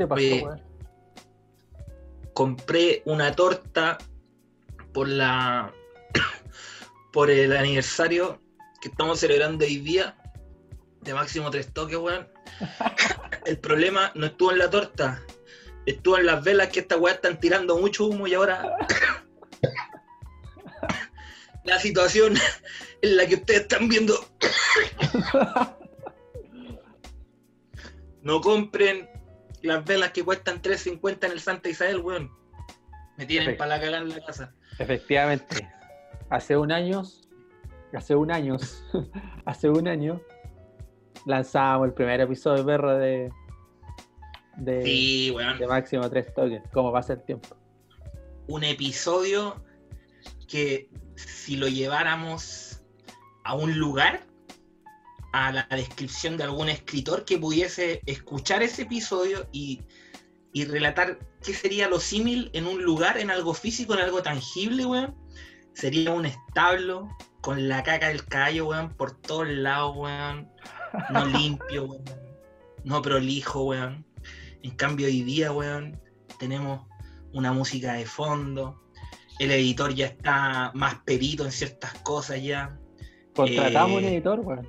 te 0.00 0.06
pasó, 0.06 0.22
Oye, 0.22 0.42
weón? 0.42 0.62
compré 2.32 3.02
una 3.04 3.36
torta 3.36 3.98
por 4.94 5.06
la 5.06 5.74
por 7.12 7.30
el 7.30 7.54
aniversario 7.54 8.40
que 8.80 8.88
estamos 8.88 9.20
celebrando 9.20 9.66
hoy 9.66 9.76
día 9.76 10.16
de 11.02 11.12
máximo 11.12 11.50
tres 11.50 11.70
toques, 11.74 11.98
weón. 11.98 12.26
El 13.44 13.58
problema 13.58 14.10
no 14.14 14.26
estuvo 14.26 14.52
en 14.52 14.58
la 14.58 14.70
torta, 14.70 15.22
estuvo 15.84 16.16
en 16.16 16.26
las 16.26 16.42
velas 16.44 16.68
que 16.68 16.80
estas 16.80 16.98
weas 16.98 17.16
están 17.16 17.38
tirando 17.38 17.78
mucho 17.78 18.06
humo 18.06 18.26
y 18.26 18.34
ahora 18.34 18.62
la 21.64 21.78
situación 21.78 22.34
en 23.02 23.16
la 23.16 23.26
que 23.26 23.34
ustedes 23.34 23.62
están 23.62 23.88
viendo. 23.88 24.14
No 28.22 28.42
compren 28.42 29.08
las 29.62 29.84
velas 29.84 30.12
que 30.12 30.24
cuestan 30.24 30.60
3.50 30.62 31.26
en 31.26 31.32
el 31.32 31.40
Santa 31.40 31.68
Isabel, 31.68 32.00
weón. 32.00 32.30
Me 33.16 33.26
tienen 33.26 33.56
para 33.56 33.76
la 33.76 33.80
cagada 33.80 34.02
en 34.02 34.08
la 34.08 34.24
casa. 34.24 34.54
Efectivamente. 34.78 35.68
Hace 36.30 36.56
un 36.56 36.72
año, 36.72 37.02
hace 37.92 38.14
un 38.14 38.30
año, 38.30 38.56
hace 39.44 39.68
un 39.68 39.88
año, 39.88 40.22
lanzamos 41.26 41.88
el 41.88 41.92
primer 41.92 42.20
episodio 42.20 42.64
perro 42.64 42.96
de, 42.96 43.30
de, 44.56 44.82
Sí, 44.82 45.34
de 45.58 45.66
máximo 45.66 46.08
tres 46.08 46.32
toques. 46.32 46.62
¿Cómo 46.72 46.92
pasa 46.92 47.14
el 47.14 47.22
tiempo? 47.24 47.48
Un 48.46 48.64
episodio 48.64 49.62
que 50.48 50.88
si 51.16 51.56
lo 51.56 51.68
lleváramos 51.68 52.82
a 53.44 53.54
un 53.54 53.78
lugar, 53.78 54.26
a 55.32 55.52
la 55.52 55.66
descripción 55.70 56.36
de 56.36 56.44
algún 56.44 56.68
escritor 56.68 57.24
que 57.24 57.38
pudiese 57.38 58.00
escuchar 58.06 58.62
ese 58.62 58.82
episodio 58.82 59.48
y, 59.52 59.80
y 60.52 60.64
relatar 60.64 61.18
qué 61.42 61.54
sería 61.54 61.88
lo 61.88 62.00
símil 62.00 62.50
en 62.52 62.66
un 62.66 62.82
lugar, 62.82 63.18
en 63.18 63.30
algo 63.30 63.54
físico, 63.54 63.94
en 63.94 64.00
algo 64.00 64.22
tangible, 64.22 64.86
weón, 64.86 65.14
sería 65.72 66.10
un 66.10 66.26
establo 66.26 67.08
con 67.40 67.68
la 67.68 67.82
caca 67.82 68.08
del 68.08 68.24
caballo, 68.26 68.68
weón, 68.68 68.92
por 68.94 69.16
todos 69.20 69.48
lados, 69.48 69.96
weón. 69.96 70.48
No 71.10 71.24
limpio, 71.38 71.84
weón. 71.84 72.04
No 72.84 73.00
prolijo, 73.02 73.64
weón. 73.64 74.04
En 74.62 74.72
cambio, 74.72 75.06
hoy 75.06 75.22
día, 75.22 75.52
weón, 75.52 76.00
tenemos 76.38 76.86
una 77.32 77.52
música 77.52 77.94
de 77.94 78.04
fondo. 78.04 78.82
El 79.38 79.52
editor 79.52 79.94
ya 79.94 80.06
está 80.06 80.70
más 80.74 80.96
perito 81.04 81.44
en 81.44 81.52
ciertas 81.52 81.94
cosas 82.02 82.42
ya. 82.42 82.76
Contratamos 83.34 83.98
un 83.98 84.04
Eh, 84.04 84.14
editor, 84.16 84.40
weón. 84.40 84.68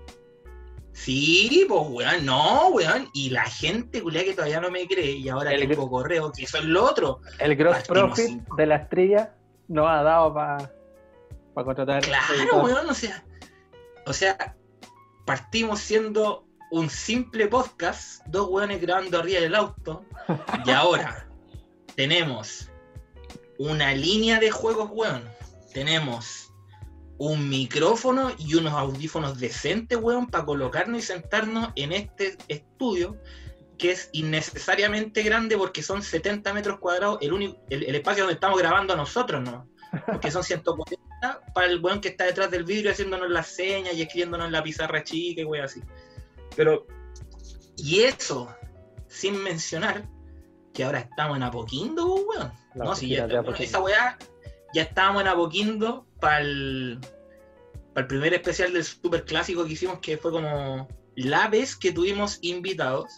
Sí, 0.93 1.65
pues, 1.67 1.81
weón, 1.87 2.25
no, 2.25 2.69
weón. 2.69 3.09
Y 3.13 3.29
la 3.29 3.45
gente, 3.45 4.01
culia, 4.01 4.23
que 4.23 4.33
todavía 4.33 4.59
no 4.59 4.69
me 4.69 4.87
cree, 4.87 5.11
y 5.11 5.29
ahora 5.29 5.53
El 5.53 5.67
tengo 5.67 5.89
correo, 5.89 6.31
que 6.31 6.43
eso 6.43 6.57
es 6.57 6.65
lo 6.65 6.83
otro. 6.83 7.21
El 7.39 7.55
gross 7.55 7.77
partimos 7.77 8.09
profit 8.09 8.25
cinco. 8.27 8.55
de 8.55 8.65
la 8.65 8.75
estrella 8.75 9.33
nos 9.67 9.87
ha 9.87 10.03
dado 10.03 10.33
para 10.33 10.71
contratar 11.53 12.03
Claro, 12.03 12.63
weón, 12.63 12.89
o 12.89 12.93
sea, 12.93 13.23
o 14.05 14.13
sea, 14.13 14.55
partimos 15.25 15.79
siendo 15.79 16.45
un 16.71 16.89
simple 16.89 17.47
podcast, 17.47 18.25
dos 18.27 18.49
weones 18.49 18.81
grabando 18.81 19.19
arriba 19.19 19.39
del 19.39 19.55
auto, 19.55 20.05
y 20.65 20.69
ahora 20.71 21.27
tenemos 21.95 22.69
una 23.57 23.93
línea 23.93 24.39
de 24.39 24.51
juegos, 24.51 24.89
weón. 24.91 25.23
Tenemos 25.73 26.50
un 27.23 27.49
micrófono 27.49 28.31
y 28.39 28.55
unos 28.55 28.73
audífonos 28.73 29.39
decentes, 29.39 29.95
weón, 30.01 30.25
para 30.25 30.43
colocarnos 30.43 31.03
y 31.03 31.05
sentarnos 31.05 31.69
en 31.75 31.91
este 31.91 32.35
estudio 32.47 33.15
que 33.77 33.91
es 33.91 34.09
innecesariamente 34.11 35.21
grande 35.21 35.55
porque 35.55 35.83
son 35.83 36.01
70 36.01 36.51
metros 36.51 36.79
cuadrados 36.79 37.19
el, 37.21 37.31
único, 37.31 37.59
el, 37.69 37.83
el 37.83 37.93
espacio 37.93 38.23
donde 38.23 38.33
estamos 38.33 38.57
grabando 38.57 38.95
nosotros, 38.95 39.39
¿no? 39.43 39.69
Porque 40.07 40.31
son 40.31 40.43
140 40.43 41.41
para 41.53 41.67
el 41.67 41.79
weón 41.79 42.01
que 42.01 42.07
está 42.07 42.23
detrás 42.23 42.49
del 42.49 42.63
vidrio 42.63 42.89
haciéndonos 42.89 43.29
las 43.29 43.49
señas 43.49 43.93
y 43.93 44.01
escribiéndonos 44.01 44.47
en 44.47 44.53
la 44.53 44.63
pizarra 44.63 45.03
chica 45.03 45.41
y 45.41 45.45
weón 45.45 45.65
así. 45.65 45.81
Pero, 46.55 46.87
y 47.77 47.99
eso, 47.99 48.51
sin 49.07 49.43
mencionar 49.43 50.07
que 50.73 50.83
ahora 50.83 51.01
estamos 51.01 51.37
en 51.37 51.43
Apoquindo, 51.43 52.15
weón. 52.15 52.51
La 52.73 52.85
no, 52.85 52.95
si 52.95 53.09
ya, 53.09 53.27
bueno, 53.27 53.53
esa 53.59 53.79
weá, 53.79 54.17
ya 54.73 54.81
estábamos 54.81 55.21
en 55.21 55.27
Apoquindo 55.27 56.07
para 56.19 56.39
el, 56.39 56.99
para 57.93 58.01
el 58.03 58.07
primer 58.07 58.33
especial 58.33 58.73
del 58.73 58.83
super 58.83 59.25
clásico 59.25 59.65
que 59.65 59.73
hicimos, 59.73 59.99
que 59.99 60.17
fue 60.17 60.31
como 60.31 60.87
la 61.15 61.47
vez 61.49 61.75
que 61.75 61.91
tuvimos 61.91 62.39
invitados. 62.41 63.11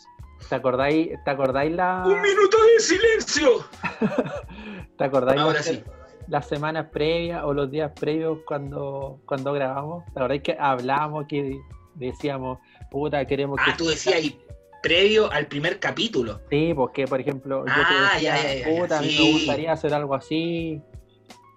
¿Te 0.49 0.55
acordáis, 0.55 1.09
¿Te 1.23 1.31
acordáis 1.31 1.73
la, 1.73 2.03
¡Un 2.05 2.21
minuto 2.21 2.57
de 2.65 2.79
silencio! 2.79 3.65
¿te 4.97 5.03
acordáis 5.03 5.39
Ahora 5.39 5.59
las, 5.59 5.65
sí. 5.65 5.83
las 6.27 6.47
semanas 6.47 6.87
previas 6.91 7.43
o 7.45 7.53
los 7.53 7.71
días 7.71 7.91
previos 7.97 8.39
cuando, 8.45 9.21
cuando 9.25 9.53
grabamos? 9.53 10.03
¿Te 10.05 10.19
acordáis 10.19 10.41
que 10.41 10.57
hablábamos, 10.59 11.27
que 11.27 11.59
decíamos, 11.95 12.59
puta, 12.91 13.23
queremos 13.25 13.57
que... 13.63 13.71
Ah, 13.71 13.75
tú 13.77 13.85
decías 13.87 14.15
ahí, 14.15 14.39
previo 14.81 15.31
al 15.31 15.47
primer 15.47 15.79
capítulo. 15.79 16.41
Sí, 16.49 16.73
porque 16.75 17.07
por 17.07 17.21
ejemplo, 17.21 17.59
yo 17.59 17.73
te 17.73 17.79
Ah, 17.81 18.11
decía, 18.15 18.35
ya, 18.35 18.43
ya, 18.43 18.69
ya, 18.69 18.81
puta, 18.81 18.97
a 18.99 19.01
mí 19.01 19.09
sí. 19.09 19.23
me 19.23 19.31
gustaría 19.33 19.71
hacer 19.71 19.93
algo 19.93 20.13
así. 20.13 20.81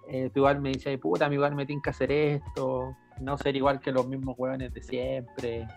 Eh, 0.09 0.29
tú 0.33 0.39
igual 0.39 0.61
me 0.61 0.69
dices, 0.69 0.97
puta, 0.99 1.25
a 1.25 1.29
mí 1.29 1.35
igual 1.35 1.53
me 1.55 1.65
tiene 1.65 1.81
que 1.83 1.89
hacer 1.89 2.09
esto. 2.11 2.95
No 3.19 3.37
ser 3.37 3.55
igual 3.55 3.79
que 3.79 3.91
los 3.91 4.07
mismos 4.07 4.35
hueones 4.37 4.73
de 4.73 4.81
siempre. 4.81 5.67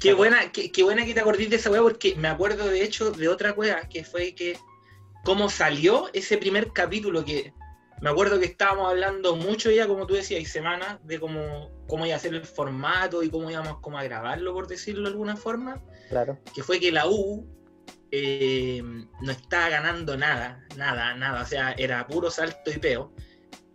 Qué 0.00 0.12
buena, 0.14 0.52
qué, 0.52 0.70
qué 0.70 0.82
buena 0.84 1.04
que 1.04 1.14
te 1.14 1.20
acordís 1.20 1.50
de 1.50 1.56
esa 1.56 1.70
weá, 1.70 1.82
porque 1.82 2.14
me 2.16 2.28
acuerdo 2.28 2.66
de 2.68 2.82
hecho 2.84 3.10
de 3.10 3.28
otra 3.28 3.52
weá, 3.52 3.88
que 3.88 4.04
fue 4.04 4.34
que 4.34 4.56
cómo 5.24 5.50
salió 5.50 6.08
ese 6.12 6.38
primer 6.38 6.72
capítulo, 6.72 7.24
que 7.24 7.52
me 8.00 8.10
acuerdo 8.10 8.38
que 8.38 8.46
estábamos 8.46 8.88
hablando 8.88 9.34
mucho 9.34 9.70
ya, 9.70 9.88
como 9.88 10.06
tú 10.06 10.14
decías, 10.14 10.40
y 10.40 10.44
semanas, 10.44 10.98
de 11.04 11.18
cómo, 11.18 11.70
cómo 11.88 12.06
iba 12.06 12.14
a 12.14 12.18
ser 12.20 12.34
el 12.34 12.44
formato 12.44 13.22
y 13.24 13.30
cómo 13.30 13.50
íbamos 13.50 13.80
como 13.80 13.98
a 13.98 14.04
grabarlo, 14.04 14.54
por 14.54 14.68
decirlo 14.68 15.02
de 15.02 15.08
alguna 15.08 15.36
forma, 15.36 15.82
Claro. 16.08 16.38
que 16.54 16.62
fue 16.62 16.78
que 16.78 16.92
la 16.92 17.08
U 17.08 17.44
eh, 18.12 18.80
no 18.82 19.32
estaba 19.32 19.68
ganando 19.68 20.16
nada, 20.16 20.64
nada, 20.76 21.14
nada, 21.14 21.42
o 21.42 21.46
sea, 21.46 21.72
era 21.72 22.06
puro 22.06 22.30
salto 22.30 22.70
y 22.70 22.78
peo. 22.78 23.12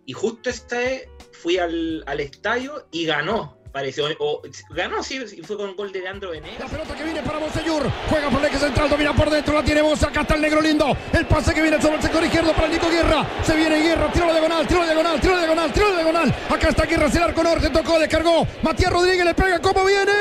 Y 0.06 0.12
justo 0.12 0.50
esta 0.50 0.78
vez 0.78 1.08
fui 1.44 1.58
al, 1.58 2.02
al 2.06 2.20
estadio 2.20 2.86
y 2.90 3.04
ganó, 3.04 3.58
pareció, 3.70 4.06
o, 4.18 4.40
ganó, 4.70 5.02
sí, 5.02 5.20
fue 5.42 5.58
con 5.58 5.76
gol 5.76 5.92
de 5.92 6.00
Leandro 6.00 6.30
Venegas. 6.30 6.58
La 6.58 6.68
pelota 6.68 6.94
que 6.96 7.04
viene 7.04 7.20
para 7.20 7.38
Monseyur. 7.38 7.82
Juega 8.08 8.30
por 8.30 8.40
el 8.40 8.46
eje 8.46 8.58
central, 8.58 8.88
domina 8.88 9.14
por 9.14 9.28
dentro, 9.28 9.52
la 9.52 9.62
tiene 9.62 9.82
Monza. 9.82 10.08
Acá 10.08 10.22
está 10.22 10.36
el 10.36 10.40
negro 10.40 10.62
lindo. 10.62 10.96
El 11.12 11.26
pase 11.26 11.52
que 11.52 11.60
viene 11.60 11.78
sobre 11.82 11.96
el 11.96 12.02
sector 12.02 12.24
izquierdo 12.24 12.54
para 12.54 12.68
Nico 12.68 12.88
Guerra. 12.88 13.26
Se 13.42 13.54
viene 13.54 13.78
Guerra, 13.82 14.10
tiro 14.10 14.32
diagonal, 14.32 14.66
tiro 14.66 14.84
diagonal, 14.84 15.20
tiro 15.20 15.36
diagonal, 15.36 15.70
tiro 15.70 15.94
diagonal. 15.94 16.34
Acá 16.48 16.68
está 16.70 16.86
Guerra, 16.86 17.06
hacia 17.08 17.18
el 17.18 17.24
arco 17.24 17.42
norte, 17.42 17.68
tocó, 17.68 17.98
descargó. 17.98 18.46
Matías 18.62 18.90
Rodríguez 18.90 19.26
le 19.26 19.34
pega, 19.34 19.60
¿cómo 19.60 19.84
viene? 19.84 20.12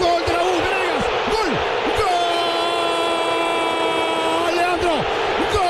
Gol 0.00 0.24
de 0.26 0.32
la 0.32 0.42
U, 0.42 0.46
Venegas. 0.46 1.04
Gol, 1.32 1.50
gol. 1.98 2.14
Leandro, 4.56 4.94
gol 5.52 5.66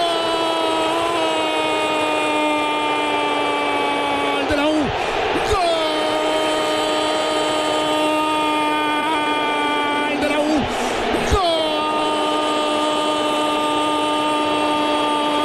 de 4.49 4.57
la 4.57 4.67
U. 4.69 4.77
Gol 5.51 5.61
de 10.21 10.29
la 10.29 10.39
U. 10.39 10.63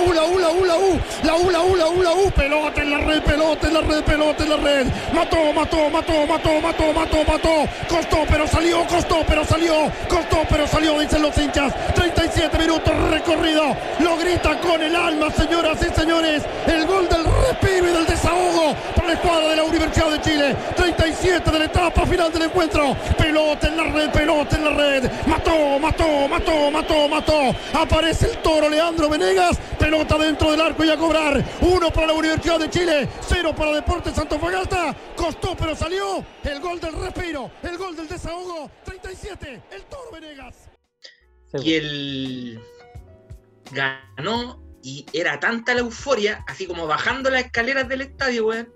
U, 0.01 0.09
la 0.09 0.23
U, 0.23 0.33
la 0.35 0.51
U, 0.51 0.65
la 0.65 0.75
U. 0.75 0.99
La 1.23 1.35
U, 1.35 1.49
la 1.49 1.61
U, 1.61 1.75
la 1.75 1.87
U, 1.87 2.01
la 2.01 2.11
U. 2.13 2.31
Pelota 2.31 2.81
en 2.81 2.91
la 2.91 2.97
red, 2.97 3.21
pelota 3.23 3.67
en 3.67 3.73
la 3.73 3.81
red, 3.81 4.03
pelota 4.03 4.43
en 4.43 4.49
la 4.49 4.57
red. 4.57 4.87
Mató, 5.13 5.53
mató, 5.53 5.89
mató, 5.89 6.27
mató, 6.27 6.61
mató, 6.61 6.93
mató, 6.93 7.23
mató. 7.25 7.69
Costó, 7.87 8.17
pero 8.29 8.47
salió, 8.47 8.85
costó, 8.87 9.23
pero 9.27 9.45
salió. 9.45 9.91
Costó, 10.07 10.43
pero 10.49 10.67
salió, 10.67 10.99
dicen 10.99 11.21
los 11.21 11.37
hinchas. 11.37 11.73
37 11.95 12.57
minutos 12.57 12.93
recorrido. 13.09 13.75
Lo 13.99 14.17
grita 14.17 14.59
con 14.59 14.81
el 14.81 14.95
alma, 14.95 15.29
señoras 15.31 15.77
y 15.81 15.99
señores. 15.99 16.43
El 16.67 16.85
gol 16.85 17.07
del 17.07 17.23
respiro 17.41 17.93
del 17.93 18.05
desahogo 18.05 18.75
para 18.95 19.07
la 19.07 19.13
escuadra 19.13 19.49
de 19.49 19.55
la 19.55 19.63
Universidad 19.63 20.11
de 20.11 20.21
Chile. 20.21 20.55
37 20.75 21.51
de 21.51 21.59
la 21.59 21.65
etapa 21.65 22.05
final 22.05 22.31
del 22.31 22.43
encuentro. 22.43 22.95
Pelota 23.17 23.67
en 23.67 23.77
la 23.77 23.83
red, 23.83 24.11
pelota 24.11 24.55
en 24.55 24.63
la 24.65 24.71
red. 24.71 25.11
Mató, 25.27 25.79
mató, 25.79 26.27
mató, 26.27 26.71
mató, 26.71 27.07
mató. 27.07 27.55
Aparece 27.73 28.31
el 28.31 28.37
toro 28.37 28.69
Leandro 28.69 29.09
Venegas. 29.09 29.59
Pelota 29.79 30.17
dentro 30.17 30.51
del 30.51 30.61
arco 30.61 30.83
y 30.83 30.89
a 30.89 30.97
cobrar. 30.97 31.43
Uno 31.61 31.91
para 31.91 32.07
la 32.07 32.13
Universidad 32.13 32.59
de 32.59 32.69
Chile. 32.69 33.09
Cero 33.21 33.53
para 33.55 33.71
Deportes 33.73 34.17
Antofagasta. 34.17 34.95
Costó, 35.15 35.55
pero 35.55 35.75
salió. 35.75 36.23
El 36.43 36.59
gol 36.59 36.79
del 36.79 36.93
respiro. 36.93 37.51
El 37.63 37.77
gol 37.77 37.95
del 37.95 38.07
desahogo. 38.07 38.69
37. 38.85 39.61
El 39.71 39.81
toro 39.83 40.11
Venegas. 40.11 40.69
Y 41.53 41.73
él 41.73 42.61
ganó 43.71 44.70
Y 44.83 45.05
era 45.13 45.39
tanta 45.39 45.73
la 45.73 45.81
euforia, 45.81 46.43
así 46.47 46.65
como 46.65 46.87
bajando 46.87 47.29
las 47.29 47.45
escaleras 47.45 47.87
del 47.87 48.01
estadio, 48.01 48.47
weón, 48.47 48.73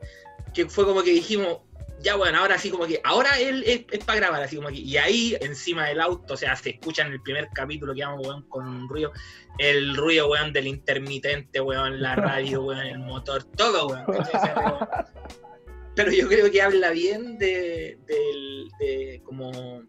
que 0.53 0.67
fue 0.67 0.85
como 0.85 1.03
que 1.03 1.11
dijimos, 1.11 1.59
ya 2.01 2.15
bueno, 2.15 2.39
ahora 2.39 2.57
sí 2.57 2.69
como 2.69 2.85
que, 2.85 3.01
ahora 3.03 3.39
él 3.39 3.63
es, 3.65 4.03
para 4.05 4.19
grabar, 4.19 4.43
así 4.43 4.55
como 4.55 4.69
que, 4.69 4.75
y 4.75 4.97
ahí 4.97 5.35
encima 5.41 5.87
del 5.87 6.01
auto, 6.01 6.35
o 6.35 6.37
sea, 6.37 6.55
se 6.55 6.71
escucha 6.71 7.03
en 7.05 7.13
el 7.13 7.21
primer 7.21 7.49
capítulo 7.53 7.95
que 7.95 8.03
vamos, 8.03 8.27
weón, 8.27 8.43
con 8.49 8.67
un 8.67 8.87
ruido, 8.87 9.11
el 9.57 9.95
ruido, 9.95 10.29
weón, 10.29 10.53
del 10.53 10.67
intermitente, 10.67 11.59
weón, 11.59 12.01
la 12.01 12.15
radio, 12.15 12.63
weón, 12.63 12.85
el 12.85 12.99
motor, 12.99 13.43
todo, 13.43 13.87
weón. 13.87 14.05
Pero 15.95 16.11
yo 16.11 16.27
creo 16.27 16.51
que 16.51 16.61
habla 16.61 16.91
bien 16.91 17.37
de, 17.37 17.97
de, 18.05 19.21
como 19.23 19.81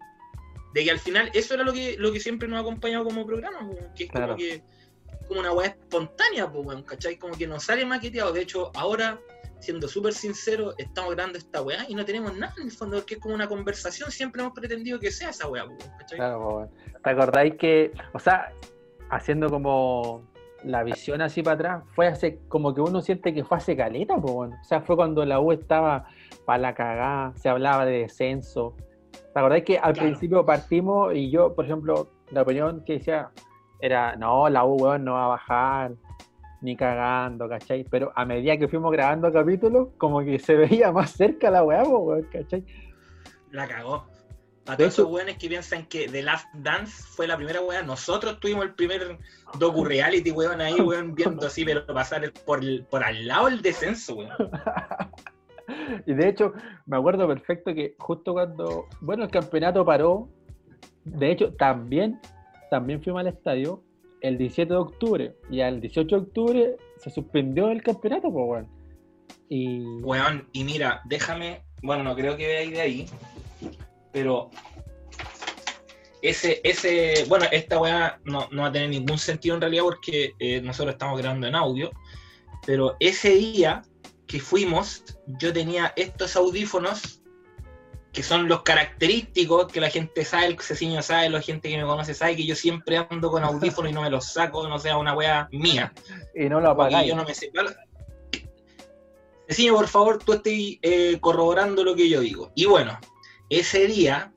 de 0.72 0.84
que 0.84 0.90
al 0.90 1.00
final 1.00 1.30
eso 1.34 1.54
era 1.54 1.64
lo 1.64 1.72
que, 1.72 1.96
lo 1.98 2.12
que 2.12 2.20
siempre 2.20 2.46
nos 2.48 2.58
ha 2.58 2.60
acompañado 2.60 3.04
como 3.04 3.26
programa, 3.26 3.68
que 3.96 4.04
es 4.04 4.10
como 4.10 4.36
que 4.36 4.62
como 5.26 5.40
una 5.40 5.52
weá 5.52 5.68
espontánea, 5.68 6.50
pues, 6.50 6.66
weón, 6.66 6.82
¿cachai? 6.82 7.16
Como 7.16 7.34
que 7.34 7.46
nos 7.46 7.64
sale 7.64 7.84
maqueteado. 7.84 8.32
De 8.32 8.42
hecho, 8.42 8.70
ahora 8.74 9.18
siendo 9.58 9.88
súper 9.88 10.12
sincero, 10.12 10.74
estamos 10.78 11.14
grabando 11.14 11.38
esta 11.38 11.62
weá 11.62 11.84
y 11.88 11.94
no 11.94 12.04
tenemos 12.04 12.36
nada 12.36 12.54
en 12.58 12.64
el 12.64 12.70
fondo, 12.70 12.96
porque 12.98 13.14
es 13.14 13.20
como 13.20 13.34
una 13.34 13.48
conversación, 13.48 14.10
siempre 14.10 14.42
hemos 14.42 14.54
pretendido 14.54 15.00
que 15.00 15.10
sea 15.10 15.30
esa 15.30 15.48
weá, 15.48 15.66
¿cachai? 15.98 16.18
Claro, 16.18 16.68
¿te 17.02 17.10
acordáis 17.10 17.54
que, 17.56 17.92
o 18.12 18.18
sea, 18.18 18.52
haciendo 19.10 19.48
como 19.50 20.22
la 20.64 20.82
visión 20.82 21.22
así 21.22 21.42
para 21.42 21.54
atrás, 21.54 21.84
fue 21.94 22.06
hace, 22.06 22.38
como 22.48 22.74
que 22.74 22.80
uno 22.80 23.00
siente 23.00 23.32
que 23.32 23.44
fue 23.44 23.58
hace 23.58 23.76
caleta, 23.76 24.16
pues 24.16 24.52
o 24.52 24.64
sea, 24.64 24.80
fue 24.80 24.96
cuando 24.96 25.24
la 25.24 25.40
U 25.40 25.52
estaba 25.52 26.06
para 26.44 26.58
la 26.58 26.74
cagada, 26.74 27.32
se 27.36 27.48
hablaba 27.48 27.84
de 27.86 28.00
descenso. 28.00 28.74
¿Te 29.12 29.40
acordáis 29.40 29.64
que 29.64 29.78
al 29.78 29.92
principio 29.94 30.44
partimos 30.44 31.14
y 31.14 31.30
yo, 31.30 31.54
por 31.54 31.66
ejemplo, 31.66 32.08
la 32.30 32.42
opinión 32.42 32.84
que 32.84 32.94
decía 32.94 33.30
era, 33.80 34.16
no, 34.16 34.48
la 34.48 34.64
U, 34.64 34.74
weón, 34.76 35.04
no 35.04 35.14
va 35.14 35.26
a 35.26 35.28
bajar, 35.28 35.92
ni 36.60 36.76
cagando, 36.76 37.48
¿cachai? 37.48 37.84
Pero 37.84 38.12
a 38.14 38.24
medida 38.24 38.56
que 38.56 38.68
fuimos 38.68 38.90
grabando 38.92 39.32
capítulos, 39.32 39.88
como 39.98 40.20
que 40.20 40.38
se 40.38 40.54
veía 40.56 40.92
más 40.92 41.12
cerca 41.12 41.50
la 41.50 41.62
weá, 41.62 41.84
¿cachai? 42.32 42.64
La 43.50 43.66
cagó. 43.66 44.06
Para 44.64 44.78
todos 44.78 44.94
esos 44.94 45.06
weones 45.06 45.38
que 45.38 45.48
piensan 45.48 45.86
que 45.86 46.08
The 46.08 46.22
Last 46.22 46.48
Dance 46.54 47.04
fue 47.14 47.28
la 47.28 47.36
primera 47.36 47.60
weá, 47.60 47.84
nosotros 47.84 48.40
tuvimos 48.40 48.64
el 48.64 48.74
primer 48.74 49.16
docu 49.60 49.84
reality, 49.84 50.32
weón, 50.32 50.60
ahí, 50.60 50.74
weón, 50.80 51.14
viendo 51.14 51.46
así, 51.46 51.64
pero 51.64 51.86
pasar 51.86 52.32
por, 52.44 52.60
por 52.86 53.04
al 53.04 53.26
lado 53.26 53.48
el 53.48 53.62
descenso, 53.62 54.16
weón. 54.16 54.32
Y 56.06 56.14
de 56.14 56.28
hecho, 56.28 56.52
me 56.86 56.96
acuerdo 56.96 57.26
perfecto 57.26 57.74
que 57.74 57.96
justo 57.98 58.32
cuando, 58.32 58.86
bueno, 59.00 59.24
el 59.24 59.30
campeonato 59.30 59.84
paró, 59.84 60.28
de 61.04 61.32
hecho, 61.32 61.52
también, 61.54 62.20
también 62.70 63.02
fuimos 63.02 63.20
al 63.20 63.28
estadio 63.28 63.82
el 64.20 64.38
17 64.38 64.72
de 64.72 64.78
octubre 64.78 65.36
y 65.50 65.60
al 65.60 65.80
18 65.80 66.16
de 66.16 66.22
octubre 66.22 66.76
se 66.98 67.10
suspendió 67.10 67.70
el 67.70 67.82
campeonato, 67.82 68.32
pues, 68.32 68.46
weón. 68.48 68.68
Y... 69.48 69.80
Weón, 70.02 70.48
y 70.52 70.64
mira, 70.64 71.02
déjame, 71.04 71.62
bueno, 71.82 72.02
no 72.02 72.14
creo 72.14 72.36
que 72.36 72.46
veáis 72.46 72.70
de 72.72 72.80
ahí, 72.80 73.06
pero 74.12 74.50
ese, 76.22 76.60
ese, 76.64 77.24
bueno, 77.28 77.46
esta 77.52 77.78
weá 77.78 78.18
no, 78.24 78.48
va 78.58 78.66
a 78.66 78.72
tener 78.72 78.88
ningún 78.88 79.18
sentido 79.18 79.54
en 79.54 79.60
realidad 79.60 79.84
porque 79.84 80.32
eh, 80.38 80.60
nosotros 80.60 80.94
estamos 80.94 81.18
grabando 81.18 81.46
en 81.46 81.54
audio, 81.54 81.90
pero 82.64 82.96
ese 82.98 83.30
día 83.30 83.82
que 84.26 84.40
fuimos, 84.40 85.04
yo 85.38 85.52
tenía 85.52 85.92
estos 85.96 86.34
audífonos 86.34 87.22
que 88.16 88.22
son 88.22 88.48
los 88.48 88.62
característicos 88.62 89.70
que 89.70 89.78
la 89.78 89.90
gente 89.90 90.24
sabe, 90.24 90.46
el 90.46 90.58
Ceciño 90.58 91.02
sabe, 91.02 91.28
la 91.28 91.42
gente 91.42 91.68
que 91.68 91.76
me 91.76 91.84
conoce 91.84 92.14
sabe 92.14 92.34
que 92.34 92.46
yo 92.46 92.56
siempre 92.56 92.96
ando 92.96 93.30
con 93.30 93.44
audífonos 93.44 93.90
y 93.90 93.94
no 93.94 94.00
me 94.00 94.08
los 94.08 94.32
saco, 94.32 94.66
no 94.66 94.78
sea 94.78 94.96
una 94.96 95.14
wea 95.14 95.50
mía. 95.52 95.92
Y 96.34 96.48
no 96.48 96.62
lo 96.62 96.70
apagáis. 96.70 97.10
Yo 97.10 97.14
no 97.14 97.26
me 97.26 97.34
sé. 97.34 97.52
Ceciño, 99.46 99.74
por 99.74 99.86
favor, 99.86 100.18
tú 100.24 100.32
estés 100.32 100.78
eh, 100.80 101.18
corroborando 101.20 101.84
lo 101.84 101.94
que 101.94 102.08
yo 102.08 102.20
digo. 102.20 102.52
Y 102.54 102.64
bueno, 102.64 102.98
ese 103.50 103.86
día 103.86 104.32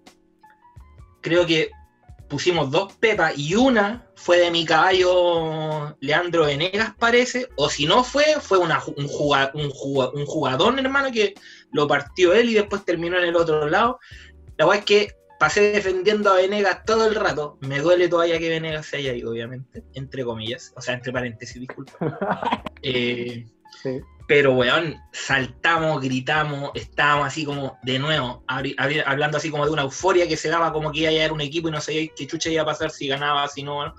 creo 1.22 1.46
que 1.46 1.72
pusimos 2.28 2.72
dos 2.72 2.92
pepas 2.96 3.38
y 3.38 3.56
una 3.56 4.09
fue 4.20 4.38
de 4.38 4.52
mi 4.52 4.66
caballo 4.66 5.96
Leandro 6.02 6.46
Venegas, 6.46 6.94
parece, 7.00 7.48
o 7.56 7.70
si 7.70 7.86
no 7.86 8.04
fue, 8.04 8.26
fue 8.42 8.58
una, 8.58 8.82
un, 8.98 9.08
jugador, 9.08 9.56
un, 9.56 9.72
un, 10.14 10.26
jugador, 10.26 10.78
hermano, 10.78 11.10
que 11.10 11.36
lo 11.72 11.88
partió 11.88 12.34
él 12.34 12.50
y 12.50 12.54
después 12.56 12.84
terminó 12.84 13.18
en 13.18 13.24
el 13.24 13.36
otro 13.38 13.70
lado. 13.70 13.98
La 14.58 14.66
verdad 14.66 14.80
es 14.80 14.86
que 14.86 15.14
pasé 15.40 15.72
defendiendo 15.72 16.30
a 16.30 16.36
Venegas 16.36 16.84
todo 16.86 17.08
el 17.08 17.16
rato. 17.16 17.58
Me 17.62 17.80
duele 17.80 18.10
todavía 18.10 18.40
que 18.40 18.50
Venegas 18.50 18.88
se 18.88 18.98
haya 18.98 19.14
ido, 19.14 19.32
obviamente, 19.32 19.86
entre 19.94 20.26
comillas, 20.26 20.74
o 20.76 20.82
sea, 20.82 20.96
entre 20.96 21.14
paréntesis, 21.14 21.60
disculpa. 21.60 21.94
Eh, 22.82 23.46
sí. 23.84 24.00
Pero, 24.30 24.54
weón, 24.54 24.96
saltamos, 25.12 26.00
gritamos, 26.04 26.70
estábamos 26.76 27.26
así 27.26 27.44
como, 27.46 27.80
de 27.82 27.98
nuevo, 27.98 28.44
hablando 28.78 29.38
así 29.38 29.50
como 29.50 29.66
de 29.66 29.72
una 29.72 29.82
euforia 29.82 30.28
que 30.28 30.38
se 30.38 30.50
daba 30.50 30.72
como 30.72 30.92
que 30.92 31.00
iba 31.00 31.10
a 31.10 31.14
llegar 31.14 31.34
un 31.34 31.42
equipo 31.42 31.68
y 31.68 31.72
no 31.72 31.82
sabía 31.82 32.08
qué 32.16 32.28
chucha 32.28 32.52
iba 32.52 32.62
a 32.62 32.66
pasar, 32.68 32.92
si 32.92 33.08
ganaba, 33.08 33.48
si 33.48 33.64
no. 33.64 33.92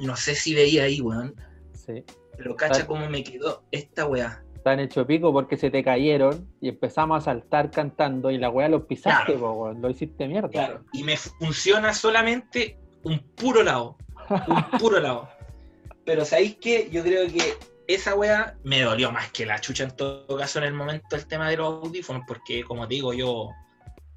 no 0.00 0.16
sé 0.16 0.34
si 0.34 0.52
veía 0.52 0.82
ahí, 0.82 1.00
weón. 1.00 1.36
Sí. 1.74 2.02
Pero 2.36 2.56
cacha 2.56 2.88
cómo 2.88 3.08
me 3.08 3.22
quedó 3.22 3.62
esta 3.70 4.04
weá. 4.04 4.42
Están 4.56 4.80
hecho 4.80 5.06
pico 5.06 5.32
porque 5.32 5.56
se 5.56 5.70
te 5.70 5.84
cayeron 5.84 6.52
y 6.60 6.70
empezamos 6.70 7.18
a 7.18 7.24
saltar 7.24 7.70
cantando 7.70 8.32
y 8.32 8.38
la 8.38 8.50
weá 8.50 8.68
los 8.68 8.82
pisaste, 8.86 9.36
weón. 9.36 9.80
Lo 9.80 9.90
hiciste 9.90 10.26
mierda. 10.26 10.48
Claro. 10.48 10.84
Y 10.92 11.04
me 11.04 11.16
funciona 11.16 11.94
solamente 11.94 12.80
un 13.04 13.20
puro 13.36 13.62
lado. 13.62 13.96
Un 14.28 14.78
puro 14.80 14.98
lado. 14.98 15.28
Pero 16.04 16.24
¿sabéis 16.24 16.56
qué? 16.56 16.88
Yo 16.90 17.04
creo 17.04 17.28
que 17.28 17.73
esa 17.86 18.14
wea 18.14 18.56
me 18.64 18.82
dolió 18.82 19.10
más 19.12 19.30
que 19.30 19.46
la 19.46 19.60
chucha 19.60 19.84
en 19.84 19.96
todo 19.96 20.36
caso 20.36 20.58
en 20.58 20.64
el 20.64 20.74
momento 20.74 21.16
el 21.16 21.26
tema 21.26 21.48
de 21.48 21.56
los 21.56 21.84
audífonos, 21.84 22.22
porque 22.26 22.64
como 22.64 22.88
te 22.88 22.94
digo, 22.94 23.12
yo 23.12 23.50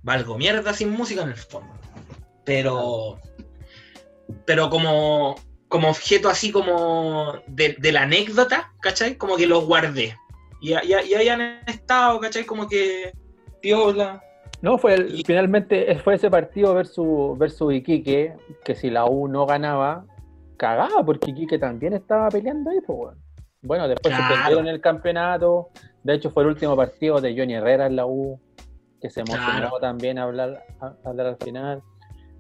valgo 0.04 0.38
mierda 0.38 0.74
sin 0.74 0.92
música 0.92 1.24
en 1.24 1.30
el 1.30 1.36
fondo. 1.36 1.74
Pero, 2.46 3.20
pero 4.46 4.70
como, 4.70 5.36
como 5.68 5.90
objeto 5.90 6.30
así 6.30 6.52
como 6.52 7.34
de, 7.48 7.76
la 7.92 8.04
anécdota, 8.04 8.72
¿cachai? 8.82 9.16
Como 9.18 9.36
que 9.36 9.48
los 9.48 9.66
guardé. 9.66 10.16
Y, 10.62 10.74
y, 10.74 10.94
y 11.10 11.14
ahí 11.14 11.30
han 11.30 11.60
estado, 11.68 12.20
¿cachai? 12.20 12.46
Como 12.46 12.68
que 12.68 13.12
piola. 13.62 14.24
No, 14.62 14.78
fue 14.78 15.08
finalmente 15.26 16.00
fue 16.00 16.16
ese 16.16 16.32
partido 16.32 16.74
versus, 16.74 17.38
versus 17.38 17.74
Iquique, 17.74 18.34
que 18.64 18.76
si 18.76 18.90
la 18.90 19.06
U 19.06 19.28
no 19.28 19.46
ganaba, 19.46 20.06
cagaba, 20.58 21.06
porque 21.06 21.32
Iquique 21.32 21.60
también 21.60 21.94
estaba 21.94 22.30
peleando 22.30 22.72
ahí, 22.72 22.80
pues, 22.86 22.98
bueno. 22.98 23.27
Bueno, 23.62 23.88
después 23.88 24.16
se 24.16 24.22
perdieron 24.22 24.68
el 24.68 24.82
campeonato. 24.82 25.70
De 26.04 26.14
hecho, 26.14 26.30
fue 26.32 26.44
el 26.44 26.50
último 26.50 26.76
partido 26.76 27.20
de 27.20 27.36
Johnny 27.38 27.56
Herrera 27.56 27.88
en 27.88 27.96
la 27.96 28.06
U, 28.06 28.40
que 29.02 29.10
se 29.10 29.22
emocionó 29.22 29.72
también 29.80 30.20
a 30.20 30.24
hablar, 30.24 30.64
hablar 31.04 31.28
al 31.28 31.38
final. 31.38 31.82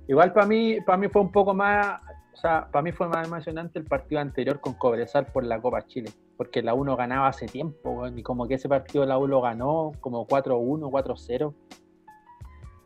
Igual 0.07 0.31
para 0.33 0.45
mí, 0.45 0.79
para 0.81 0.97
mí 0.97 1.09
fue 1.09 1.21
un 1.21 1.31
poco 1.31 1.53
más, 1.53 2.01
o 2.33 2.37
sea, 2.37 2.69
para 2.71 2.81
mí 2.81 2.91
fue 2.91 3.09
más 3.09 3.27
emocionante 3.27 3.79
el 3.79 3.85
partido 3.85 4.21
anterior 4.21 4.61
con 4.61 4.75
Cobresal 4.75 5.25
por 5.25 5.43
la 5.43 5.59
Copa 5.59 5.85
Chile, 5.85 6.11
porque 6.37 6.61
la 6.61 6.73
U 6.75 6.85
no 6.85 6.95
ganaba 6.95 7.27
hace 7.27 7.45
tiempo, 7.45 8.07
y 8.07 8.23
como 8.23 8.47
que 8.47 8.53
ese 8.53 8.69
partido 8.69 9.05
la 9.05 9.17
U 9.17 9.27
lo 9.27 9.41
ganó 9.41 9.91
como 9.99 10.25
4-1, 10.25 10.89
4-0. 10.89 11.53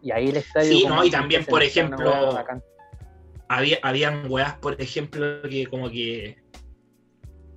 Y 0.01 0.11
ahí 0.11 0.29
el 0.29 0.37
estadio... 0.37 0.71
Sí, 0.71 0.85
no, 0.87 1.03
y 1.03 1.11
también, 1.11 1.45
por 1.45 1.61
ejemplo, 1.61 2.11
había, 3.47 3.77
habían 3.83 4.31
weas, 4.31 4.55
por 4.55 4.81
ejemplo, 4.81 5.43
que 5.43 5.67
como 5.67 5.91
que 5.91 6.41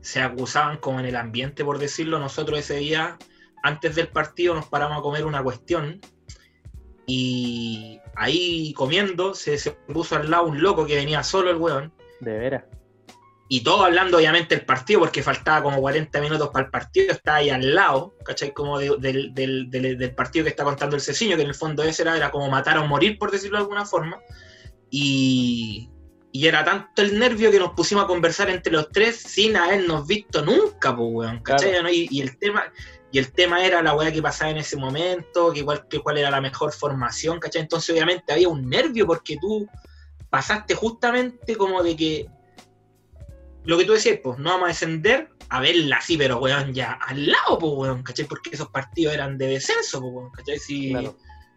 se 0.05 0.21
acusaban 0.21 0.77
como 0.77 1.01
en 1.01 1.07
el 1.07 1.17
ambiente, 1.17 1.65
por 1.65 1.79
decirlo. 1.79 2.19
Nosotros 2.19 2.59
ese 2.59 2.77
día, 2.77 3.17
antes 3.63 3.95
del 3.95 4.09
partido, 4.09 4.55
nos 4.55 4.67
paramos 4.67 4.99
a 4.99 5.03
comer 5.03 5.25
una 5.25 5.43
cuestión 5.43 5.99
y 7.07 8.01
ahí 8.15 8.75
comiendo 8.75 9.35
se, 9.35 9.59
puso 9.89 10.17
al 10.17 10.31
lado 10.31 10.45
un 10.45 10.63
loco 10.63 10.85
que 10.85 10.97
venía 10.97 11.23
solo 11.23 11.51
el 11.51 11.57
weón. 11.57 11.93
De 12.21 12.39
veras. 12.39 12.65
Y 13.49 13.63
todo 13.63 13.85
hablando 13.85 14.19
obviamente 14.19 14.55
del 14.55 14.67
partido, 14.67 15.01
porque 15.01 15.23
faltaba 15.23 15.63
como 15.63 15.81
40 15.81 16.21
minutos 16.21 16.51
para 16.51 16.67
el 16.67 16.71
partido, 16.71 17.13
está 17.13 17.37
ahí 17.37 17.49
al 17.49 17.75
lado, 17.75 18.15
¿cachai? 18.27 18.53
Como 18.53 18.79
del, 18.79 19.33
del, 19.33 20.15
partido 20.15 20.45
que 20.45 20.51
está 20.51 20.65
contando 20.65 20.97
el 20.97 21.03
Ceciño, 21.03 21.37
que 21.37 21.43
en 21.43 21.49
el 21.49 21.55
fondo 21.55 21.83
ese 21.83 22.03
era, 22.03 22.15
era 22.17 22.31
como 22.31 22.51
matar 22.51 22.77
o 22.77 22.87
morir, 22.87 23.19
por 23.19 23.31
decirlo 23.31 23.57
de 23.57 23.63
alguna 23.63 23.87
forma. 23.87 24.19
Y, 24.91 25.89
y 26.37 26.49
era 26.49 26.65
tanto 26.65 27.01
el 27.01 27.17
nervio 27.17 27.49
que 27.53 27.61
nos 27.61 27.75
pusimos 27.75 28.03
a 28.03 28.07
conversar 28.09 28.51
entre 28.51 28.73
los 28.73 28.91
tres 28.91 29.19
sin 29.19 29.57
habernos 29.57 30.05
visto 30.05 30.45
nunca, 30.45 30.95
pues, 30.95 31.09
weón, 31.13 31.39
¿cachai? 31.45 32.09
Y, 32.11 32.21
el 32.21 32.37
tema, 32.39 32.65
y 33.13 33.21
el 33.21 33.31
tema 33.31 33.65
era 33.65 33.81
la 33.81 33.95
weá 33.95 34.11
que 34.11 34.21
pasaba 34.21 34.51
en 34.51 34.57
ese 34.57 34.77
momento, 34.77 35.53
que 35.53 35.61
igual 35.61 35.87
que 35.87 36.01
cuál 36.01 36.19
era 36.19 36.33
la 36.33 36.41
mejor 36.41 36.73
formación, 36.73 37.39
¿cachai? 37.39 37.63
Entonces 37.63 37.91
obviamente 37.91 38.33
había 38.33 38.49
un 38.49 38.69
nervio 38.69 39.07
porque 39.07 39.37
tú 39.41 39.69
pasaste 40.29 40.75
justamente 40.75 41.55
como 41.55 41.85
de 41.85 41.95
que 41.95 42.27
lo 43.63 43.79
que 43.79 43.85
tú 43.85 43.93
decías, 43.93 44.19
pues 44.21 44.37
no 44.37 44.51
vamos 44.51 44.65
a 44.65 44.69
descender 44.71 45.31
a 45.51 45.61
verla 45.61 45.99
así, 45.99 46.17
pero 46.17 46.39
weón, 46.39 46.75
ya 46.75 46.99
al 47.07 47.29
lado, 47.31 47.61
pues 47.61 47.73
weón, 47.77 48.03
¿cachai? 48.03 48.25
Porque 48.25 48.51
esos 48.51 48.71
partidos 48.71 49.15
eran 49.15 49.39
de 49.39 49.47
descenso, 49.47 50.01
pues 50.01 50.13
weón, 50.13 50.33
¿cachai? 50.33 50.59
Sí, 50.59 50.93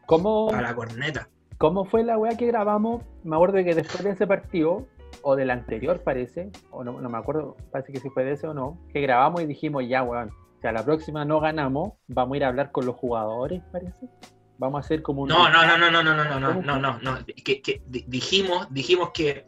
¿Cómo, 0.05 0.51
a 0.53 0.61
la 0.61 0.75
corneta. 0.75 1.27
¿Cómo 1.57 1.85
fue 1.85 2.03
la 2.03 2.17
weá 2.17 2.37
que 2.37 2.45
grabamos? 2.45 3.01
Me 3.23 3.35
acuerdo 3.35 3.55
que 3.63 3.73
después 3.73 4.03
de 4.03 4.11
ese 4.11 4.27
partido 4.27 4.87
o 5.23 5.35
del 5.35 5.49
anterior 5.49 6.01
parece, 6.03 6.51
o 6.69 6.83
no, 6.83 7.01
no 7.01 7.09
me 7.09 7.17
acuerdo, 7.17 7.57
parece 7.71 7.91
que 7.91 7.99
si 7.99 8.09
fue 8.09 8.23
de 8.23 8.33
ese 8.33 8.47
o 8.47 8.53
no, 8.53 8.77
que 8.93 9.01
grabamos 9.01 9.41
y 9.41 9.47
dijimos, 9.47 9.83
ya, 9.87 10.03
weón, 10.03 10.31
si 10.61 10.67
a 10.67 10.71
la 10.71 10.85
próxima 10.85 11.25
no 11.25 11.39
ganamos, 11.39 11.93
vamos 12.07 12.35
a 12.35 12.37
ir 12.37 12.43
a 12.43 12.49
hablar 12.49 12.71
con 12.71 12.85
los 12.85 12.95
jugadores, 12.95 13.61
parece. 13.71 14.07
Vamos 14.59 14.77
a 14.77 14.85
hacer 14.85 15.01
como 15.01 15.23
un... 15.23 15.29
No, 15.29 15.49
no, 15.49 15.65
no, 15.65 15.77
no, 15.77 15.89
no, 15.91 16.03
no, 16.03 16.13
no, 16.13 16.23
no, 16.25 16.39
no, 16.39 16.61
no, 16.61 16.79
no, 16.79 16.99
no. 16.99 17.25
Que, 17.43 17.61
que 17.61 17.81
di- 17.87 18.05
dijimos, 18.07 18.67
dijimos 18.71 19.09
que 19.11 19.47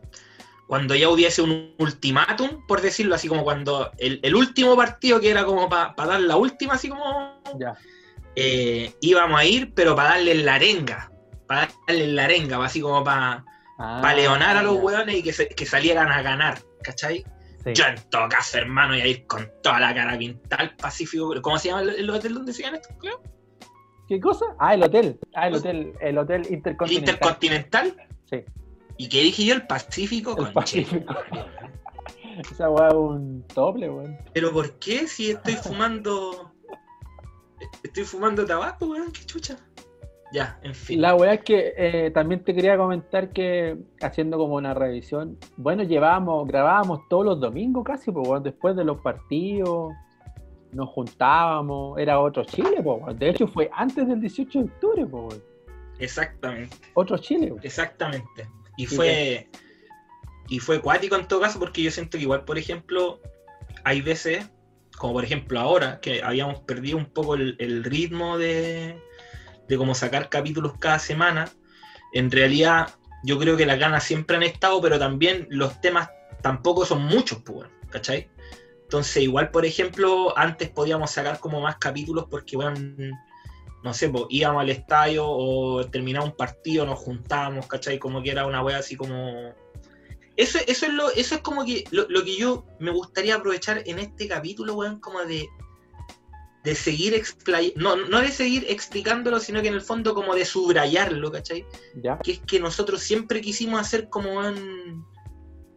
cuando 0.68 0.96
ya 0.96 1.10
hubiese 1.10 1.42
un 1.42 1.76
ultimátum, 1.80 2.66
por 2.68 2.82
decirlo 2.82 3.16
así, 3.16 3.28
como 3.28 3.44
cuando 3.44 3.92
el, 3.98 4.20
el 4.24 4.36
último 4.36 4.76
partido 4.76 5.20
que 5.20 5.32
era 5.32 5.46
como 5.46 5.68
para 5.70 5.94
dar 5.96 6.22
la 6.22 6.38
última, 6.38 6.74
así 6.74 6.90
como 6.90 7.42
Ya, 7.60 7.76
eh, 8.36 8.94
íbamos 9.02 9.40
a 9.40 9.46
ir, 9.46 9.74
pero 9.74 9.96
para 9.96 10.10
darle 10.10 10.36
la 10.36 10.56
arenga, 10.56 11.12
para 11.50 11.68
darle 11.88 12.08
la 12.14 12.26
arenga, 12.26 12.64
así 12.64 12.80
como 12.80 13.04
para 13.04 13.44
Ah, 13.82 14.14
leonar 14.14 14.56
a 14.58 14.62
los 14.64 14.76
hueones 14.82 15.16
y 15.16 15.24
que, 15.24 15.34
se- 15.34 15.48
que 15.50 15.66
salieran 15.66 16.10
a 16.12 16.22
ganar, 16.22 16.60
¿cachai? 16.84 17.24
sí. 17.64 17.74
Yo 17.74 17.86
en 17.86 17.96
todo 18.10 18.28
caso, 18.30 18.58
hermano, 18.58 18.96
y 18.96 19.02
a 19.02 19.08
ir 19.08 19.26
con 19.26 19.50
toda 19.64 19.80
la 19.80 19.94
cara 19.96 20.18
pintada 20.18 20.64
al 20.64 20.76
Pacífico. 20.76 21.34
¿Cómo 21.42 21.58
se 21.58 21.70
llama 21.70 21.82
el, 21.84 21.90
el 21.92 22.10
hotel 22.10 22.34
donde 22.36 22.52
se 22.54 22.64
estos, 22.64 22.96
Cleo? 23.00 23.22
¿Qué 24.08 24.20
cosa? 24.20 24.46
Ah, 24.60 24.74
el 24.76 24.84
hotel. 24.84 25.18
Ah, 25.34 25.48
el 25.48 25.56
hotel, 25.56 25.94
el 26.02 26.18
hotel 26.18 26.42
¿El 26.48 26.54
intercontinental. 26.56 27.14
Intercontinental? 27.16 28.08
Sí, 28.30 28.44
¿Y 28.98 29.08
qué 29.10 29.22
dije 29.22 29.46
yo? 29.46 29.56
El 29.56 29.66
Pacífico. 29.66 30.32
El 30.32 30.52
Conche. 30.54 30.82
Pacífico. 30.84 31.16
esa 32.52 32.70
weá 32.70 32.90
es 32.90 32.94
un 32.96 33.48
doble, 33.56 33.90
weón. 33.90 34.18
Pero 34.34 34.52
¿por 34.52 34.78
qué 34.80 35.08
si 35.08 35.32
estoy 35.32 35.56
fumando... 35.56 36.54
Estoy 37.84 38.04
fumando 38.04 38.46
tabaco, 38.46 38.88
weón? 38.88 39.12
¿Qué 39.12 39.26
chucha? 39.26 39.58
Ya, 40.32 40.60
en 40.62 40.76
fin. 40.76 41.02
La 41.02 41.16
weá 41.16 41.34
es 41.34 41.44
que 41.44 41.74
eh, 41.76 42.12
también 42.12 42.44
te 42.44 42.54
quería 42.54 42.78
comentar 42.78 43.30
que 43.30 43.78
haciendo 44.02 44.38
como 44.38 44.56
una 44.56 44.74
revisión, 44.74 45.38
bueno, 45.58 45.84
llevábamos, 45.84 46.48
grabábamos 46.48 47.08
todos 47.10 47.26
los 47.26 47.40
domingos 47.40 47.84
casi, 47.84 48.12
pues 48.12 48.44
después 48.44 48.76
de 48.76 48.84
los 48.84 49.02
partidos, 49.02 49.94
nos 50.72 50.90
juntábamos, 50.90 51.98
era 51.98 52.20
otro 52.20 52.44
Chile, 52.44 52.82
pues 52.84 53.02
weón. 53.02 53.18
De 53.18 53.30
hecho 53.30 53.48
fue 53.48 53.70
antes 53.74 54.08
del 54.08 54.22
18 54.22 54.60
de 54.60 54.66
octubre, 54.66 55.06
pues. 55.06 55.42
Exactamente, 55.98 56.78
Otro 56.94 57.18
Chile, 57.18 57.48
weón. 57.52 57.60
exactamente. 57.64 58.48
Y 58.78 58.86
fue... 58.86 59.48
Y 60.52 60.58
fue 60.58 60.82
cuático 60.82 61.16
en 61.16 61.28
todo 61.28 61.42
caso 61.42 61.60
porque 61.60 61.84
yo 61.84 61.92
siento 61.92 62.18
que 62.18 62.24
igual, 62.24 62.44
por 62.44 62.58
ejemplo, 62.58 63.20
hay 63.84 64.02
veces, 64.02 64.50
como 64.98 65.14
por 65.14 65.24
ejemplo 65.24 65.60
ahora, 65.60 66.00
que 66.00 66.24
habíamos 66.24 66.62
perdido 66.62 66.98
un 66.98 67.06
poco 67.06 67.36
el, 67.36 67.56
el 67.60 67.84
ritmo 67.84 68.40
de, 68.40 69.00
de 69.70 69.78
cómo 69.78 69.96
sacar 69.96 70.28
capítulos 70.30 70.74
cada 70.80 71.00
semana. 71.00 71.50
En 72.12 72.32
realidad, 72.32 72.90
yo 73.24 73.38
creo 73.38 73.56
que 73.56 73.66
las 73.66 73.80
ganas 73.80 74.04
siempre 74.04 74.36
han 74.36 74.44
estado, 74.44 74.82
pero 74.82 75.00
también 75.00 75.48
los 75.50 75.80
temas 75.80 76.10
tampoco 76.42 76.86
son 76.86 77.04
muchos, 77.04 77.42
pues, 77.44 77.70
¿cachai? 77.90 78.30
Entonces, 78.82 79.24
igual, 79.24 79.52
por 79.52 79.66
ejemplo, 79.66 80.36
antes 80.38 80.70
podíamos 80.70 81.12
sacar 81.12 81.40
como 81.40 81.62
más 81.62 81.78
capítulos 81.78 82.26
porque, 82.30 82.58
bueno, 82.58 82.80
no 83.84 83.94
sé, 83.94 84.10
pues, 84.10 84.26
íbamos 84.30 84.64
al 84.64 84.72
estadio 84.72 85.26
o 85.28 85.86
terminaba 85.86 86.26
un 86.26 86.36
partido, 86.36 86.86
nos 86.86 86.98
juntábamos, 86.98 87.68
¿cachai? 87.68 88.00
Como 88.00 88.24
que 88.24 88.32
era 88.32 88.48
una 88.48 88.64
wea 88.64 88.80
así 88.80 88.96
como... 88.96 89.54
Eso, 90.36 90.58
eso, 90.68 90.86
es, 90.86 90.94
lo, 90.94 91.12
eso 91.12 91.36
es 91.36 91.42
como 91.42 91.66
que 91.66 91.84
lo, 91.92 92.08
lo 92.10 92.24
que 92.24 92.38
yo 92.38 92.66
me 92.80 92.92
gustaría 92.92 93.36
aprovechar 93.36 93.84
en 93.86 94.00
este 94.00 94.28
capítulo, 94.28 94.74
weón, 94.74 95.00
como 95.02 95.20
de, 95.20 95.50
de 96.64 96.76
seguir 96.76 97.14
explayando, 97.14 97.80
no, 97.80 97.96
no 98.08 98.20
de 98.22 98.32
seguir 98.32 98.66
explicándolo, 98.68 99.40
sino 99.40 99.62
que 99.62 99.70
en 99.70 99.76
el 99.76 99.82
fondo 99.82 100.14
como 100.14 100.36
de 100.36 100.46
subrayarlo, 100.46 101.32
¿cachai? 101.32 101.66
Ya, 102.02 102.20
que 102.20 102.34
es 102.34 102.40
que 102.40 102.60
nosotros 102.60 103.02
siempre 103.02 103.42
quisimos 103.42 103.80
hacer 103.80 104.10
como 104.10 104.34
un... 104.34 105.06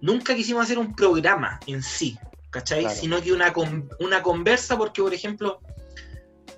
Nunca 0.00 0.34
quisimos 0.34 0.64
hacer 0.64 0.78
un 0.78 0.96
programa 0.96 1.60
en 1.68 1.82
sí, 1.82 2.18
¿cachai? 2.50 2.80
Claro. 2.80 2.96
Sino 2.96 3.22
que 3.22 3.32
una, 3.32 3.52
con- 3.52 3.88
una 4.00 4.22
conversa, 4.22 4.76
porque 4.76 5.00
por 5.00 5.14
ejemplo, 5.14 5.60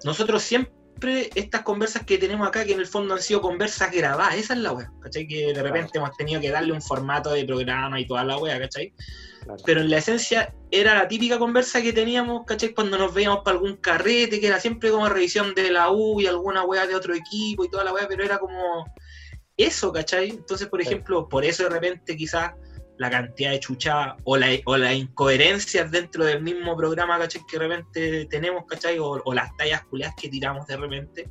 nosotros 0.05 0.43
siempre, 0.43 0.73
estas 1.35 1.63
conversas 1.63 2.05
que 2.05 2.19
tenemos 2.19 2.47
acá, 2.47 2.65
que 2.65 2.73
en 2.73 2.81
el 2.81 2.87
fondo 2.87 3.15
han 3.15 3.21
sido 3.21 3.41
conversas 3.41 3.91
grabadas, 3.93 4.37
esa 4.37 4.55
es 4.55 4.61
la 4.61 4.73
wea, 4.73 4.91
¿cachai? 5.01 5.27
Que 5.27 5.53
de 5.53 5.63
repente 5.63 5.99
hemos 5.99 6.17
tenido 6.17 6.41
que 6.41 6.51
darle 6.51 6.73
un 6.73 6.81
formato 6.81 7.33
de 7.33 7.45
programa 7.45 8.01
y 8.01 8.07
toda 8.07 8.25
la 8.25 8.39
wea, 8.39 8.59
¿cachai? 8.59 8.93
claro. 9.43 9.63
pero 9.67 9.81
en 9.83 9.91
la 9.91 9.99
esencia 9.99 10.55
era 10.71 10.95
la 10.95 11.07
típica 11.07 11.39
conversa 11.39 11.83
que 11.83 11.93
teníamos, 11.93 12.45
¿cachai? 12.47 12.73
Cuando 12.73 12.97
nos 12.97 13.13
veíamos 13.13 13.41
para 13.45 13.57
algún 13.57 13.77
carrete, 13.77 14.41
que 14.41 14.47
era 14.47 14.59
siempre 14.61 14.91
como 14.91 15.09
revisión 15.09 15.55
de 15.55 15.71
la 15.71 15.91
U 15.91 16.21
y 16.21 16.27
alguna 16.27 16.65
wea 16.65 16.87
de 16.87 16.95
otro 16.95 17.15
equipo 17.15 17.65
y 17.65 17.69
toda 17.69 17.85
la 17.85 17.93
wea, 17.93 18.09
pero 18.09 18.25
era 18.25 18.39
como 18.39 18.87
eso, 19.57 19.93
¿cachai? 19.93 20.31
Entonces, 20.31 20.69
por 20.69 20.81
Sí. 20.81 20.89
ejemplo, 20.89 21.29
por 21.29 21.45
eso 21.45 21.65
de 21.65 21.69
repente 21.71 22.17
quizás 22.17 22.53
la 22.99 23.11
cantidad 23.11 23.51
de 23.51 23.61
chuchadas 23.61 24.17
o 24.25 24.37
la, 24.37 24.49
o 24.67 24.77
las 24.77 24.95
incoherencias 24.95 25.91
dentro 25.91 26.25
del 26.25 26.43
mismo 26.43 26.77
programa, 26.77 27.19
¿cachai? 27.19 27.43
Que 27.51 27.59
de 27.59 27.69
repente 27.69 28.27
tenemos, 28.27 28.65
¿cachai? 28.67 28.99
O, 28.99 29.21
o 29.25 29.35
las 29.35 29.57
tallas 29.57 29.85
culiadas 29.85 30.15
que 30.17 30.29
tiramos 30.29 30.67
de 30.67 30.77
repente. 30.77 31.29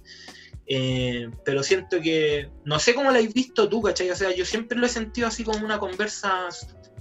Eh, 0.65 1.29
pero 1.43 1.61
siento 1.61 1.99
que, 2.01 2.49
no 2.63 2.79
sé 2.79 2.95
cómo 2.95 3.11
la 3.11 3.17
habéis 3.17 3.33
visto 3.33 3.67
tú, 3.67 3.81
¿cachai? 3.81 4.09
O 4.09 4.15
sea, 4.15 4.33
yo 4.33 4.45
siempre 4.45 4.77
lo 4.77 4.85
he 4.85 4.89
sentido 4.89 5.27
así 5.27 5.43
como 5.43 5.63
una 5.63 5.79
conversa 5.79 6.47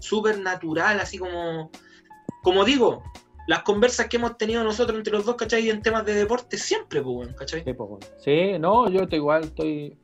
súper 0.00 0.40
natural, 0.40 1.00
así 1.00 1.18
como, 1.18 1.70
como 2.42 2.64
digo, 2.64 3.02
las 3.46 3.62
conversas 3.62 4.08
que 4.08 4.16
hemos 4.16 4.36
tenido 4.36 4.64
nosotros 4.64 4.98
entre 4.98 5.12
los 5.12 5.24
dos, 5.24 5.36
¿cachai? 5.36 5.70
En 5.70 5.82
temas 5.82 6.04
de 6.04 6.14
deporte, 6.14 6.56
siempre, 6.56 7.02
pues, 7.02 7.34
¿cachai? 7.34 7.64
Sí. 7.64 7.74
Sí, 8.18 8.58
no, 8.58 8.88
yo 8.90 9.02
estoy 9.02 9.18
igual 9.18 9.44
estoy, 9.44 9.96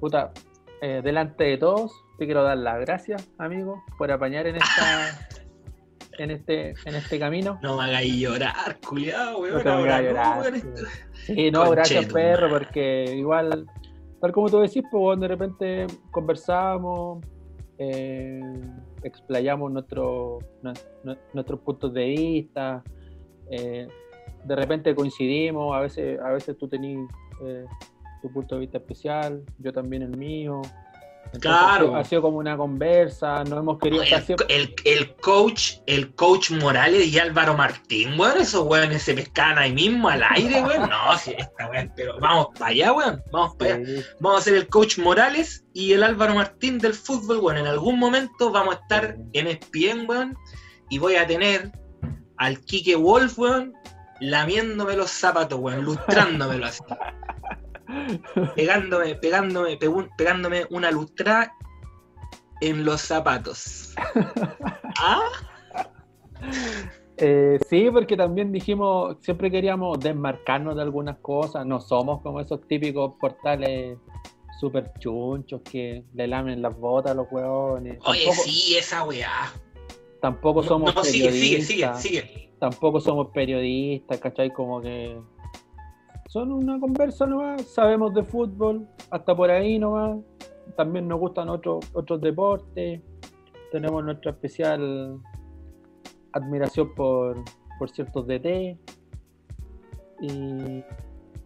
puta, 0.00 0.32
eh, 0.80 1.00
delante 1.02 1.44
de 1.44 1.58
todos, 1.58 1.92
te 2.18 2.24
quiero 2.26 2.42
dar 2.42 2.56
las 2.58 2.80
gracias, 2.80 3.28
amigo, 3.38 3.82
por 3.98 4.10
apañar 4.10 4.46
en 4.46 4.56
esta, 4.56 5.26
en 6.18 6.30
este, 6.30 6.74
en 6.84 6.94
este 6.94 7.18
camino. 7.18 7.58
No 7.62 7.76
me 7.76 7.84
hagáis 7.84 8.14
llorar, 8.16 8.78
culiado, 8.86 9.38
weón. 9.40 9.64
No 9.64 9.72
ahora 9.72 9.98
no, 10.00 10.08
llorar, 10.08 10.40
weón, 10.40 10.60
sí. 11.26 11.50
no, 11.50 11.70
gracias 11.70 12.06
perro, 12.06 12.48
porque 12.50 13.14
igual, 13.16 13.66
tal 14.20 14.32
como 14.32 14.48
tú 14.48 14.60
decís, 14.60 14.82
pues 14.90 15.18
de 15.20 15.28
repente 15.28 15.86
conversamos, 16.10 17.24
eh, 17.78 18.40
explayamos 19.02 19.72
nuestro, 19.72 20.38
nue- 20.62 20.78
nue- 21.02 21.18
nuestros 21.32 21.60
puntos 21.60 21.92
de 21.92 22.04
vista, 22.06 22.82
eh, 23.50 23.88
de 24.44 24.56
repente 24.56 24.94
coincidimos, 24.94 25.74
a 25.74 25.80
veces, 25.80 26.20
a 26.20 26.30
veces 26.30 26.56
tú 26.58 26.68
tenés 26.68 26.98
eh, 27.42 27.64
tu 28.22 28.30
punto 28.30 28.54
de 28.54 28.60
vista 28.62 28.78
especial, 28.78 29.42
yo 29.58 29.72
también 29.72 30.02
el 30.02 30.16
mío. 30.16 30.62
Entonces, 31.34 31.40
Claro. 31.60 31.96
Ha 31.96 32.04
sido, 32.04 32.22
como 32.22 32.38
una 32.38 32.56
conversa, 32.56 33.42
no 33.44 33.58
hemos 33.58 33.78
querido... 33.78 34.02
El, 34.02 34.22
sido- 34.24 34.46
el- 34.48 34.74
el 34.84 35.14
coach, 35.16 35.74
el 35.86 36.14
coach 36.14 36.50
Morales 36.52 37.06
y 37.06 37.18
Álvaro 37.18 37.54
Martín, 37.56 38.18
weón, 38.18 38.38
esos 38.40 38.64
weones 38.66 39.02
se 39.02 39.14
pescaban 39.14 39.58
ahí 39.58 39.72
mismo 39.72 40.08
al 40.08 40.22
aire, 40.30 40.62
weón. 40.62 40.88
No, 40.88 41.18
sí, 41.18 41.34
esta 41.36 41.68
weón, 41.68 41.92
pero 41.96 42.18
vamos 42.20 42.48
para 42.58 42.70
allá, 42.70 42.92
weón, 42.92 43.22
vamos 43.32 43.56
para 43.56 43.74
allá. 43.74 44.02
Vamos 44.20 44.40
a 44.40 44.44
ser 44.44 44.54
el 44.54 44.68
coach 44.68 44.98
Morales 44.98 45.64
y 45.72 45.92
el 45.92 46.02
Álvaro 46.04 46.34
Martín 46.34 46.78
del 46.78 46.94
fútbol, 46.94 47.38
weón. 47.38 47.58
En 47.58 47.66
algún 47.66 47.98
momento 47.98 48.50
vamos 48.52 48.76
a 48.76 48.80
estar 48.80 49.16
Sí. 49.16 49.22
en 49.32 49.46
ESPN, 49.48 50.06
weón, 50.08 50.36
y 50.88 50.98
voy 50.98 51.16
a 51.16 51.26
tener 51.26 51.72
al 52.36 52.60
Quique 52.60 52.94
Wolf, 52.96 53.38
weón, 53.38 53.72
lamiéndome 54.20 54.96
los 54.96 55.10
zapatos, 55.10 55.58
weón, 55.58 55.84
lustrándomelo 55.84 56.66
así. 56.66 56.82
Pegándome, 58.54 59.14
pegándome, 59.16 59.78
pegándome 60.16 60.66
una 60.70 60.90
lustra 60.90 61.52
en 62.60 62.84
los 62.84 63.00
zapatos. 63.00 63.94
¿Ah? 65.00 65.20
Eh, 67.16 67.58
sí, 67.68 67.88
porque 67.92 68.16
también 68.16 68.50
dijimos, 68.50 69.16
siempre 69.20 69.50
queríamos 69.50 70.00
desmarcarnos 70.00 70.74
de 70.76 70.82
algunas 70.82 71.18
cosas, 71.18 71.64
no 71.64 71.80
somos 71.80 72.20
como 72.22 72.40
esos 72.40 72.66
típicos 72.66 73.14
portales 73.20 73.98
super 74.58 74.92
chunchos 74.98 75.60
que 75.62 76.04
le 76.14 76.26
lamen 76.26 76.62
las 76.62 76.76
botas 76.76 77.12
a 77.12 77.14
los 77.14 77.26
hueones. 77.30 77.98
Oye, 78.04 78.24
tampoco, 78.24 78.42
sí, 78.44 78.76
esa 78.76 79.04
weá. 79.04 79.52
tampoco 80.20 80.62
somos 80.62 80.94
No, 80.94 81.04
sigue, 81.04 81.30
sigue, 81.32 81.62
sigue, 81.62 81.88
sigue. 81.96 82.50
tampoco 82.58 83.00
somos 83.00 83.28
periodistas, 83.28 84.18
¿cachai? 84.18 84.52
Como 84.52 84.80
que 84.80 85.16
son 86.34 86.50
una 86.50 86.80
conversa 86.80 87.26
nomás, 87.26 87.62
sabemos 87.62 88.12
de 88.12 88.24
fútbol, 88.24 88.88
hasta 89.08 89.36
por 89.36 89.52
ahí 89.52 89.78
nomás, 89.78 90.18
también 90.76 91.06
nos 91.06 91.20
gustan 91.20 91.48
otros 91.48 91.84
otros 91.92 92.20
deportes, 92.20 93.00
tenemos 93.70 94.02
nuestra 94.02 94.32
especial 94.32 95.20
admiración 96.32 96.92
por, 96.96 97.36
por 97.78 97.88
ciertos 97.88 98.26
DT 98.26 98.76
y 100.22 100.82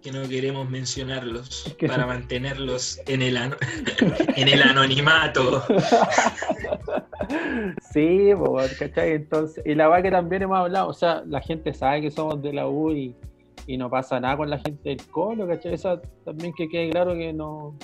Que 0.00 0.10
no 0.10 0.26
queremos 0.26 0.70
mencionarlos 0.70 1.76
Que 1.78 1.86
para 1.86 2.06
mantenerlos 2.06 2.98
en 3.06 3.20
el, 3.20 3.36
ano- 3.36 3.56
en 4.36 4.48
el 4.48 4.62
anonimato. 4.62 5.64
sí, 7.92 8.30
¿cachai? 8.78 9.12
Entonces, 9.12 9.62
y 9.66 9.74
la 9.74 9.88
verdad 9.88 10.02
que 10.04 10.10
también 10.12 10.42
hemos 10.44 10.56
hablado, 10.56 10.88
o 10.88 10.94
sea, 10.94 11.22
la 11.26 11.42
gente 11.42 11.74
sabe 11.74 12.00
que 12.00 12.10
somos 12.10 12.40
de 12.40 12.54
la 12.54 12.68
U 12.68 12.90
y, 12.92 13.14
y 13.68 13.76
no 13.76 13.90
pasa 13.90 14.18
nada 14.18 14.38
con 14.38 14.48
la 14.48 14.58
gente 14.58 14.88
del 14.88 15.06
Colo, 15.08 15.46
¿cachai? 15.46 15.74
Esa 15.74 16.00
también 16.24 16.54
que 16.54 16.68
quede 16.70 16.88
claro 16.88 17.12
que 17.12 17.34
no. 17.34 17.76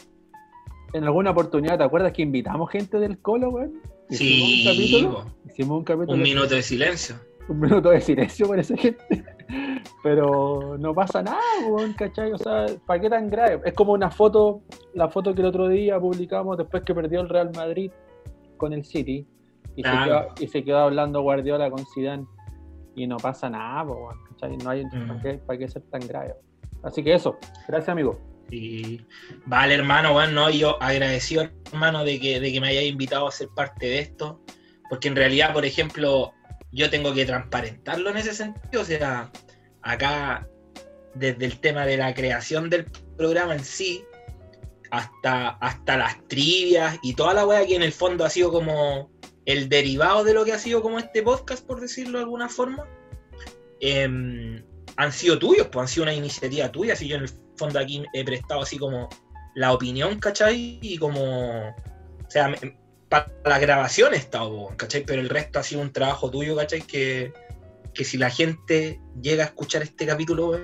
En 0.94 1.04
alguna 1.04 1.32
oportunidad, 1.32 1.76
¿te 1.76 1.84
acuerdas 1.84 2.12
que 2.12 2.22
invitamos 2.22 2.70
gente 2.70 2.98
del 2.98 3.18
Colo, 3.18 3.50
weón? 3.50 3.82
Sí, 4.08 4.64
un 4.64 4.72
capítulo. 4.72 5.26
Hicimos 5.46 5.78
un 5.78 5.84
capítulo. 5.84 6.14
un 6.14 6.22
minuto 6.22 6.54
de 6.54 6.62
silencio. 6.62 7.16
un 7.48 7.60
minuto 7.60 7.90
de 7.90 8.00
silencio 8.00 8.46
por 8.46 8.58
esa 8.58 8.76
gente. 8.78 9.24
Pero 10.02 10.78
no 10.78 10.94
pasa 10.94 11.22
nada, 11.22 11.38
weón, 11.68 11.92
¿cachai? 11.92 12.32
O 12.32 12.38
sea, 12.38 12.64
¿para 12.86 13.00
qué 13.00 13.10
tan 13.10 13.28
grave? 13.28 13.60
Es 13.66 13.74
como 13.74 13.92
una 13.92 14.10
foto, 14.10 14.62
la 14.94 15.10
foto 15.10 15.34
que 15.34 15.42
el 15.42 15.48
otro 15.48 15.68
día 15.68 16.00
publicamos 16.00 16.56
después 16.56 16.82
que 16.82 16.94
perdió 16.94 17.20
el 17.20 17.28
Real 17.28 17.50
Madrid 17.54 17.90
con 18.56 18.72
el 18.72 18.86
City 18.86 19.26
y, 19.76 19.82
se, 19.82 19.90
Claro. 19.90 20.28
quedó, 20.34 20.44
y 20.44 20.48
se 20.48 20.64
quedó 20.64 20.78
hablando 20.78 21.20
Guardiola 21.20 21.70
con 21.70 21.84
Zidane 21.94 22.24
y 22.94 23.06
no 23.06 23.18
pasa 23.18 23.50
nada, 23.50 23.82
weón, 23.82 24.16
¿cachai? 24.48 24.56
No 24.58 24.70
hay, 24.70 24.84
Mm. 24.84 25.08
¿para, 25.08 25.20
qué, 25.22 25.34
para 25.38 25.58
qué 25.58 25.68
ser 25.68 25.82
tan 25.90 26.06
grave? 26.06 26.34
Así 26.82 27.02
que 27.02 27.14
eso, 27.14 27.38
gracias 27.66 27.88
amigo. 27.88 28.20
Y 28.50 29.00
vale, 29.46 29.74
hermano, 29.74 30.12
bueno, 30.12 30.32
no, 30.32 30.50
yo 30.50 30.80
agradecido, 30.82 31.48
hermano, 31.72 32.04
de 32.04 32.20
que, 32.20 32.40
de 32.40 32.52
que 32.52 32.60
me 32.60 32.68
hayáis 32.68 32.90
invitado 32.92 33.26
a 33.26 33.32
ser 33.32 33.48
parte 33.54 33.86
de 33.86 34.00
esto, 34.00 34.40
porque 34.90 35.08
en 35.08 35.16
realidad, 35.16 35.52
por 35.52 35.64
ejemplo, 35.64 36.32
yo 36.70 36.90
tengo 36.90 37.14
que 37.14 37.24
transparentarlo 37.24 38.10
en 38.10 38.18
ese 38.18 38.34
sentido, 38.34 38.82
o 38.82 38.84
sea, 38.84 39.30
acá, 39.82 40.46
desde 41.14 41.46
el 41.46 41.58
tema 41.60 41.86
de 41.86 41.96
la 41.96 42.12
creación 42.14 42.68
del 42.68 42.84
programa 43.16 43.54
en 43.54 43.64
sí, 43.64 44.04
hasta, 44.90 45.50
hasta 45.60 45.96
las 45.96 46.22
trivias 46.28 46.98
y 47.02 47.14
toda 47.14 47.34
la 47.34 47.46
weá 47.46 47.66
que 47.66 47.74
en 47.76 47.82
el 47.82 47.92
fondo 47.92 48.24
ha 48.24 48.30
sido 48.30 48.52
como 48.52 49.10
el 49.46 49.68
derivado 49.68 50.22
de 50.22 50.34
lo 50.34 50.44
que 50.44 50.52
ha 50.52 50.58
sido 50.58 50.82
como 50.82 50.98
este 50.98 51.22
podcast, 51.22 51.66
por 51.66 51.80
decirlo 51.80 52.18
de 52.18 52.24
alguna 52.24 52.48
forma, 52.48 52.84
em, 53.92 54.62
han 54.96 55.12
sido 55.12 55.38
tuyos, 55.38 55.66
pues 55.68 55.82
han 55.82 55.88
sido 55.88 56.02
una 56.04 56.14
iniciativa 56.14 56.70
tuya, 56.70 56.92
así 56.94 57.08
yo 57.08 57.16
en 57.16 57.22
el 57.24 57.30
fondo 57.56 57.78
aquí 57.78 58.04
he 58.14 58.24
prestado 58.24 58.62
así 58.62 58.78
como 58.78 59.08
la 59.54 59.72
opinión, 59.72 60.18
¿cachai? 60.18 60.78
Y 60.82 60.98
como, 60.98 61.68
o 61.68 62.30
sea, 62.30 62.48
me- 62.48 62.78
para 63.08 63.30
la 63.44 63.58
grabación 63.58 64.14
he 64.14 64.16
estado, 64.16 64.70
¿cachai? 64.76 65.04
Pero 65.04 65.20
el 65.20 65.28
resto 65.28 65.58
ha 65.58 65.62
sido 65.62 65.80
un 65.82 65.92
trabajo 65.92 66.30
tuyo, 66.30 66.56
¿cachai? 66.56 66.82
Que, 66.82 67.32
que 67.92 68.04
si 68.04 68.16
la 68.18 68.30
gente 68.30 69.00
llega 69.22 69.44
a 69.44 69.46
escuchar 69.46 69.82
este 69.82 70.06
capítulo, 70.06 70.58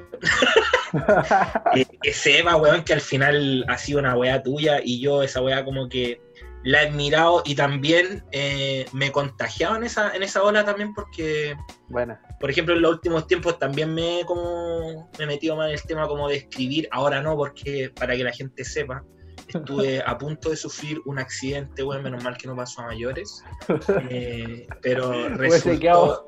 que, 1.74 1.86
que 2.02 2.12
sepa, 2.12 2.56
weón, 2.56 2.82
que 2.84 2.92
al 2.94 3.00
final 3.00 3.64
ha 3.68 3.78
sido 3.78 4.00
una 4.00 4.16
weá 4.16 4.42
tuya 4.42 4.80
y 4.82 5.00
yo 5.00 5.22
esa 5.22 5.40
weá 5.40 5.64
como 5.64 5.88
que 5.88 6.20
la 6.64 6.82
he 6.82 6.88
admirado 6.88 7.42
y 7.44 7.54
también 7.54 8.24
eh, 8.32 8.86
me 8.92 9.06
he 9.06 9.12
contagiado 9.12 9.76
en 9.76 9.84
esa, 9.84 10.14
en 10.14 10.22
esa 10.22 10.42
ola 10.42 10.64
también 10.64 10.92
porque 10.92 11.56
Bueno, 11.88 12.18
por 12.40 12.50
ejemplo, 12.50 12.74
en 12.74 12.80
los 12.82 12.92
últimos 12.92 13.26
tiempos 13.26 13.58
también 13.58 13.94
me, 13.94 14.20
he 14.20 14.24
como, 14.24 15.10
me 15.18 15.24
he 15.24 15.26
metido 15.26 15.56
más 15.56 15.68
en 15.68 15.74
el 15.74 15.82
tema 15.82 16.08
como 16.08 16.26
de 16.28 16.36
escribir. 16.36 16.88
Ahora 16.90 17.20
no, 17.20 17.36
porque 17.36 17.92
para 17.94 18.16
que 18.16 18.24
la 18.24 18.32
gente 18.32 18.64
sepa, 18.64 19.04
estuve 19.46 20.02
a 20.06 20.16
punto 20.16 20.48
de 20.48 20.56
sufrir 20.56 21.00
un 21.04 21.18
accidente, 21.18 21.82
bueno, 21.82 22.02
menos 22.02 22.24
mal 22.24 22.36
que 22.38 22.48
no 22.48 22.56
pasó 22.56 22.80
a 22.80 22.86
mayores. 22.86 23.44
Eh, 24.08 24.66
pero 24.80 25.10
Hubiese 25.10 25.36
resultó... 25.36 25.80
quedado- 25.80 26.26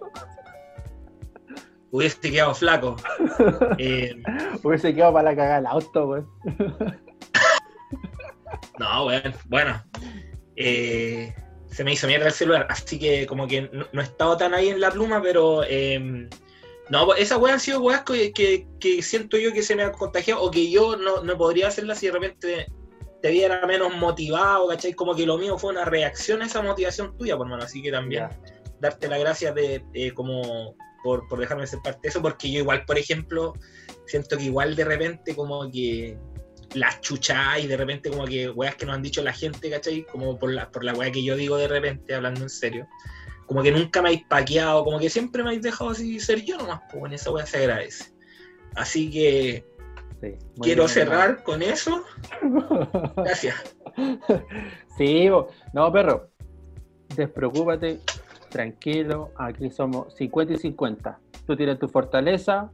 Hubiese 1.91 2.21
quedado 2.31 2.55
flaco. 2.55 2.97
Eh, 3.79 4.15
hubiese 4.63 4.95
quedado 4.95 5.15
para 5.15 5.31
la 5.31 5.37
cagada 5.37 5.59
el 5.59 5.67
auto, 5.67 6.09
weón. 6.09 6.29
no, 8.79 9.05
bueno, 9.05 9.33
bueno. 9.47 9.83
Eh, 10.57 11.35
se 11.73 11.83
me 11.85 11.93
hizo 11.93 12.07
mierda 12.07 12.27
el 12.27 12.33
celular, 12.33 12.67
así 12.71 12.99
que 12.99 13.27
como 13.27 13.47
que 13.49 13.63
no, 13.73 13.87
no 13.93 14.01
he 14.01 14.05
estado 14.05 14.37
tan 14.37 14.55
ahí 14.55 14.69
en 14.69 14.81
la 14.81 14.91
pluma, 14.91 15.21
pero 15.23 15.65
eh, 15.67 16.29
no, 16.91 17.07
pues, 17.07 17.21
esas 17.21 17.39
weas 17.39 17.55
han 17.55 17.61
sido 17.61 17.81
weas 17.81 18.03
que, 18.03 18.33
que- 18.33 18.67
que 18.79 19.03
siento 19.03 19.37
yo 19.39 19.53
que 19.53 19.63
se 19.63 19.75
me 19.75 19.83
han 19.83 19.93
contagiado 19.93 20.43
o 20.43 20.51
que 20.51 20.71
yo 20.71 20.97
no, 20.97 21.23
no 21.23 21.37
podría 21.39 21.69
hacerlas 21.69 21.99
si 21.99 22.07
de 22.07 22.13
repente 22.13 22.67
te 23.23 23.31
viera 23.31 23.65
menos 23.67 23.95
motivado, 23.97 24.69
¿cachai? 24.69 24.93
Como 24.93 25.15
que 25.15 25.25
lo 25.25 25.39
mío 25.39 25.57
fue 25.57 25.71
una 25.71 25.85
reacción 25.85 26.43
a 26.43 26.47
esa 26.47 26.61
motivación 26.61 27.17
tuya, 27.17 27.37
por 27.37 27.49
mano, 27.49 27.63
así 27.63 27.81
que 27.81 27.91
también 27.91 28.29
darte 28.81 29.09
las 29.09 29.21
gracias 29.21 29.55
de, 29.55 29.83
eh, 29.95 30.13
como 30.13 30.75
por, 31.05 31.27
por 31.29 31.39
dejarme 31.39 31.67
ser 31.67 31.79
parte 31.83 32.01
de 32.03 32.09
eso, 32.09 32.21
porque 32.21 32.51
yo 32.51 32.59
igual, 32.61 32.85
por 32.85 32.99
ejemplo, 32.99 33.55
siento 34.07 34.37
que 34.37 34.45
igual 34.45 34.75
de 34.77 34.85
repente 34.85 35.35
como 35.37 35.71
que 35.71 36.19
las 36.75 37.01
chuchas 37.01 37.61
y 37.63 37.67
de 37.67 37.77
repente 37.77 38.11
como 38.11 38.25
que 38.25 38.51
weas 38.51 38.77
que 38.77 38.87
nos 38.87 38.95
han 38.95 39.03
dicho 39.03 39.23
la 39.23 39.33
gente, 39.33 39.71
¿cachai? 39.71 40.05
Como 40.05 40.39
por 40.39 40.53
la, 40.53 40.71
por 40.71 40.85
la 40.85 40.95
wea 40.95 41.11
que 41.11 41.23
yo 41.23 41.37
digo 41.37 41.57
de 41.57 41.69
repente, 41.69 42.15
hablando 42.15 42.43
en 42.43 42.51
serio. 42.51 42.87
Como 43.47 43.63
que 43.63 43.73
nunca 43.73 44.01
me 44.01 44.09
habéis 44.09 44.27
paqueado, 44.27 44.85
como 44.85 44.99
que 44.99 45.11
siempre 45.11 45.43
me 45.43 45.51
habéis 45.51 45.63
dejado 45.63 45.91
así 45.91 46.19
ser 46.21 46.43
yo 46.43 46.57
nomás, 46.57 46.81
pues 46.91 47.05
en 47.05 47.13
esa 47.13 47.31
wea 47.31 47.47
se 47.47 47.59
agradece. 47.59 48.13
Así 48.75 49.11
que 49.11 49.65
Sí, 50.23 50.39
quiero 50.61 50.85
bien, 50.85 50.89
cerrar 50.95 51.43
con 51.43 51.63
eso. 51.63 52.05
Gracias. 53.17 53.57
Sí, 54.97 55.29
no, 55.73 55.93
perro. 55.93 56.31
Despreocúpate, 57.17 57.99
tranquilo. 58.49 59.33
Aquí 59.37 59.69
somos 59.71 60.15
50 60.15 60.55
y 60.55 60.59
50. 60.59 61.19
Tú 61.45 61.57
tienes 61.57 61.81
tu 61.81 61.89
fortaleza, 61.89 62.71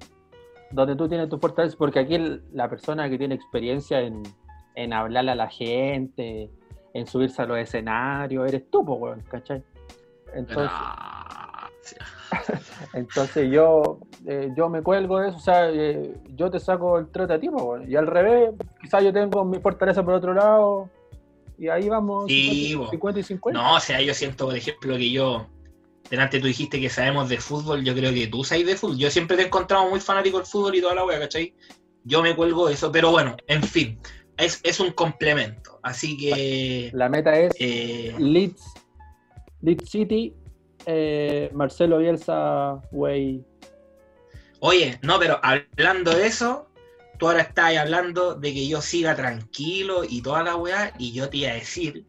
donde 0.70 0.96
tú 0.96 1.08
tienes 1.08 1.28
tu 1.28 1.38
fortaleza, 1.38 1.76
porque 1.78 2.00
aquí 2.00 2.18
la 2.52 2.68
persona 2.68 3.08
que 3.08 3.18
tiene 3.18 3.34
experiencia 3.34 4.00
en, 4.00 4.22
en 4.74 4.92
hablarle 4.92 5.32
a 5.32 5.34
la 5.34 5.48
gente, 5.48 6.50
en 6.94 7.06
subirse 7.06 7.42
a 7.42 7.46
los 7.46 7.58
escenarios, 7.58 8.46
eres 8.48 8.70
tú, 8.70 8.80
weón, 8.80 9.22
¿cachai? 9.28 9.62
Entonces, 10.34 10.70
entonces 12.92 13.50
yo, 13.50 13.98
eh, 14.26 14.50
yo 14.56 14.68
me 14.68 14.82
cuelgo 14.82 15.20
de 15.20 15.28
eso, 15.28 15.38
o 15.38 15.40
sea, 15.40 15.70
eh, 15.70 16.14
yo 16.34 16.50
te 16.50 16.60
saco 16.60 16.98
el 16.98 17.08
trote 17.08 17.34
a 17.34 17.40
ti, 17.40 17.48
weón. 17.48 17.90
y 17.90 17.96
al 17.96 18.06
revés, 18.06 18.50
quizás 18.80 19.02
yo 19.02 19.12
tengo 19.12 19.44
mi 19.44 19.58
fortaleza 19.58 20.04
por 20.04 20.14
otro 20.14 20.34
lado, 20.34 20.90
y 21.58 21.68
ahí 21.68 21.88
vamos 21.88 22.26
Sí, 22.28 22.68
50, 22.68 22.84
bo. 22.84 22.90
50 22.90 23.20
y 23.20 23.22
50. 23.22 23.60
No, 23.60 23.74
o 23.74 23.80
sea, 23.80 24.00
yo 24.00 24.14
siento, 24.14 24.46
por 24.46 24.56
ejemplo, 24.56 24.96
que 24.96 25.10
yo, 25.10 25.46
delante 26.10 26.40
tú 26.40 26.46
dijiste 26.46 26.80
que 26.80 26.90
sabemos 26.90 27.28
de 27.28 27.38
fútbol, 27.38 27.84
yo 27.84 27.94
creo 27.94 28.12
que 28.12 28.26
tú 28.26 28.44
sabes 28.44 28.66
de 28.66 28.76
fútbol. 28.76 28.98
Yo 28.98 29.10
siempre 29.10 29.36
te 29.36 29.42
he 29.42 29.46
encontrado 29.46 29.88
muy 29.88 30.00
fanático 30.00 30.38
del 30.38 30.46
fútbol 30.46 30.74
y 30.74 30.80
toda 30.80 30.94
la 30.94 31.04
wea, 31.04 31.18
¿cachai? 31.18 31.54
Yo 32.04 32.22
me 32.22 32.34
cuelgo 32.34 32.68
de 32.68 32.74
eso, 32.74 32.90
pero 32.90 33.10
bueno, 33.10 33.36
en 33.46 33.62
fin, 33.62 33.98
es, 34.36 34.60
es 34.62 34.80
un 34.80 34.92
complemento. 34.92 35.78
Así 35.82 36.16
que, 36.16 36.90
La 36.94 37.08
meta 37.08 37.38
es 37.38 37.52
eh, 37.58 38.14
Leeds, 38.18 38.62
Leeds 39.60 39.90
City, 39.90 40.34
eh, 40.86 41.50
Marcelo 41.52 41.98
Bielsa, 41.98 42.80
güey. 42.90 43.44
oye, 44.60 44.98
no, 45.02 45.18
pero 45.18 45.38
hablando 45.42 46.12
de 46.12 46.26
eso, 46.26 46.68
tú 47.18 47.28
ahora 47.28 47.42
estás 47.42 47.76
hablando 47.76 48.34
de 48.34 48.54
que 48.54 48.68
yo 48.68 48.80
siga 48.80 49.14
tranquilo 49.14 50.04
y 50.08 50.22
toda 50.22 50.42
la 50.42 50.56
weá, 50.56 50.94
y 50.98 51.12
yo 51.12 51.28
te 51.28 51.38
iba 51.38 51.50
a 51.50 51.54
decir 51.54 52.04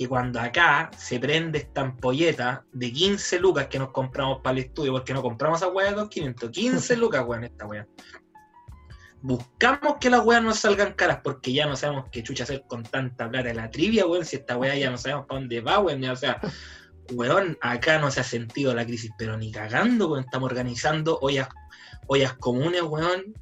que 0.00 0.08
cuando 0.08 0.40
acá 0.40 0.90
se 0.96 1.20
prende 1.20 1.58
esta 1.58 1.82
ampolleta 1.82 2.64
de 2.72 2.90
15 2.90 3.38
lucas 3.38 3.66
que 3.66 3.78
nos 3.78 3.90
compramos 3.92 4.40
para 4.40 4.56
el 4.56 4.64
estudio, 4.64 4.92
porque 4.92 5.12
no 5.12 5.20
compramos 5.20 5.60
esa 5.60 5.68
weá 5.68 5.92
de 5.92 5.96
2.500, 6.00 6.50
15 6.50 6.96
lucas, 6.96 7.22
weón, 7.26 7.44
esta 7.44 7.66
weá. 7.66 7.86
Buscamos 9.20 9.96
que 10.00 10.08
las 10.08 10.24
weas 10.24 10.42
no 10.42 10.54
salgan 10.54 10.94
caras 10.94 11.20
porque 11.22 11.52
ya 11.52 11.66
no 11.66 11.76
sabemos 11.76 12.06
qué 12.10 12.22
chucha 12.22 12.44
hacer 12.44 12.64
con 12.66 12.82
tanta 12.82 13.28
plata 13.28 13.48
de 13.48 13.54
la 13.54 13.70
trivia, 13.70 14.06
weón. 14.06 14.24
Si 14.24 14.36
esta 14.36 14.56
weá 14.56 14.74
ya 14.74 14.90
no 14.90 14.96
sabemos 14.96 15.26
para 15.26 15.38
dónde 15.38 15.60
va, 15.60 15.80
weón. 15.80 16.02
O 16.02 16.16
sea, 16.16 16.40
weón, 17.12 17.58
acá 17.60 17.98
no 17.98 18.10
se 18.10 18.20
ha 18.20 18.24
sentido 18.24 18.72
la 18.72 18.86
crisis, 18.86 19.10
pero 19.18 19.36
ni 19.36 19.52
cagando, 19.52 20.08
weón. 20.08 20.24
Estamos 20.24 20.50
organizando 20.50 21.18
ollas, 21.20 21.48
ollas 22.06 22.32
comunes, 22.38 22.80
weón, 22.80 23.34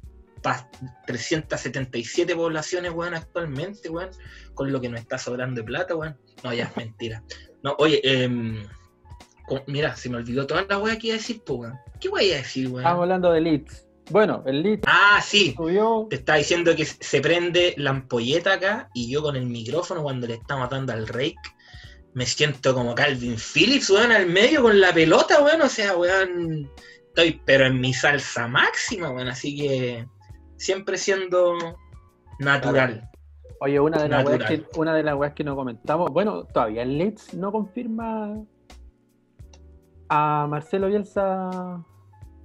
377 1.05 2.35
poblaciones, 2.35 2.91
weón, 2.91 3.13
actualmente, 3.15 3.89
weón, 3.89 4.09
con 4.53 4.71
lo 4.71 4.79
que 4.81 4.89
nos 4.89 4.99
está 4.99 5.17
sobrando 5.17 5.61
de 5.61 5.65
plata, 5.65 5.95
weón. 5.95 6.17
No, 6.43 6.53
ya 6.53 6.65
es 6.65 6.77
mentira. 6.77 7.23
No, 7.63 7.75
oye, 7.79 8.01
co- 9.47 9.63
mira, 9.67 9.95
se 9.95 10.09
me 10.09 10.17
olvidó 10.17 10.45
toda 10.47 10.65
la 10.69 10.77
weá 10.77 10.97
que 10.97 11.07
iba 11.07 11.15
a 11.15 11.17
decir, 11.17 11.41
pues, 11.45 11.59
weón. 11.61 11.73
¿Qué 11.99 12.09
voy 12.09 12.31
a 12.31 12.37
decir, 12.37 12.67
weón? 12.67 12.79
Estamos 12.81 13.01
hablando 13.03 13.31
de 13.31 13.41
Leeds. 13.41 13.85
Bueno, 14.11 14.41
el 14.47 14.63
Leeds 14.63 14.83
Ah, 14.87 15.21
sí. 15.23 15.53
subió. 15.55 16.07
Te 16.09 16.15
está 16.15 16.35
diciendo 16.35 16.75
que 16.75 16.85
se 16.85 17.21
prende 17.21 17.75
la 17.77 17.91
ampolleta 17.91 18.53
acá 18.53 18.89
y 18.95 19.09
yo 19.11 19.21
con 19.21 19.35
el 19.35 19.45
micrófono 19.45 20.01
cuando 20.01 20.25
le 20.25 20.35
está 20.35 20.57
matando 20.57 20.93
al 20.93 21.07
Rake 21.07 21.35
me 22.15 22.25
siento 22.25 22.73
como 22.73 22.95
Calvin 22.95 23.37
Phillips, 23.37 23.91
weón, 23.91 24.11
al 24.11 24.25
medio 24.25 24.63
con 24.63 24.79
la 24.79 24.91
pelota, 24.93 25.43
weón. 25.43 25.61
O 25.61 25.69
sea, 25.69 25.95
weón, 25.95 26.67
estoy 27.09 27.39
pero 27.45 27.67
en 27.67 27.79
mi 27.79 27.93
salsa 27.93 28.47
máxima, 28.47 29.11
weón. 29.11 29.27
Así 29.27 29.55
que 29.55 30.07
siempre 30.59 30.97
siendo 30.97 31.57
natural. 32.37 33.09
Oye, 33.61 33.79
una 33.79 34.03
de 34.03 34.09
las 34.09 34.25
weas 34.25 34.43
que, 34.45 34.65
una 34.77 34.93
de 34.93 35.03
las 35.03 35.15
weas 35.15 35.33
que 35.33 35.43
no 35.43 35.55
comentamos. 35.55 36.11
Bueno, 36.11 36.43
todavía 36.45 36.83
el 36.83 36.97
Leeds 36.97 37.33
no 37.33 37.51
confirma 37.51 38.41
a 40.09 40.47
Marcelo 40.47 40.87
Bielsa 40.87 41.83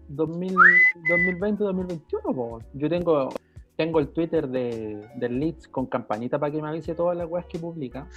2000 0.08 0.56
2020-2021. 1.04 2.34
po. 2.34 2.58
Yo 2.72 2.88
tengo, 2.88 3.28
tengo 3.76 3.98
el 4.00 4.08
Twitter 4.08 4.48
de, 4.48 5.06
del 5.16 5.38
Leeds 5.38 5.68
con 5.68 5.86
campanita 5.86 6.38
para 6.38 6.52
que 6.52 6.62
me 6.62 6.68
avise 6.68 6.94
todas 6.94 7.16
las 7.16 7.28
weas 7.28 7.46
que 7.46 7.58
publica. 7.58 8.08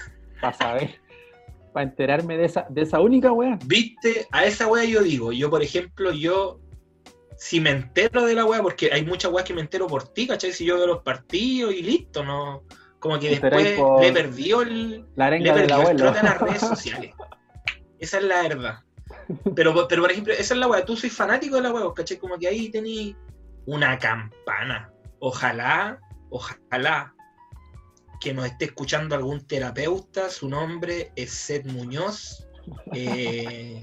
Para 0.42 0.54
saber, 0.54 0.92
para 1.74 1.84
enterarme 1.86 2.38
de 2.38 2.46
esa, 2.46 2.66
de 2.70 2.82
esa 2.82 3.00
única 3.00 3.32
wea. 3.32 3.60
¿Viste? 3.66 4.28
A 4.32 4.46
esa 4.46 4.68
weá 4.68 4.86
yo 4.86 5.02
digo, 5.04 5.32
yo 5.32 5.50
por 5.50 5.62
ejemplo, 5.62 6.12
yo 6.12 6.60
si 7.38 7.62
me 7.62 7.70
entero 7.70 8.26
de 8.26 8.34
la 8.34 8.46
weá, 8.46 8.62
porque 8.62 8.90
hay 8.92 9.06
muchas 9.06 9.32
weas 9.32 9.48
que 9.48 9.54
me 9.54 9.62
entero 9.62 9.88
por 9.88 10.08
ti, 10.08 10.28
¿cachai? 10.28 10.52
Si 10.52 10.66
yo 10.66 10.76
veo 10.78 10.88
los 10.88 11.04
partidos 11.04 11.74
y 11.74 11.84
listo, 11.84 12.24
¿no? 12.24 12.64
Como 13.00 13.20
que 13.20 13.30
después 13.30 13.78
por 13.78 14.02
le 14.02 14.12
perdió 14.12 14.64
el, 14.64 15.06
La 15.16 15.30
Le 15.30 15.36
arenga 15.36 15.56
del 15.56 15.68
perdió 15.68 15.90
el 15.90 15.98
trote 15.98 16.20
a 16.20 16.24
las 16.24 16.42
redes 16.42 16.62
sociales. 16.62 17.14
Esa 18.00 18.18
es 18.18 18.24
la 18.24 18.42
verdad. 18.42 18.80
Pero, 19.56 19.88
pero 19.88 20.02
por 20.04 20.12
ejemplo, 20.12 20.34
esa 20.34 20.54
es 20.54 20.60
la 20.60 20.68
weá. 20.68 20.86
Tú 20.86 20.96
soy 20.96 21.10
fanático 21.10 21.56
de 21.56 21.64
la 21.64 21.72
weá, 21.72 21.92
¿cachai? 21.96 22.18
Como 22.18 22.38
que 22.38 22.48
ahí 22.48 22.70
tení 22.70 23.16
una 23.66 23.98
campana. 23.98 24.92
Ojalá, 25.20 26.00
ojalá 26.30 27.16
que 28.20 28.34
nos 28.34 28.46
esté 28.46 28.66
escuchando 28.66 29.16
algún 29.16 29.46
terapeuta. 29.48 30.30
Su 30.30 30.50
nombre 30.50 31.12
es 31.16 31.32
Seth 31.32 31.66
Muñoz. 31.66 32.44
Eh, 32.94 33.82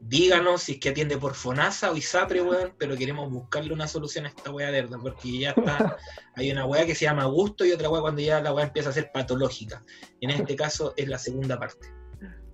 díganos 0.00 0.62
si 0.62 0.72
es 0.72 0.80
que 0.80 0.88
atiende 0.90 1.18
por 1.18 1.34
FONASA 1.34 1.90
o 1.90 1.96
ISAPRE, 1.96 2.42
weón, 2.42 2.72
pero 2.78 2.96
queremos 2.96 3.30
buscarle 3.30 3.72
una 3.72 3.86
solución 3.86 4.26
a 4.26 4.28
esta 4.28 4.50
weá 4.50 4.70
de 4.70 4.82
verdad, 4.82 4.98
porque 5.02 5.38
ya 5.38 5.50
está, 5.50 5.96
hay 6.34 6.50
una 6.50 6.66
weá 6.66 6.86
que 6.86 6.94
se 6.94 7.04
llama 7.04 7.24
gusto 7.26 7.64
y 7.64 7.72
otra 7.72 7.90
weá 7.90 8.00
cuando 8.00 8.20
ya 8.20 8.40
la 8.40 8.52
weá 8.52 8.66
empieza 8.66 8.90
a 8.90 8.92
ser 8.92 9.10
patológica. 9.12 9.82
En 10.20 10.30
este 10.30 10.56
caso 10.56 10.94
es 10.96 11.08
la 11.08 11.18
segunda 11.18 11.58
parte. 11.58 11.88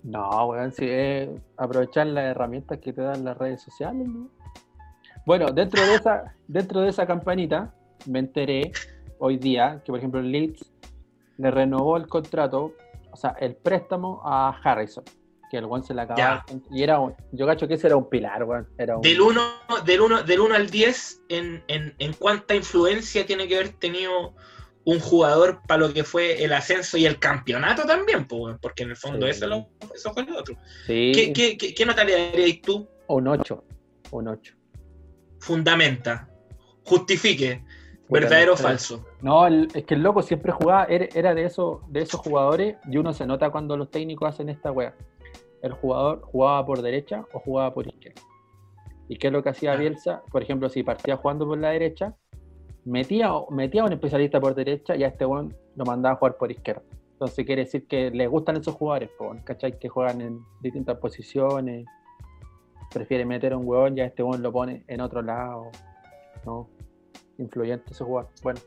No, 0.03 0.47
weón, 0.47 0.71
sí, 0.73 0.85
es 0.87 1.29
aprovechar 1.57 2.07
las 2.07 2.25
herramientas 2.25 2.79
que 2.79 2.93
te 2.93 3.01
dan 3.01 3.23
las 3.23 3.37
redes 3.37 3.61
sociales, 3.61 4.07
¿no? 4.07 4.29
Bueno, 5.25 5.47
dentro 5.51 5.85
de 5.85 5.95
esa, 5.95 6.35
dentro 6.47 6.81
de 6.81 6.89
esa 6.89 7.05
campanita, 7.05 7.73
me 8.05 8.19
enteré 8.19 8.71
hoy 9.19 9.37
día 9.37 9.81
que, 9.83 9.91
por 9.91 9.99
ejemplo, 9.99 10.21
Leeds 10.21 10.71
le 11.37 11.51
renovó 11.51 11.97
el 11.97 12.07
contrato, 12.07 12.73
o 13.11 13.17
sea, 13.17 13.35
el 13.39 13.55
préstamo 13.55 14.21
a 14.23 14.49
Harrison 14.63 15.03
que 15.49 15.57
el 15.57 15.65
one 15.65 15.83
se 15.83 15.93
le 15.93 16.01
acababa. 16.01 16.45
Y 16.71 16.83
era 16.83 16.99
un, 16.99 17.15
yo 17.31 17.45
cacho 17.45 17.67
que 17.67 17.75
ese 17.75 17.87
era 17.87 17.95
un 17.95 18.09
pilar, 18.09 18.43
weón. 18.43 18.67
Del 18.77 19.21
1 19.21 19.41
del 19.85 20.01
uno, 20.01 20.23
del 20.23 20.39
uno 20.39 20.55
al 20.55 20.69
10, 20.69 21.21
en, 21.29 21.63
en, 21.67 21.95
en, 21.99 22.13
cuánta 22.13 22.55
influencia 22.55 23.25
tiene 23.25 23.47
que 23.47 23.55
haber 23.55 23.69
tenido 23.69 24.33
un 24.83 24.99
jugador 24.99 25.61
para 25.67 25.81
lo 25.81 25.93
que 25.93 26.03
fue 26.03 26.43
el 26.43 26.53
ascenso 26.53 26.97
y 26.97 27.05
el 27.05 27.19
campeonato 27.19 27.85
también, 27.85 28.25
pues, 28.25 28.57
porque 28.61 28.83
en 28.83 28.91
el 28.91 28.95
fondo 28.95 29.25
sí. 29.25 29.31
eso, 29.31 29.47
lo, 29.47 29.67
eso, 29.93 30.13
fue 30.13 30.25
lo 30.25 30.37
otro. 30.37 30.55
Sí. 30.85 31.11
¿Qué, 31.13 31.33
qué, 31.33 31.57
qué, 31.57 31.73
qué 31.73 31.85
nota 31.85 32.03
le 32.03 32.31
darías 32.31 32.61
tú? 32.61 32.87
Un 33.07 33.27
8. 33.27 33.63
Un 34.11 34.27
8. 34.29 34.53
Fundamenta. 35.39 36.29
Justifique. 36.83 37.63
¿Verdadero 38.09 38.53
o 38.53 38.57
falso? 38.57 39.05
No, 39.21 39.45
el, 39.47 39.67
es 39.73 39.83
que 39.83 39.95
el 39.95 40.01
loco 40.01 40.21
siempre 40.21 40.53
jugaba, 40.53 40.85
era, 40.85 41.07
era 41.13 41.35
de, 41.35 41.43
esos, 41.43 41.79
de 41.91 42.03
esos 42.03 42.21
jugadores 42.21 42.77
y 42.89 42.97
uno 42.97 43.13
se 43.13 43.25
nota 43.25 43.49
cuando 43.49 43.75
los 43.75 43.91
técnicos 43.91 44.29
hacen 44.29 44.47
esta 44.47 44.71
wea 44.71 44.95
el 45.61 45.71
jugador 45.73 46.21
jugaba 46.21 46.65
por 46.65 46.81
derecha 46.81 47.25
o 47.33 47.39
jugaba 47.39 47.73
por 47.73 47.87
izquierda. 47.87 48.21
¿Y 49.09 49.17
qué 49.17 49.27
es 49.27 49.33
lo 49.33 49.41
que 49.41 49.49
hacía 49.49 49.75
Bielsa? 49.75 50.23
Por 50.31 50.43
ejemplo, 50.43 50.69
si 50.69 50.83
partía 50.83 51.17
jugando 51.17 51.47
por 51.47 51.57
la 51.57 51.69
derecha, 51.69 52.15
metía, 52.85 53.31
metía 53.49 53.83
a 53.83 53.85
un 53.85 53.93
especialista 53.93 54.39
por 54.39 54.53
derecha 54.53 54.95
y 54.95 55.03
a 55.03 55.07
este 55.07 55.25
buen 55.25 55.55
lo 55.75 55.85
mandaba 55.85 56.15
a 56.15 56.17
jugar 56.17 56.37
por 56.37 56.51
izquierda. 56.51 56.83
Entonces 57.13 57.45
quiere 57.45 57.63
decir 57.63 57.87
que 57.87 58.11
les 58.11 58.29
gustan 58.29 58.57
esos 58.57 58.75
jugadores, 58.75 59.09
¿cachai? 59.43 59.79
Que 59.79 59.89
juegan 59.89 60.21
en 60.21 60.45
distintas 60.61 60.97
posiciones, 60.97 61.85
prefiere 62.93 63.25
meter 63.25 63.53
a 63.53 63.57
un 63.57 63.67
huevón 63.67 63.97
y 63.97 64.01
a 64.01 64.05
este 64.05 64.23
buen 64.23 64.41
lo 64.43 64.51
pone 64.51 64.83
en 64.87 65.01
otro 65.01 65.21
lado, 65.21 65.71
¿no? 66.45 66.69
Influyente 67.37 67.91
ese 67.91 68.03
jugador. 68.03 68.29
Bueno. 68.43 68.59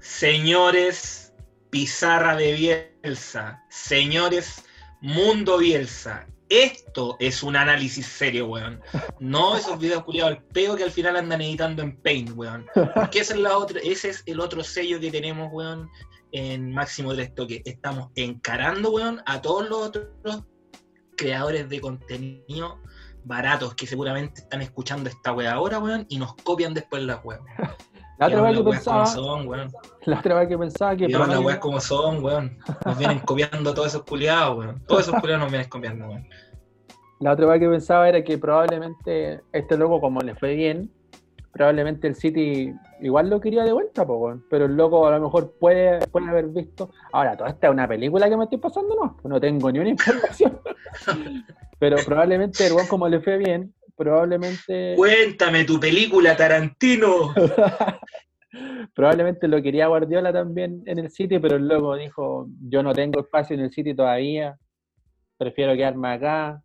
Señores, 0.00 1.32
pizarra 1.70 2.36
de 2.36 2.88
Bielsa. 3.02 3.64
Señores, 3.68 4.64
Mundo 5.04 5.58
Bielsa. 5.58 6.26
Esto 6.48 7.16
es 7.20 7.42
un 7.42 7.56
análisis 7.56 8.06
serio, 8.06 8.46
weón. 8.46 8.80
No 9.20 9.54
esos 9.54 9.78
videos 9.78 10.02
culiados 10.02 10.32
al 10.32 10.42
peo 10.44 10.76
que 10.76 10.82
al 10.82 10.90
final 10.90 11.16
andan 11.16 11.42
editando 11.42 11.82
en 11.82 11.94
Paint, 11.98 12.30
weón. 12.34 12.64
Porque 12.94 13.22
la 13.36 13.66
ese 13.82 14.08
es 14.08 14.22
el 14.24 14.40
otro 14.40 14.64
sello 14.64 14.98
que 14.98 15.10
tenemos, 15.10 15.50
weón, 15.52 15.90
en 16.32 16.72
Máximo 16.72 17.12
del 17.12 17.30
que 17.34 17.60
Estamos 17.66 18.12
encarando, 18.14 18.92
weón, 18.92 19.20
a 19.26 19.42
todos 19.42 19.68
los 19.68 19.78
otros 19.88 20.06
creadores 21.18 21.68
de 21.68 21.82
contenido 21.82 22.80
baratos 23.24 23.74
que 23.74 23.86
seguramente 23.86 24.40
están 24.40 24.62
escuchando 24.62 25.10
esta 25.10 25.34
weá 25.34 25.52
ahora, 25.52 25.80
weón, 25.80 26.06
y 26.08 26.16
nos 26.16 26.34
copian 26.36 26.72
después 26.72 27.02
las 27.02 27.22
weas. 27.22 27.42
La 28.28 28.38
otra 28.38 28.50
vez 28.50 28.58
que 28.58 28.64
pensaba. 28.64 29.06
Son, 29.06 29.48
la 30.04 30.18
otra 30.18 30.34
vez 30.40 30.48
que 30.48 30.58
pensaba 30.58 30.96
que. 30.96 31.08
las 31.08 31.38
weas 31.40 31.58
como 31.58 31.80
son, 31.80 32.24
weón. 32.24 32.58
Nos 32.84 32.98
vienen 32.98 33.18
copiando 33.20 33.74
todos 33.74 33.88
esos 33.88 34.02
culiados, 34.04 34.58
weón. 34.58 34.82
Todos 34.86 35.08
esos 35.08 35.20
culiados 35.20 35.44
nos 35.44 35.52
vienen 35.52 35.68
copiando, 35.68 36.08
weón. 36.08 36.26
La 37.20 37.32
otra 37.32 37.46
vez 37.46 37.60
que 37.60 37.68
pensaba 37.68 38.08
era 38.08 38.22
que 38.22 38.38
probablemente 38.38 39.40
este 39.52 39.76
loco, 39.76 40.00
como 40.00 40.20
le 40.20 40.34
fue 40.34 40.54
bien, 40.54 40.90
probablemente 41.52 42.08
el 42.08 42.16
City 42.16 42.74
igual 43.00 43.30
lo 43.30 43.40
quería 43.40 43.64
de 43.64 43.72
vuelta, 43.72 44.04
po, 44.06 44.16
weón. 44.16 44.44
pero 44.50 44.64
el 44.66 44.76
loco 44.76 45.06
a 45.06 45.12
lo 45.12 45.20
mejor 45.20 45.54
puede, 45.58 46.06
puede 46.08 46.28
haber 46.28 46.48
visto. 46.48 46.90
Ahora, 47.12 47.36
toda 47.36 47.50
esta 47.50 47.68
es 47.68 47.72
una 47.72 47.86
película 47.86 48.28
que 48.28 48.36
me 48.36 48.44
estoy 48.44 48.58
pasando, 48.58 48.94
no, 48.96 49.16
no 49.28 49.40
tengo 49.40 49.70
ni 49.70 49.78
una 49.78 49.88
información. 49.90 50.60
pero 51.78 51.96
probablemente 52.04 52.66
el 52.66 52.72
weón, 52.72 52.88
como 52.88 53.08
le 53.08 53.20
fue 53.20 53.38
bien, 53.38 53.72
probablemente. 53.96 54.94
Cuéntame 54.96 55.64
tu 55.64 55.78
película, 55.78 56.36
Tarantino. 56.36 57.34
probablemente 58.94 59.48
lo 59.48 59.60
quería 59.62 59.88
Guardiola 59.88 60.32
también 60.32 60.82
en 60.86 60.98
el 60.98 61.10
City, 61.10 61.38
pero 61.38 61.56
el 61.56 61.66
loco 61.68 61.96
dijo: 61.96 62.48
Yo 62.68 62.82
no 62.82 62.92
tengo 62.92 63.20
espacio 63.20 63.54
en 63.54 63.62
el 63.62 63.70
City 63.70 63.94
todavía, 63.94 64.56
prefiero 65.36 65.74
quedarme 65.74 66.08
acá. 66.08 66.60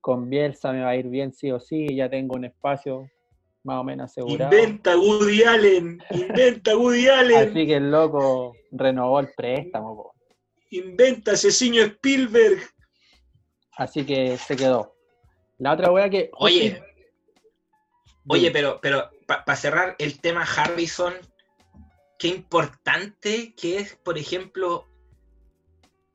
Con 0.00 0.30
Bielsa 0.30 0.72
me 0.72 0.82
va 0.82 0.90
a 0.90 0.96
ir 0.96 1.08
bien 1.08 1.32
sí 1.32 1.50
o 1.50 1.58
sí, 1.58 1.88
ya 1.96 2.08
tengo 2.08 2.36
un 2.36 2.44
espacio 2.44 3.10
más 3.64 3.80
o 3.80 3.84
menos 3.84 4.10
asegurado. 4.10 4.54
Inventa 4.54 4.96
Woody 4.96 5.42
Allen, 5.42 5.98
inventa 6.10 6.76
Woody 6.76 7.08
Allen. 7.08 7.50
Así 7.50 7.66
que 7.66 7.74
el 7.74 7.90
loco 7.90 8.54
renovó 8.70 9.18
el 9.18 9.30
préstamo. 9.36 9.96
Po. 9.96 10.14
Inventa 10.70 11.32
asesino 11.32 11.82
Spielberg. 11.82 12.60
Así 13.76 14.06
que 14.06 14.36
se 14.38 14.56
quedó. 14.56 14.95
La 15.58 15.72
otra 15.72 15.90
wea 15.90 16.10
que. 16.10 16.30
Oye, 16.34 16.82
oye, 18.26 18.50
pero, 18.50 18.80
pero 18.80 19.10
para 19.26 19.44
pa 19.44 19.56
cerrar 19.56 19.96
el 19.98 20.20
tema 20.20 20.42
Harrison, 20.42 21.14
qué 22.18 22.28
importante 22.28 23.54
que 23.54 23.78
es, 23.78 23.96
por 23.96 24.18
ejemplo, 24.18 24.86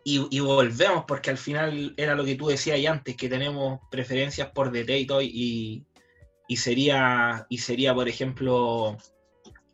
y, 0.04 0.28
y, 0.36 0.40
volvemos, 0.40 1.06
porque 1.08 1.30
al 1.30 1.38
final 1.38 1.94
era 1.98 2.16
lo 2.16 2.26
que 2.26 2.36
tú 2.36 2.48
decías 2.48 2.76
ahí 2.76 2.88
antes, 2.88 3.16
que 3.16 3.30
tenemos 3.30 3.80
preferencias 3.90 4.50
por 4.52 4.72
DT 4.72 4.90
y 5.00 5.06
todo, 5.06 5.22
y, 5.22 5.86
y, 6.48 6.58
sería, 6.58 7.46
y 7.50 7.60
sería, 7.60 7.94
por 7.94 8.08
ejemplo, 8.08 8.98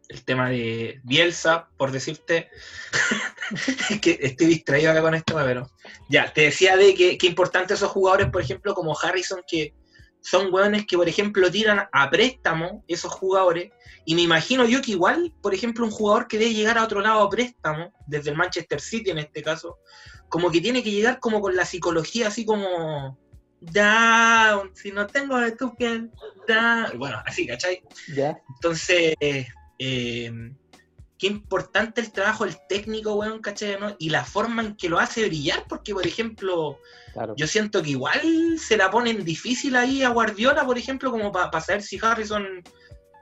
el 0.09 0.23
tema 0.23 0.49
de 0.49 1.01
Bielsa, 1.03 1.69
por 1.77 1.91
decirte, 1.91 2.49
que 4.01 4.17
estoy 4.21 4.47
distraído 4.47 4.91
acá 4.91 5.01
con 5.01 5.15
esto, 5.15 5.35
pero 5.35 5.69
ya, 6.09 6.31
te 6.31 6.41
decía 6.41 6.77
de 6.77 6.93
que, 6.93 7.17
que 7.17 7.27
importante 7.27 7.73
esos 7.73 7.91
jugadores, 7.91 8.29
por 8.29 8.41
ejemplo, 8.41 8.73
como 8.73 8.97
Harrison, 8.97 9.41
que 9.47 9.73
son 10.21 10.53
hueones 10.53 10.85
que, 10.85 10.97
por 10.97 11.07
ejemplo, 11.07 11.49
tiran 11.51 11.87
a 11.91 12.09
préstamo 12.09 12.83
esos 12.87 13.11
jugadores, 13.11 13.71
y 14.05 14.15
me 14.15 14.21
imagino 14.21 14.65
yo 14.65 14.81
que 14.81 14.91
igual, 14.91 15.33
por 15.41 15.53
ejemplo, 15.53 15.85
un 15.85 15.91
jugador 15.91 16.27
que 16.27 16.37
debe 16.37 16.53
llegar 16.53 16.77
a 16.77 16.83
otro 16.83 17.01
lado 17.01 17.21
a 17.21 17.29
préstamo, 17.29 17.93
desde 18.07 18.31
el 18.31 18.37
Manchester 18.37 18.79
City 18.79 19.11
en 19.11 19.19
este 19.19 19.43
caso, 19.43 19.77
como 20.29 20.51
que 20.51 20.61
tiene 20.61 20.83
que 20.83 20.91
llegar 20.91 21.19
como 21.19 21.41
con 21.41 21.55
la 21.55 21.65
psicología 21.65 22.27
así 22.27 22.45
como 22.45 23.17
down, 23.59 24.71
si 24.75 24.91
no 24.91 25.07
tengo 25.07 25.37
de 25.37 25.51
tu 25.51 25.75
piel, 25.75 26.11
down. 26.47 26.97
Bueno, 26.97 27.21
así, 27.25 27.47
¿cachai? 27.47 27.81
Yeah. 28.13 28.37
Entonces, 28.55 29.15
eh, 29.79 30.31
qué 31.17 31.27
importante 31.27 32.01
el 32.01 32.11
trabajo 32.11 32.45
del 32.45 32.55
técnico, 32.69 33.15
weón, 33.15 33.39
¿cachai? 33.39 33.79
¿no? 33.79 33.95
Y 33.97 34.09
la 34.09 34.23
forma 34.23 34.61
en 34.61 34.75
que 34.75 34.89
lo 34.89 34.99
hace 34.99 35.27
brillar, 35.27 35.65
porque, 35.67 35.93
por 35.93 36.05
ejemplo, 36.05 36.79
claro. 37.13 37.33
yo 37.35 37.47
siento 37.47 37.81
que 37.81 37.91
igual 37.91 38.21
se 38.57 38.77
la 38.77 38.91
ponen 38.91 39.23
difícil 39.23 39.75
ahí 39.75 40.03
a 40.03 40.09
Guardiola, 40.09 40.65
por 40.65 40.77
ejemplo, 40.77 41.11
como 41.11 41.31
para 41.31 41.49
pa 41.49 41.61
saber 41.61 41.81
si 41.81 41.99
Harrison 42.01 42.45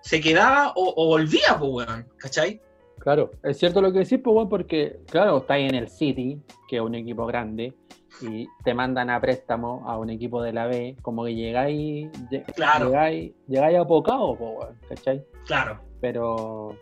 se 0.01 0.21
quedaba 0.21 0.73
o, 0.75 0.93
o 0.95 1.07
volvía, 1.07 1.57
pues, 1.57 1.71
weón, 1.71 2.07
¿cachai? 2.17 2.61
Claro, 2.99 3.31
es 3.43 3.57
cierto 3.57 3.81
lo 3.81 3.91
que 3.91 3.99
decís, 3.99 4.19
pues, 4.23 4.35
weón, 4.35 4.49
porque, 4.49 4.99
claro, 5.09 5.37
está 5.37 5.53
ahí 5.53 5.65
en 5.65 5.75
el 5.75 5.89
City, 5.89 6.41
que 6.67 6.77
es 6.77 6.81
un 6.81 6.95
equipo 6.95 7.25
grande, 7.25 7.73
y 8.21 8.47
te 8.63 8.73
mandan 8.73 9.09
a 9.09 9.19
préstamo 9.19 9.83
a 9.87 9.97
un 9.97 10.09
equipo 10.09 10.41
de 10.41 10.53
la 10.53 10.67
B, 10.67 10.97
como 11.01 11.25
que 11.25 11.35
llegáis, 11.35 12.09
claro. 12.55 12.87
llegáis, 12.87 13.33
llegáis 13.47 13.77
pues, 13.87 14.03
weón, 14.07 14.79
¿cachai? 14.89 15.25
Claro. 15.45 15.79
Pero 16.05 16.77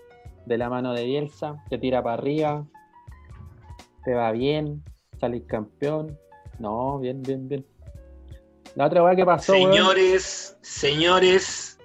de 0.46 0.58
la 0.58 0.70
mano 0.70 0.94
de 0.94 1.06
Bielsa, 1.06 1.56
te 1.70 1.78
tira 1.78 2.04
para 2.04 2.16
arriba, 2.16 2.68
te 4.04 4.14
va 4.14 4.34
bien, 4.34 4.84
salís 5.18 5.44
campeón. 5.44 6.20
No, 6.60 7.00
bien, 7.00 7.24
bien, 7.24 7.48
bien. 7.48 7.66
La 8.76 8.88
otra 8.88 9.02
weá 9.02 9.16
que 9.16 9.26
pasó. 9.26 9.54
Señores, 9.54 10.50
weón, 10.50 10.66
señores, 10.66 11.80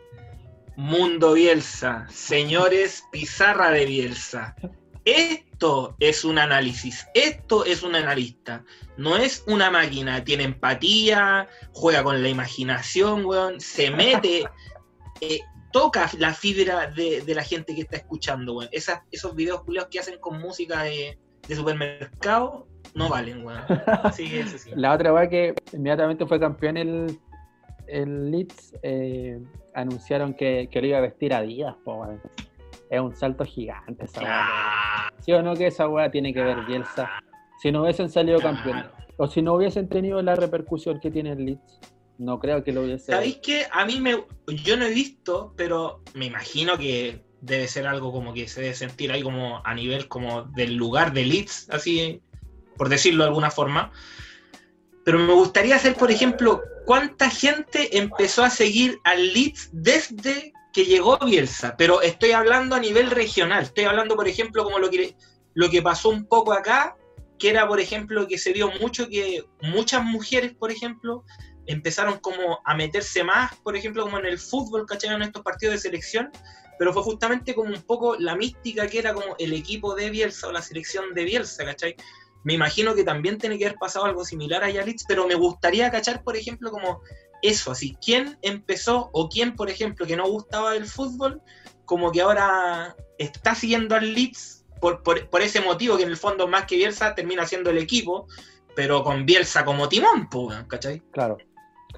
Mundo 0.74 1.34
Bielsa, 1.34 2.08
señores, 2.10 3.04
pizarra 3.12 3.70
de 3.70 3.86
Bielsa. 3.86 4.56
Esto 5.04 5.94
es 6.00 6.24
un 6.24 6.40
análisis, 6.40 7.06
esto 7.14 7.64
es 7.64 7.84
un 7.84 7.94
analista, 7.94 8.64
no 8.96 9.16
es 9.16 9.44
una 9.46 9.70
máquina, 9.70 10.24
tiene 10.24 10.42
empatía, 10.42 11.46
juega 11.72 12.02
con 12.02 12.20
la 12.20 12.28
imaginación, 12.30 13.24
weón, 13.24 13.60
se 13.60 13.92
mete, 13.92 14.42
eh, 15.20 15.38
toca 15.72 16.10
la 16.18 16.32
fibra 16.34 16.90
de, 16.90 17.22
de, 17.22 17.34
la 17.34 17.42
gente 17.42 17.74
que 17.74 17.82
está 17.82 17.96
escuchando, 17.96 18.56
weón. 18.56 18.68
Esas, 18.72 19.00
esos 19.10 19.34
videos 19.34 19.62
culiados 19.62 19.90
que 19.90 19.98
hacen 19.98 20.18
con 20.18 20.40
música 20.40 20.82
de, 20.82 21.18
de 21.46 21.56
supermercado 21.56 22.66
no 22.94 23.08
valen, 23.08 23.44
weón. 23.44 23.62
Sí, 24.12 24.38
eso 24.38 24.58
sí. 24.58 24.70
La 24.74 24.92
otra 24.92 25.12
weá 25.12 25.28
que 25.28 25.54
inmediatamente 25.72 26.26
fue 26.26 26.40
campeón 26.40 26.76
el, 26.76 27.18
el 27.86 28.30
Leeds, 28.30 28.74
eh, 28.82 29.40
anunciaron 29.74 30.34
que, 30.34 30.68
que 30.70 30.80
lo 30.80 30.86
iba 30.86 30.98
a 30.98 31.02
vestir 31.02 31.34
a 31.34 31.42
Díaz, 31.42 31.76
po, 31.84 31.94
weón. 31.96 32.20
Es 32.90 33.00
un 33.00 33.14
salto 33.14 33.44
gigante 33.44 34.04
esa 34.04 34.20
weá. 34.20 34.28
Claro. 34.28 35.16
¿Sí 35.20 35.32
o 35.32 35.42
no 35.42 35.54
que 35.54 35.66
esa 35.66 35.88
weá 35.88 36.10
tiene 36.10 36.32
que 36.32 36.42
ver 36.42 36.64
Bielsa? 36.64 37.10
Si 37.60 37.70
no 37.70 37.82
hubiesen 37.82 38.08
salido 38.08 38.40
campeones, 38.40 38.86
o 39.18 39.26
si 39.26 39.42
no 39.42 39.54
hubiesen 39.54 39.88
tenido 39.88 40.22
la 40.22 40.36
repercusión 40.36 41.00
que 41.00 41.10
tiene 41.10 41.32
el 41.32 41.44
Leeds, 41.44 41.80
no 42.18 42.38
creo 42.40 42.64
que 42.64 42.72
lo 42.72 42.82
hubiese. 42.82 43.12
¿Sabéis 43.12 43.38
qué? 43.42 43.66
A 43.70 43.84
mí 43.86 44.00
me. 44.00 44.24
Yo 44.48 44.76
no 44.76 44.84
he 44.84 44.92
visto, 44.92 45.54
pero 45.56 46.02
me 46.14 46.26
imagino 46.26 46.76
que 46.76 47.22
debe 47.40 47.68
ser 47.68 47.86
algo 47.86 48.12
como 48.12 48.34
que 48.34 48.48
se 48.48 48.60
debe 48.60 48.74
sentir 48.74 49.12
ahí 49.12 49.22
como 49.22 49.62
a 49.64 49.74
nivel 49.74 50.08
como 50.08 50.42
del 50.42 50.74
lugar 50.74 51.12
de 51.12 51.24
Leeds, 51.24 51.70
así, 51.70 52.20
por 52.76 52.88
decirlo 52.88 53.22
de 53.22 53.28
alguna 53.28 53.50
forma. 53.50 53.92
Pero 55.04 55.20
me 55.20 55.32
gustaría 55.32 55.78
saber, 55.78 55.96
por 55.96 56.10
ejemplo, 56.10 56.60
cuánta 56.84 57.30
gente 57.30 57.96
empezó 57.98 58.42
a 58.42 58.50
seguir 58.50 58.98
al 59.04 59.32
Leeds 59.32 59.70
desde 59.72 60.52
que 60.72 60.84
llegó 60.84 61.18
Bielsa. 61.18 61.76
Pero 61.78 62.02
estoy 62.02 62.32
hablando 62.32 62.74
a 62.74 62.80
nivel 62.80 63.10
regional. 63.10 63.62
Estoy 63.62 63.84
hablando, 63.84 64.16
por 64.16 64.28
ejemplo, 64.28 64.64
como 64.64 64.78
lo 64.78 64.90
que, 64.90 65.16
lo 65.54 65.70
que 65.70 65.82
pasó 65.82 66.10
un 66.10 66.26
poco 66.26 66.52
acá, 66.52 66.96
que 67.38 67.48
era, 67.48 67.66
por 67.66 67.80
ejemplo, 67.80 68.26
que 68.26 68.36
se 68.36 68.52
vio 68.52 68.70
mucho 68.80 69.08
que 69.08 69.44
muchas 69.62 70.04
mujeres, 70.04 70.54
por 70.54 70.70
ejemplo, 70.70 71.24
empezaron 71.68 72.18
como 72.18 72.60
a 72.64 72.74
meterse 72.74 73.22
más, 73.22 73.54
por 73.56 73.76
ejemplo, 73.76 74.02
como 74.02 74.18
en 74.18 74.26
el 74.26 74.38
fútbol, 74.38 74.86
¿cachai? 74.86 75.14
En 75.14 75.22
estos 75.22 75.42
partidos 75.42 75.74
de 75.74 75.80
selección, 75.80 76.30
pero 76.78 76.92
fue 76.92 77.02
justamente 77.02 77.54
como 77.54 77.72
un 77.72 77.82
poco 77.82 78.16
la 78.16 78.34
mística 78.34 78.86
que 78.86 78.98
era 78.98 79.12
como 79.12 79.36
el 79.38 79.52
equipo 79.52 79.94
de 79.94 80.10
Bielsa 80.10 80.48
o 80.48 80.52
la 80.52 80.62
selección 80.62 81.14
de 81.14 81.24
Bielsa, 81.24 81.64
¿cachai? 81.64 81.94
Me 82.42 82.54
imagino 82.54 82.94
que 82.94 83.04
también 83.04 83.36
tiene 83.36 83.58
que 83.58 83.66
haber 83.66 83.78
pasado 83.78 84.06
algo 84.06 84.24
similar 84.24 84.64
a 84.64 84.70
Yalitz, 84.70 85.04
pero 85.06 85.26
me 85.26 85.34
gustaría 85.34 85.90
cachar, 85.90 86.22
por 86.22 86.36
ejemplo, 86.36 86.70
como 86.70 87.02
eso, 87.42 87.70
así, 87.70 87.96
¿quién 88.02 88.38
empezó 88.42 89.10
o 89.12 89.28
quién, 89.28 89.54
por 89.54 89.70
ejemplo, 89.70 90.06
que 90.06 90.16
no 90.16 90.26
gustaba 90.26 90.72
del 90.72 90.86
fútbol, 90.86 91.42
como 91.84 92.10
que 92.10 92.22
ahora 92.22 92.96
está 93.18 93.54
siguiendo 93.54 93.94
al 93.94 94.14
Leeds 94.14 94.64
por, 94.80 95.02
por, 95.02 95.28
por 95.28 95.42
ese 95.42 95.60
motivo, 95.60 95.96
que 95.96 96.04
en 96.04 96.10
el 96.10 96.16
fondo 96.16 96.48
más 96.48 96.64
que 96.64 96.76
Bielsa 96.76 97.14
termina 97.14 97.46
siendo 97.46 97.70
el 97.70 97.78
equipo, 97.78 98.26
pero 98.78 99.02
con 99.02 99.26
Bielsa 99.26 99.64
como 99.64 99.88
timón, 99.88 100.28
¿cachai? 100.68 101.02
Claro, 101.10 101.38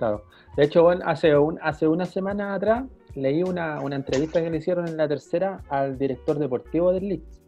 claro. 0.00 0.24
De 0.56 0.64
hecho, 0.64 0.82
bueno, 0.82 1.02
hace, 1.06 1.36
un, 1.36 1.58
hace 1.62 1.86
una 1.86 2.06
semana 2.06 2.54
atrás 2.54 2.84
leí 3.14 3.42
una, 3.42 3.80
una 3.80 3.96
entrevista 3.96 4.42
que 4.42 4.50
le 4.50 4.56
hicieron 4.56 4.88
en 4.88 4.96
la 4.96 5.06
tercera 5.06 5.60
al 5.68 5.98
director 5.98 6.38
deportivo 6.38 6.90
del 6.92 7.08
Leeds. 7.08 7.42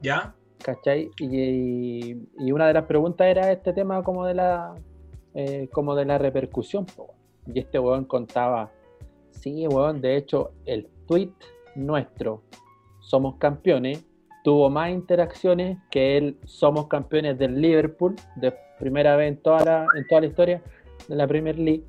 ¿Ya? 0.00 0.34
¿Cachai? 0.62 1.10
Y, 1.18 2.16
y 2.38 2.52
una 2.52 2.68
de 2.68 2.74
las 2.74 2.84
preguntas 2.84 3.26
era 3.26 3.50
este 3.50 3.72
tema 3.72 4.02
como 4.02 4.24
de 4.26 4.34
la 4.34 4.74
eh, 5.34 5.68
como 5.72 5.94
de 5.94 6.04
la 6.04 6.18
repercusión. 6.18 6.86
Y 7.52 7.58
este 7.58 7.78
weón 7.78 8.04
contaba, 8.04 8.70
sí, 9.30 9.66
weón, 9.66 10.00
de 10.00 10.16
hecho, 10.16 10.52
el 10.66 10.88
tweet 11.06 11.32
nuestro, 11.74 12.42
Somos 13.00 13.36
Campeones, 13.36 14.04
tuvo 14.44 14.70
más 14.70 14.90
interacciones 14.90 15.78
que 15.90 16.16
el 16.16 16.38
Somos 16.44 16.86
Campeones 16.86 17.38
del 17.38 17.60
Liverpool, 17.60 18.14
de 18.36 18.54
primera 18.78 19.16
vez 19.16 19.28
en 19.28 19.36
toda 19.42 19.64
la, 19.64 19.86
en 19.96 20.06
toda 20.08 20.20
la 20.22 20.26
historia 20.26 20.62
de 21.08 21.16
la 21.16 21.26
Premier 21.26 21.58
League, 21.58 21.84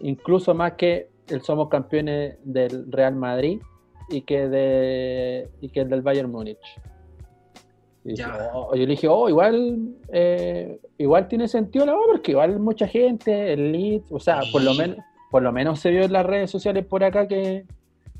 incluso 0.00 0.54
más 0.54 0.72
que 0.72 1.08
el 1.28 1.42
Somos 1.42 1.68
Campeones 1.68 2.36
del 2.44 2.90
Real 2.90 3.14
Madrid 3.16 3.60
y 4.08 4.22
que, 4.22 4.48
de, 4.48 5.48
y 5.60 5.68
que 5.68 5.80
el 5.80 5.88
del 5.88 6.02
Bayern 6.02 6.30
Múnich. 6.30 6.58
Y 8.04 8.10
dije, 8.10 8.22
Ya. 8.22 8.50
oh, 8.54 8.70
yo 8.74 8.82
le 8.82 8.86
dije, 8.86 9.08
oh, 9.08 9.28
igual, 9.28 9.78
eh, 10.12 10.78
igual 10.98 11.26
tiene 11.26 11.48
sentido 11.48 11.84
la 11.86 11.94
weá, 11.94 12.02
porque 12.12 12.30
igual 12.32 12.60
mucha 12.60 12.86
gente, 12.86 13.52
el 13.52 13.72
Leeds, 13.72 14.12
o 14.12 14.20
sea, 14.20 14.40
por 14.52 14.62
lo 14.62 14.74
menos, 14.74 14.98
por 15.30 15.42
lo 15.42 15.50
menos 15.52 15.80
se 15.80 15.90
vio 15.90 16.02
en 16.04 16.12
las 16.12 16.24
redes 16.24 16.50
sociales 16.50 16.86
por 16.86 17.02
acá 17.02 17.26
que, 17.26 17.64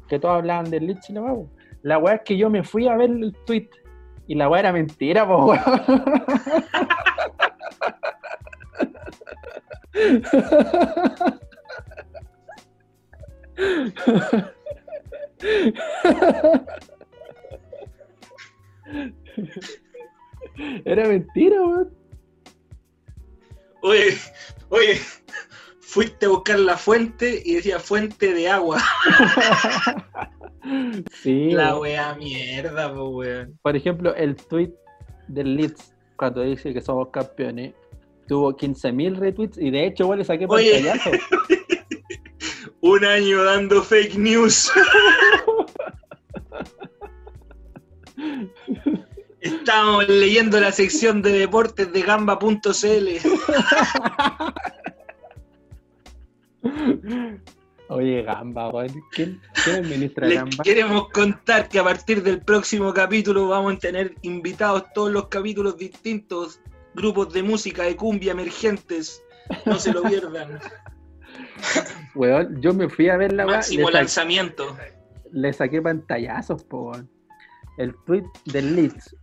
que 0.09 0.19
todos 0.19 0.37
hablaban 0.39 0.69
del 0.71 0.89
Leeds 0.89 1.11
y 1.11 1.13
la 1.13 1.23
weá. 1.23 1.47
La 1.83 1.99
weá 1.99 2.15
es 2.17 2.23
que 2.23 2.37
yo 2.37 2.51
me 2.51 2.65
fui 2.65 2.89
a 2.89 2.97
ver 2.97 3.11
el 3.11 3.33
tweet 3.47 3.69
y 4.27 4.35
la 4.35 4.49
weá 4.49 4.59
era 4.61 4.73
mentira, 4.73 5.25
po. 5.27 5.55
Era 20.85 21.09
mentira, 21.09 21.63
weón. 21.63 21.95
Oye, 23.83 24.17
oye, 24.71 24.99
fuiste 25.81 26.27
a 26.27 26.31
buscar 26.31 26.59
la 26.59 26.77
fuente 26.77 27.43
y 27.45 27.55
decía 27.55 27.79
fuente 27.79 28.33
de 28.33 28.49
agua. 28.49 28.83
Sí, 31.23 31.51
La 31.53 31.79
wea 31.79 32.17
mierda, 32.17 32.93
weón. 32.93 33.57
Por 33.63 33.77
ejemplo, 33.77 34.13
el 34.17 34.35
tweet 34.35 34.73
del 35.29 35.55
Leeds, 35.55 35.95
cuando 36.17 36.43
dice 36.43 36.75
que 36.75 36.81
somos 36.81 37.11
campeones, 37.11 37.73
tuvo 38.27 38.57
15.000 38.57 39.17
retweets 39.17 39.59
y 39.59 39.71
de 39.71 39.87
hecho, 39.87 40.05
igual 40.05 40.19
le 40.21 40.25
saqué 40.25 40.47
Oye. 40.49 40.83
pantallazo. 40.85 41.11
Un 42.81 43.05
año 43.05 43.43
dando 43.45 43.83
fake 43.83 44.17
news. 44.17 44.71
Estábamos 49.41 50.09
leyendo 50.09 50.61
la 50.61 50.73
sección 50.73 51.23
de 51.23 51.33
deportes 51.33 51.93
de 51.93 52.03
gamba.cl. 52.03 53.09
Oye, 57.89 58.23
Gamba. 58.23 58.71
¿Quién, 59.13 59.41
quién 59.65 59.77
administra 59.77 60.27
Les 60.27 60.39
Gamba? 60.39 60.65
queremos 60.65 61.09
contar 61.11 61.69
que 61.69 61.79
a 61.79 61.85
partir 61.85 62.23
del 62.23 62.41
próximo 62.43 62.93
capítulo 62.93 63.49
vamos 63.49 63.75
a 63.75 63.79
tener 63.79 64.15
invitados 64.23 64.85
todos 64.93 65.13
los 65.13 65.29
capítulos 65.29 65.77
distintos, 65.77 66.61
grupos 66.97 67.33
de 67.33 67.43
música 67.43 67.85
de 67.85 67.95
cumbia 67.95 68.33
emergentes. 68.33 69.23
No 69.65 69.79
se 69.79 69.93
lo 69.93 70.03
pierdan. 70.03 70.59
Weón, 72.15 72.61
yo 72.61 72.75
me 72.75 72.89
fui 72.89 73.09
a 73.09 73.17
ver 73.17 73.33
la 73.33 73.47
Máximo 73.47 73.89
le, 73.89 73.99
lanzamiento. 73.99 74.77
le 75.31 75.53
saqué 75.53 75.81
pantallazos, 75.81 76.65
po. 76.65 76.93
El 77.79 77.95
tweet 78.07 78.25
del 78.47 78.75
Leeds 78.75 79.15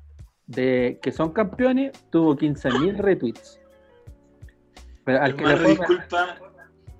de 0.47 0.99
que 1.01 1.11
son 1.11 1.31
campeones 1.31 1.91
tuvo 2.11 2.35
15.000 2.37 2.97
retweets. 2.97 3.59
Pero 5.05 5.21
al 5.21 5.35
que 5.35 5.43
le 5.43 5.69
disculpa, 5.69 6.37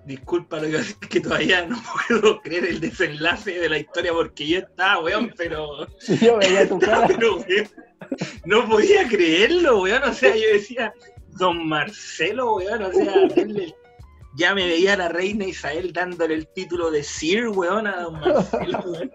disculpa 0.05 0.57
lo 0.57 0.63
que 0.63 0.67
voy 0.69 0.75
a 0.75 0.79
decir, 0.79 0.97
que 1.09 1.19
todavía 1.21 1.65
no 1.65 1.77
puedo 2.07 2.41
creer 2.41 2.65
el 2.65 2.79
desenlace 2.79 3.59
de 3.59 3.69
la 3.69 3.77
historia 3.79 4.11
porque 4.13 4.47
yo 4.47 4.59
estaba, 4.59 5.01
weón, 5.03 5.33
pero, 5.37 5.87
Sí, 5.99 6.17
yo 6.17 6.37
veía 6.37 6.67
tu 6.69 6.79
cara. 6.79 7.07
pero, 7.07 7.37
weón, 7.37 7.67
no 8.45 8.67
podía 8.67 9.07
creerlo, 9.07 9.81
weón, 9.81 10.03
o 10.03 10.13
sea, 10.13 10.35
yo 10.35 10.41
decía, 10.53 10.93
don 11.37 11.67
Marcelo, 11.67 12.55
weón, 12.55 12.83
o 12.83 12.91
sea, 12.91 13.13
denle- 13.29 13.73
ya 14.35 14.55
me 14.55 14.65
veía 14.65 14.93
a 14.93 14.97
la 14.97 15.09
reina 15.09 15.45
Isabel 15.45 15.93
dándole 15.93 16.33
el 16.33 16.47
título 16.47 16.89
de 16.91 17.03
Sir, 17.03 17.49
weón, 17.49 17.85
a 17.87 18.01
don 18.01 18.19
Marcelo, 18.19 18.79
weón, 18.85 19.11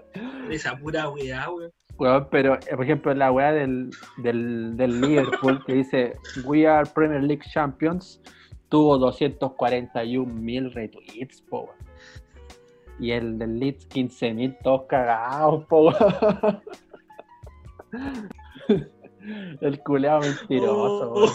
de 0.49 0.55
esa 0.55 0.77
pura 0.77 1.09
weá, 1.11 1.51
weón. 1.51 1.71
Weón, 1.99 2.29
pero 2.31 2.55
eh, 2.55 2.77
por 2.77 2.85
ejemplo 2.85 3.13
la 3.13 3.33
weá 3.33 3.51
del, 3.53 3.91
del, 4.19 4.77
del 4.77 5.01
Liverpool 5.01 5.61
que 5.67 5.73
dice 5.75 6.13
We 6.45 6.65
are 6.65 6.89
Premier 6.95 7.21
League 7.25 7.43
Champions 7.53 8.21
tuvo 8.69 8.99
241 8.99 10.33
mil 10.33 10.73
retweets, 10.73 11.43
po. 11.43 11.71
Y 13.01 13.13
el 13.13 13.39
del 13.39 13.59
Leeds 13.59 13.87
15 13.87 14.35
mil, 14.35 14.57
todos 14.63 14.83
cagados, 14.89 15.65
po. 15.67 15.93
El 19.61 19.83
culeado 19.83 20.21
mentiroso, 20.21 21.13
weón. 21.13 21.33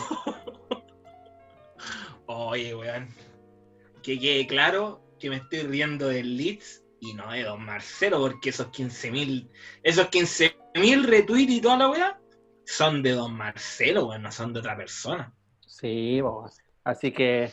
Oye, 2.26 2.76
weón. 2.76 3.08
Que 4.02 4.20
quede 4.20 4.48
claro 4.48 5.02
que 5.20 5.30
me 5.30 5.38
estoy 5.38 5.60
riendo 5.60 6.08
del 6.08 6.36
Leeds 6.36 6.84
y 7.00 7.14
no 7.14 7.32
de 7.32 7.44
Don 7.44 7.64
Marcelo, 7.64 8.20
porque 8.20 8.50
esos 8.50 8.68
15.000 8.68 9.50
esos 9.84 10.08
15.000 10.08 11.06
retweets 11.06 11.52
y 11.52 11.62
toda 11.62 11.78
la 11.78 11.90
weá 11.90 12.20
son 12.66 13.04
de 13.04 13.12
Don 13.12 13.34
Marcelo, 13.34 14.08
weón, 14.08 14.24
no 14.24 14.32
son 14.32 14.54
de 14.54 14.60
otra 14.60 14.76
persona. 14.76 15.34
Sí, 15.66 16.20
po. 16.22 16.50
Así 16.84 17.12
que 17.12 17.52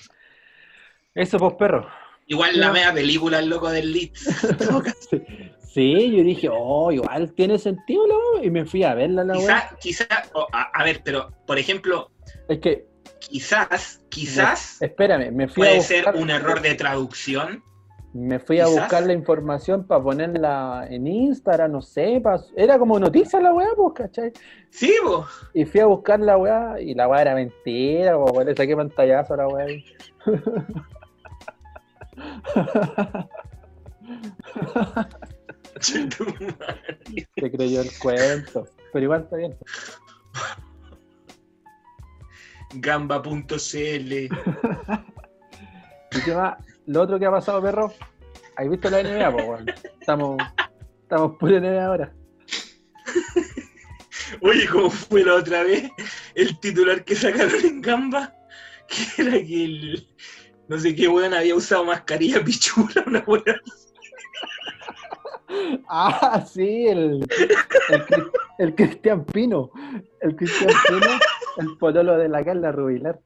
eso, 1.15 1.39
pues 1.39 1.55
perro. 1.55 1.89
Igual 2.27 2.61
la 2.61 2.71
media 2.71 2.93
película, 2.93 3.41
el 3.41 3.49
loco 3.49 3.71
del 3.71 3.93
Leeds. 3.93 4.29
Sí, 5.11 5.23
sí, 5.75 6.17
yo 6.17 6.25
dije, 6.25 6.49
oh, 6.51 6.91
igual 6.91 7.33
tiene 7.35 7.59
sentido, 7.59 8.07
¿no? 8.07 8.43
Y 8.43 8.51
me 8.51 8.65
fui 8.65 8.83
a 8.83 8.95
verla 8.95 9.25
la 9.25 9.39
weá. 9.39 9.77
quizá, 9.81 10.07
quizá, 10.07 10.23
oh, 10.35 10.47
a, 10.53 10.63
a 10.63 10.85
ver, 10.85 11.03
pero, 11.05 11.31
por 11.47 11.59
ejemplo, 11.59 12.11
Es 12.49 12.59
que 12.59 12.87
quizás, 13.21 14.01
quizás 14.09 14.81
Espérame, 14.83 15.31
me 15.33 15.49
fui 15.49 15.65
a 15.65 15.71
puede 15.71 15.81
ser 15.83 16.09
un 16.15 16.31
error 16.31 16.61
de 16.61 16.75
traducción. 16.75 17.63
Me 18.13 18.41
fui 18.41 18.59
a 18.59 18.65
Quizás. 18.65 18.81
buscar 18.81 19.07
la 19.07 19.13
información 19.13 19.87
para 19.87 20.03
ponerla 20.03 20.87
en 20.91 21.07
Instagram, 21.07 21.73
no 21.73 21.81
sé, 21.81 22.21
era 22.57 22.79
como 22.79 22.99
noticia 22.99 23.41
la 23.41 23.55
weá, 23.55 23.69
pues, 23.77 23.93
¿cachai? 23.95 24.33
Sí, 24.71 24.93
po. 25.05 25.25
Y 25.55 25.65
fui 25.65 25.81
a 25.81 25.87
buscar 25.87 26.19
la 26.19 26.37
weá 26.37 26.81
y 26.81 26.95
la 26.95 27.07
weá 27.07 27.23
era 27.23 27.35
mentira, 27.35 28.19
pues, 28.19 28.47
le 28.47 28.57
saqué 28.57 28.77
pantallazo 28.77 29.35
a 29.35 29.37
la 29.37 29.49
weá. 29.49 29.67
Se 35.81 36.09
creyó 37.51 37.81
el 37.81 37.91
cuento. 37.99 38.67
Pero 38.93 39.05
igual 39.05 39.23
está 39.23 39.37
bien. 39.37 39.57
Gamba.cl. 42.75 44.13
¿Y 46.13 46.21
qué 46.25 46.35
más? 46.35 46.57
Lo 46.91 47.03
otro 47.03 47.21
que 47.21 47.27
ha 47.27 47.31
pasado, 47.31 47.63
perro. 47.63 47.93
¿Has 48.57 48.69
visto 48.69 48.91
la 48.91 49.01
NBA, 49.05 49.31
pues, 49.31 49.47
weón? 49.47 49.67
Estamos, 50.01 50.43
estamos 51.03 51.37
puro 51.39 51.61
NBA 51.61 51.85
ahora. 51.85 52.13
Oye, 54.43 54.67
¿cómo 54.67 54.91
fue 54.91 55.25
la 55.25 55.37
otra 55.37 55.63
vez? 55.63 55.89
El 56.35 56.59
titular 56.59 57.05
que 57.05 57.15
sacaron 57.15 57.65
en 57.65 57.81
Gamba, 57.81 58.35
que 58.89 59.23
era 59.23 59.33
que 59.35 59.65
el. 59.65 60.09
No 60.67 60.81
sé 60.81 60.97
qué 60.97 61.07
weón 61.07 61.33
había 61.33 61.55
usado 61.55 61.85
mascarilla 61.85 62.43
pichula, 62.45 63.05
una 63.07 63.23
weón. 63.25 63.45
Ah, 65.89 66.45
sí, 66.45 66.89
el, 66.89 67.25
el, 67.91 68.31
el 68.59 68.75
Cristian 68.75 69.25
Pino. 69.27 69.71
El 70.21 70.35
Cristian 70.35 70.75
Pino, 70.89 71.07
el 71.59 71.79
pololo 71.79 72.19
de 72.19 72.29
la 72.29 72.45
Carla 72.45 72.73
Rubilar. 72.73 73.21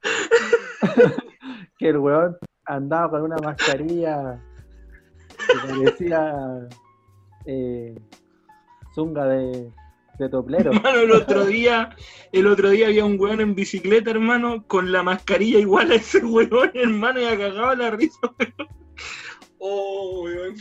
que 1.78 1.88
el 1.90 1.98
weón 1.98 2.38
andaba 2.68 3.10
con 3.10 3.22
una 3.22 3.36
mascarilla 3.38 4.40
que 5.38 5.68
parecía 5.68 6.68
eh, 7.46 7.98
zunga 8.94 9.26
de, 9.26 9.72
de 10.18 10.28
toplero. 10.28 10.72
Hermano, 10.72 11.00
el 11.00 11.12
otro 11.12 11.46
día, 11.46 11.96
el 12.32 12.46
otro 12.46 12.70
día 12.70 12.88
había 12.88 13.04
un 13.04 13.18
weón 13.18 13.40
en 13.40 13.54
bicicleta, 13.54 14.10
hermano, 14.10 14.66
con 14.66 14.92
la 14.92 15.02
mascarilla 15.02 15.58
igual 15.58 15.90
a 15.90 15.96
ese 15.96 16.18
weón, 16.18 16.70
hermano, 16.74 17.20
y 17.20 17.24
ha 17.24 17.38
cagado 17.38 17.74
la 17.74 17.90
risa. 17.90 18.18
Oh, 19.58 20.24
weón. 20.24 20.56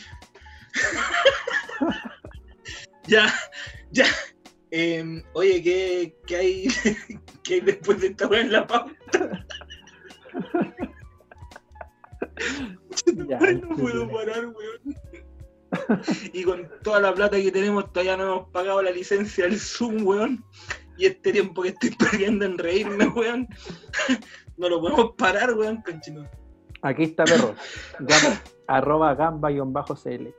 ya, 3.08 3.34
ya. 3.92 4.06
Em, 4.72 5.24
oye, 5.34 5.62
¿qué, 5.62 6.18
qué 6.26 6.36
hay, 6.36 6.68
¿qué 7.44 7.56
hay 7.56 7.62
después 7.62 8.00
de 8.00 8.08
esta 8.08 8.28
weón 8.28 8.48
en 8.48 8.52
la 8.54 8.66
pauta? 8.66 9.46
Ya, 13.28 13.40
no 13.40 13.76
puedo 13.76 14.10
parar, 14.10 14.48
weón. 14.48 14.96
Y 16.34 16.44
con 16.44 16.68
toda 16.84 17.00
la 17.02 17.14
plata 17.14 17.38
que 17.38 17.52
tenemos, 17.52 17.92
todavía 17.92 18.18
no 18.18 18.24
hemos 18.24 18.50
pagado 18.50 18.82
la 18.82 18.92
licencia 18.92 19.46
del 19.46 19.60
Zoom, 19.60 20.06
weón. 20.06 20.44
Y 20.98 21.06
este 21.06 21.32
tiempo 21.32 21.62
que 21.62 21.70
estoy 21.70 21.90
perdiendo 22.00 22.46
en 22.46 22.58
reírme, 22.58 23.08
weón. 23.08 23.48
No 24.58 24.70
lo 24.70 24.82
podemos 24.82 25.12
parar, 25.16 25.54
weón, 25.54 25.84
conchino. 25.84 26.28
Aquí 26.82 27.04
está, 27.04 27.26
perro. 27.26 27.54
Gamba- 28.00 28.42
arroba 28.68 29.14
gamba-cl. 29.14 30.34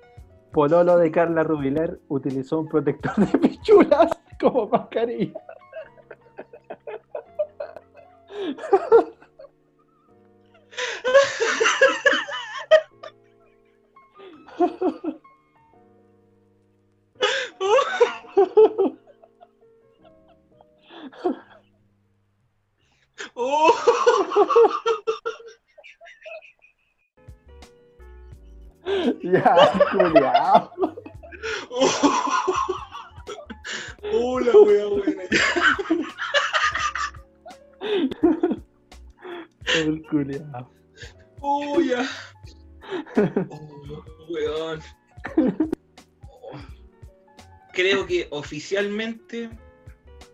Pololo 0.52 0.98
de 0.98 1.10
Carla 1.12 1.44
Rubilar 1.44 1.98
utilizó 2.08 2.58
un 2.60 2.68
protector 2.68 3.14
de 3.14 3.38
pichulas 3.38 4.10
como 4.40 4.66
mascarilla. 4.68 5.40
Ya, 29.22 29.56
culiao. 29.90 30.72
la 34.40 34.52
wea 34.52 34.86
buena. 34.86 35.22
El 39.76 40.02
culiao. 40.08 40.70
Oh, 41.40 41.80
ya. 41.80 42.06
Oh, 43.50 44.32
weón. 44.32 44.80
Oh. 46.22 46.58
Creo 47.74 48.06
que 48.06 48.28
oficialmente 48.30 49.50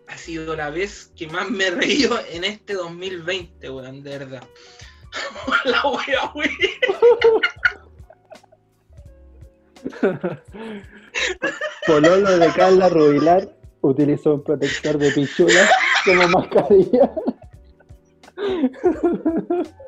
ha 0.07 0.17
sido 0.17 0.55
la 0.55 0.69
vez 0.69 1.11
que 1.17 1.27
más 1.27 1.49
me 1.49 1.67
he 1.67 1.71
reído 1.71 2.17
en 2.31 2.45
este 2.45 2.75
2020, 2.75 3.69
weón, 3.69 4.03
de 4.03 4.17
verdad. 4.17 4.43
La 5.65 5.83
wea, 5.85 6.31
weón. 6.33 6.49
Pololo 11.87 12.37
de 12.37 12.47
Carla 12.53 12.89
Rubilar 12.89 13.55
utilizó 13.81 14.35
un 14.35 14.43
protector 14.43 14.97
de 14.97 15.11
pichulas 15.11 15.69
como 16.05 16.27
mascarilla. 16.27 17.13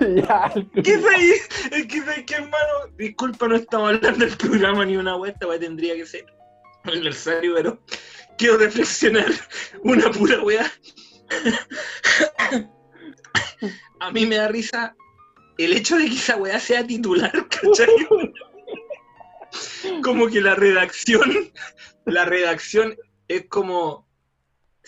ya, 0.00 0.52
¿Qué 0.82 0.92
es 0.92 1.04
ahí? 1.04 1.32
Es 1.70 1.86
que, 1.86 1.98
es 1.98 2.24
que, 2.26 2.34
hermano, 2.34 2.88
disculpa, 2.96 3.48
no 3.48 3.56
estamos 3.56 3.94
hablando 3.94 4.24
del 4.24 4.36
programa 4.36 4.84
ni 4.84 4.96
una 4.96 5.16
vuelta, 5.16 5.46
pues 5.46 5.60
tendría 5.60 5.94
que 5.94 6.06
ser 6.06 6.26
aniversario, 6.84 7.54
pero 7.54 7.80
quiero 8.38 8.58
reflexionar 8.58 9.30
una 9.82 10.10
pura 10.10 10.42
weá. 10.42 10.70
A 14.00 14.10
mí 14.12 14.26
me 14.26 14.36
da 14.36 14.48
risa 14.48 14.96
el 15.58 15.72
hecho 15.72 15.96
de 15.96 16.06
que 16.06 16.14
esa 16.14 16.36
weá 16.36 16.58
sea 16.58 16.86
titular, 16.86 17.32
¿cachai? 17.48 17.88
Como 20.02 20.28
que 20.28 20.40
la 20.40 20.54
redacción, 20.54 21.50
la 22.04 22.24
redacción 22.24 22.96
es 23.28 23.46
como 23.48 24.07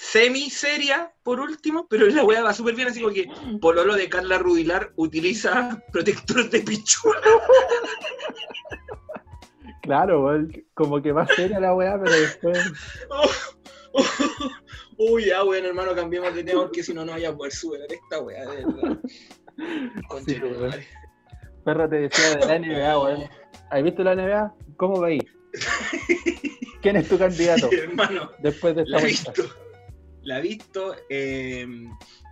semi 0.00 0.48
seria 0.48 1.12
por 1.22 1.40
último, 1.40 1.86
pero 1.88 2.06
la 2.06 2.24
weá 2.24 2.42
va 2.42 2.54
súper 2.54 2.74
bien, 2.74 2.88
así 2.88 3.00
como 3.02 3.12
que 3.12 3.28
Pololo 3.60 3.94
de 3.94 4.08
Carla 4.08 4.38
Rubilar 4.38 4.92
utiliza 4.96 5.82
protector 5.92 6.48
de 6.48 6.60
pichula. 6.60 7.20
Claro, 9.82 10.26
como 10.74 11.02
que 11.02 11.12
va 11.12 11.26
seria 11.26 11.60
la 11.60 11.74
weá, 11.74 12.00
pero 12.02 12.18
después. 12.18 12.72
Oh, 13.10 13.30
oh, 13.92 14.04
Uy, 14.96 15.26
ya, 15.26 15.44
weón, 15.44 15.64
hermano, 15.64 15.94
cambiemos 15.94 16.34
de 16.34 16.44
tema 16.44 16.62
porque 16.62 16.82
si 16.82 16.94
no, 16.94 17.04
no 17.04 17.12
vaya 17.12 17.30
a 17.30 17.36
poder 17.36 17.52
superar 17.52 17.92
esta 17.92 18.20
weá, 18.20 18.46
de 18.46 18.64
verdad. 18.64 18.98
Sí, 20.26 20.40
weón. 20.40 20.74
Perro 21.64 21.88
te 21.88 21.96
decía 21.96 22.36
de 22.36 22.46
la 22.46 22.58
NBA, 22.58 22.98
weón. 22.98 23.30
¿Has 23.70 23.82
visto 23.82 24.02
la 24.02 24.14
NBA? 24.14 24.54
¿Cómo 24.76 25.00
veis? 25.00 25.24
¿Quién 26.82 26.96
es 26.96 27.08
tu 27.08 27.18
candidato 27.18 27.68
Sí, 27.68 27.76
hermano, 27.76 28.30
después 28.38 28.74
de 28.74 28.82
esta 28.82 28.92
la 28.92 28.98
he 28.98 29.02
vuelta? 29.02 29.32
visto. 29.32 29.69
La 30.22 30.38
he 30.38 30.42
visto. 30.42 30.94
eh, 31.08 31.66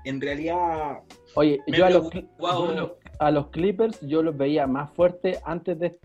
en 0.04 0.20
realidad, 0.20 1.00
Oye, 1.34 1.60
yo 1.66 1.84
a 1.84 1.90
los, 1.90 2.10
yo 2.12 2.96
a 3.18 3.30
los 3.30 3.48
Clippers 3.48 4.00
yo 4.02 4.22
los 4.22 4.36
veía 4.36 4.66
más 4.66 4.90
fuertes 4.94 5.40
antes 5.44 5.78
de 5.78 5.98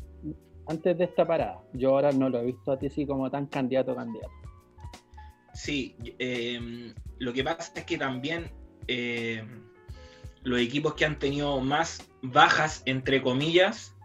antes 0.67 0.97
de 0.97 1.03
esta 1.03 1.25
parada. 1.25 1.61
Yo 1.73 1.91
ahora 1.91 2.11
no 2.11 2.29
lo 2.29 2.39
he 2.39 2.45
visto 2.45 2.71
a 2.71 2.79
ti 2.79 2.87
así 2.87 3.05
como 3.05 3.29
tan 3.29 3.45
candidato 3.47 3.95
candidato. 3.95 4.33
Sí, 5.53 5.95
eh, 6.19 6.93
lo 7.19 7.31
que 7.33 7.43
pasa 7.43 7.71
es 7.75 7.85
que 7.85 7.97
también 7.97 8.49
eh, 8.87 9.45
los 10.43 10.59
equipos 10.59 10.95
que 10.95 11.05
han 11.05 11.19
tenido 11.19 11.59
más 11.61 12.09
bajas, 12.21 12.81
entre 12.85 13.21
comillas, 13.21 13.95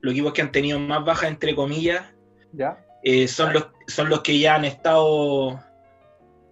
los 0.00 0.12
equipos 0.12 0.32
que 0.32 0.42
han 0.42 0.52
tenido 0.52 0.78
más 0.78 1.04
bajas, 1.04 1.30
entre 1.30 1.54
comillas, 1.54 2.04
¿Ya? 2.52 2.78
eh, 3.02 3.26
son, 3.26 3.52
los, 3.52 3.68
son 3.88 4.08
los 4.08 4.20
que 4.22 4.38
ya 4.38 4.54
han 4.54 4.64
estado, 4.64 5.60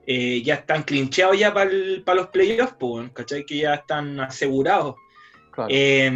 eh, 0.06 0.42
ya 0.42 0.54
están 0.54 0.82
clincheados 0.82 1.38
ya 1.38 1.52
para 1.54 1.70
los 1.70 2.26
playoffs, 2.28 2.74
pues, 2.78 3.10
¿cachai? 3.12 3.44
Que 3.46 3.58
ya 3.58 3.74
están 3.74 4.18
asegurados. 4.20 4.96
Claro. 5.52 5.68
Eh, 5.72 6.10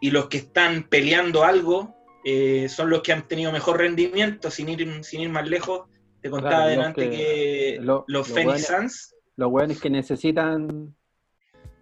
y 0.00 0.10
los 0.10 0.28
que 0.28 0.38
están 0.38 0.84
peleando 0.84 1.44
algo 1.44 1.94
eh, 2.24 2.68
son 2.68 2.90
los 2.90 3.02
que 3.02 3.12
han 3.12 3.26
tenido 3.28 3.52
mejor 3.52 3.78
rendimiento, 3.78 4.50
sin 4.50 4.68
ir, 4.68 5.04
sin 5.04 5.20
ir 5.20 5.28
más 5.30 5.48
lejos. 5.48 5.88
Te 6.20 6.30
contaba 6.30 6.64
Claro, 6.64 6.66
los 6.66 6.74
adelante 6.76 7.10
que- 7.10 7.16
que, 7.16 7.78
lo- 7.80 8.04
los 8.08 8.28
lo 8.28 8.34
Phoenix 8.34 8.68
bueno- 8.68 8.80
Suns, 8.82 9.14
los 9.36 9.50
weones 9.52 9.80
que 9.80 9.88
necesitan 9.90 10.94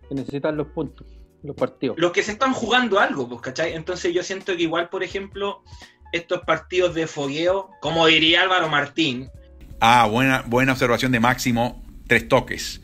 que 0.09 0.15
necesitan 0.15 0.57
los 0.57 0.69
puntos, 0.69 1.07
los 1.43 1.57
partidos. 1.57 1.97
los 1.99 2.13
que 2.13 2.23
se 2.23 2.33
están 2.33 2.53
jugando 2.53 3.01
algo, 3.01 3.29
pues, 3.29 3.41
¿cachai? 3.41 3.73
Entonces 3.73 4.13
yo 4.15 4.23
siento 4.23 4.55
que 4.57 4.63
igual, 4.65 4.89
por 4.89 5.03
ejemplo, 5.03 5.63
estos 6.13 6.43
partidos 6.43 6.95
de 6.95 7.07
fogueo, 7.09 7.71
como 7.81 8.07
diría 8.07 8.43
Álvaro 8.43 8.69
Martín, 8.69 9.29
Ah, 9.81 10.07
buena, 10.11 10.43
buena 10.47 10.73
observación 10.73 11.13
de 11.13 11.21
Máximo. 11.21 11.83
Tres 12.07 12.29
toques. 12.29 12.81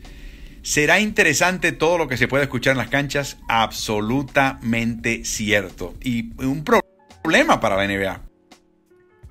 ¿Será 0.61 0.99
interesante 0.99 1.71
todo 1.71 1.97
lo 1.97 2.07
que 2.07 2.17
se 2.17 2.27
puede 2.27 2.43
escuchar 2.43 2.71
en 2.71 2.77
las 2.77 2.89
canchas? 2.89 3.37
Absolutamente 3.49 5.25
cierto. 5.25 5.93
Y 6.01 6.33
un 6.41 6.63
problema 6.63 7.59
para 7.59 7.75
la 7.75 7.87
NBA. 7.87 8.21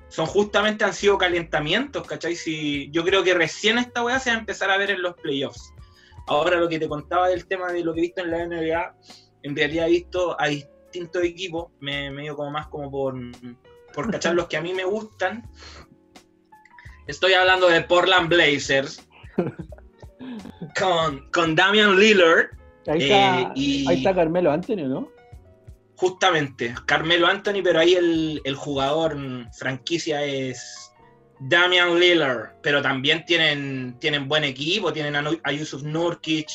Son 0.09 0.27
justamente 0.27 0.83
han 0.83 0.93
sido 0.93 1.17
calentamientos, 1.17 2.05
¿cachai? 2.05 2.35
Si, 2.35 2.91
yo 2.91 3.03
creo 3.03 3.23
que 3.23 3.33
recién 3.33 3.79
esta 3.79 4.03
weá 4.03 4.19
se 4.19 4.29
va 4.29 4.35
a 4.35 4.39
empezar 4.39 4.69
a 4.69 4.77
ver 4.77 4.91
en 4.91 5.01
los 5.01 5.15
playoffs. 5.15 5.73
Ahora 6.27 6.57
lo 6.57 6.69
que 6.69 6.77
te 6.77 6.87
contaba 6.87 7.29
del 7.29 7.47
tema 7.47 7.71
de 7.71 7.83
lo 7.83 7.93
que 7.93 8.01
he 8.01 8.03
visto 8.03 8.21
en 8.21 8.29
la 8.29 8.45
NBA, 8.45 8.95
en 9.41 9.55
realidad 9.55 9.87
he 9.87 9.91
visto 9.91 10.39
a 10.39 10.47
distintos 10.47 11.23
equipos, 11.23 11.71
me, 11.79 12.11
me 12.11 12.21
dio 12.23 12.35
como 12.35 12.51
más 12.51 12.67
como 12.67 12.91
por, 12.91 13.15
por 13.91 14.11
cachar 14.11 14.35
los 14.35 14.47
que 14.47 14.57
a 14.57 14.61
mí 14.61 14.73
me 14.73 14.83
gustan. 14.83 15.49
Estoy 17.07 17.33
hablando 17.33 17.67
de 17.67 17.81
Portland 17.81 18.29
Blazers 18.29 19.05
con, 20.79 21.29
con 21.31 21.55
Damian 21.55 21.99
Lillard. 21.99 22.49
Ahí 22.87 23.03
está, 23.03 23.41
eh, 23.41 23.51
ahí 23.55 23.97
está 23.97 24.13
Carmelo 24.13 24.51
Anthony, 24.51 24.87
¿no? 24.87 25.11
Justamente, 25.95 26.73
Carmelo 26.85 27.27
Anthony, 27.27 27.61
pero 27.63 27.79
ahí 27.79 27.93
el, 27.93 28.41
el 28.43 28.55
jugador 28.55 29.17
franquicia 29.53 30.23
es 30.23 30.91
Damian 31.39 31.99
Lillard, 31.99 32.53
pero 32.61 32.81
también 32.81 33.25
tienen, 33.25 33.97
tienen 33.99 34.27
buen 34.27 34.43
equipo, 34.43 34.91
tienen 34.91 35.15
a, 35.15 35.51
Yusuf 35.51 35.83
Nurkic, 35.83 36.49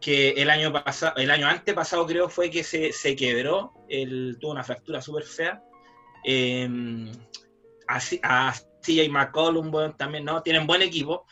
que 0.00 0.30
el 0.30 0.50
año 0.50 0.72
pasado, 0.72 1.16
el 1.16 1.30
año 1.30 1.46
antepasado 1.46 2.06
creo 2.06 2.28
fue 2.28 2.50
que 2.50 2.64
se, 2.64 2.92
se 2.92 3.14
quebró, 3.14 3.72
él 3.88 4.38
tuvo 4.40 4.52
una 4.52 4.64
fractura 4.64 5.02
súper 5.02 5.24
fea. 5.24 5.62
Eh, 6.24 6.68
a, 8.22 8.54
CJ 8.80 9.08
McCollum 9.08 9.70
también, 9.96 10.24
¿no? 10.24 10.42
Tienen 10.42 10.66
buen 10.66 10.82
equipo. 10.82 11.26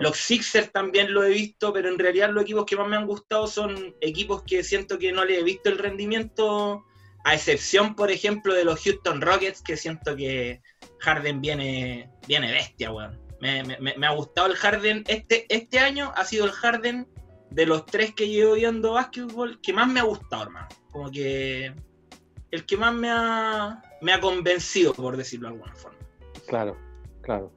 Los 0.00 0.16
Sixers 0.16 0.70
también 0.70 1.12
lo 1.12 1.24
he 1.24 1.30
visto, 1.30 1.72
pero 1.72 1.88
en 1.88 1.98
realidad 1.98 2.30
los 2.30 2.44
equipos 2.44 2.64
que 2.66 2.76
más 2.76 2.88
me 2.88 2.96
han 2.96 3.06
gustado 3.06 3.48
son 3.48 3.96
equipos 4.00 4.44
que 4.44 4.62
siento 4.62 4.96
que 4.96 5.10
no 5.10 5.24
le 5.24 5.40
he 5.40 5.42
visto 5.42 5.70
el 5.70 5.78
rendimiento, 5.78 6.84
a 7.24 7.34
excepción, 7.34 7.96
por 7.96 8.12
ejemplo, 8.12 8.54
de 8.54 8.64
los 8.64 8.80
Houston 8.82 9.20
Rockets, 9.20 9.60
que 9.60 9.76
siento 9.76 10.14
que 10.14 10.62
Harden 11.00 11.40
viene, 11.40 12.10
viene 12.28 12.52
bestia, 12.52 12.92
weón. 12.92 13.20
Me, 13.40 13.64
me, 13.64 14.06
ha 14.06 14.12
gustado 14.12 14.46
el 14.46 14.54
Harden. 14.54 15.02
Este, 15.08 15.46
este 15.48 15.80
año 15.80 16.12
ha 16.14 16.24
sido 16.24 16.44
el 16.44 16.52
Harden 16.52 17.08
de 17.50 17.66
los 17.66 17.84
tres 17.86 18.14
que 18.14 18.28
llevo 18.28 18.54
viendo 18.54 18.92
básquetbol 18.92 19.60
que 19.60 19.72
más 19.72 19.88
me 19.88 19.98
ha 19.98 20.04
gustado, 20.04 20.44
hermano. 20.44 20.68
Como 20.92 21.10
que 21.10 21.74
el 22.52 22.66
que 22.66 22.76
más 22.76 22.94
me 22.94 23.10
ha, 23.10 23.82
me 24.00 24.12
ha 24.12 24.20
convencido, 24.20 24.94
por 24.94 25.16
decirlo 25.16 25.48
de 25.48 25.54
alguna 25.54 25.74
forma. 25.74 25.98
Claro, 26.46 26.76
claro. 27.22 27.50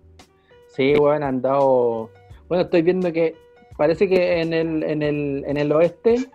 Sí, 0.67 0.93
bueno, 0.97 1.25
han 1.25 1.41
dado. 1.41 2.09
Bueno, 2.47 2.63
estoy 2.63 2.81
viendo 2.81 3.11
que 3.11 3.35
parece 3.77 4.07
que 4.07 4.41
en 4.41 4.53
el, 4.53 4.83
en 4.83 5.03
el, 5.03 5.43
en 5.45 5.57
el 5.57 5.71
oeste 5.71 6.29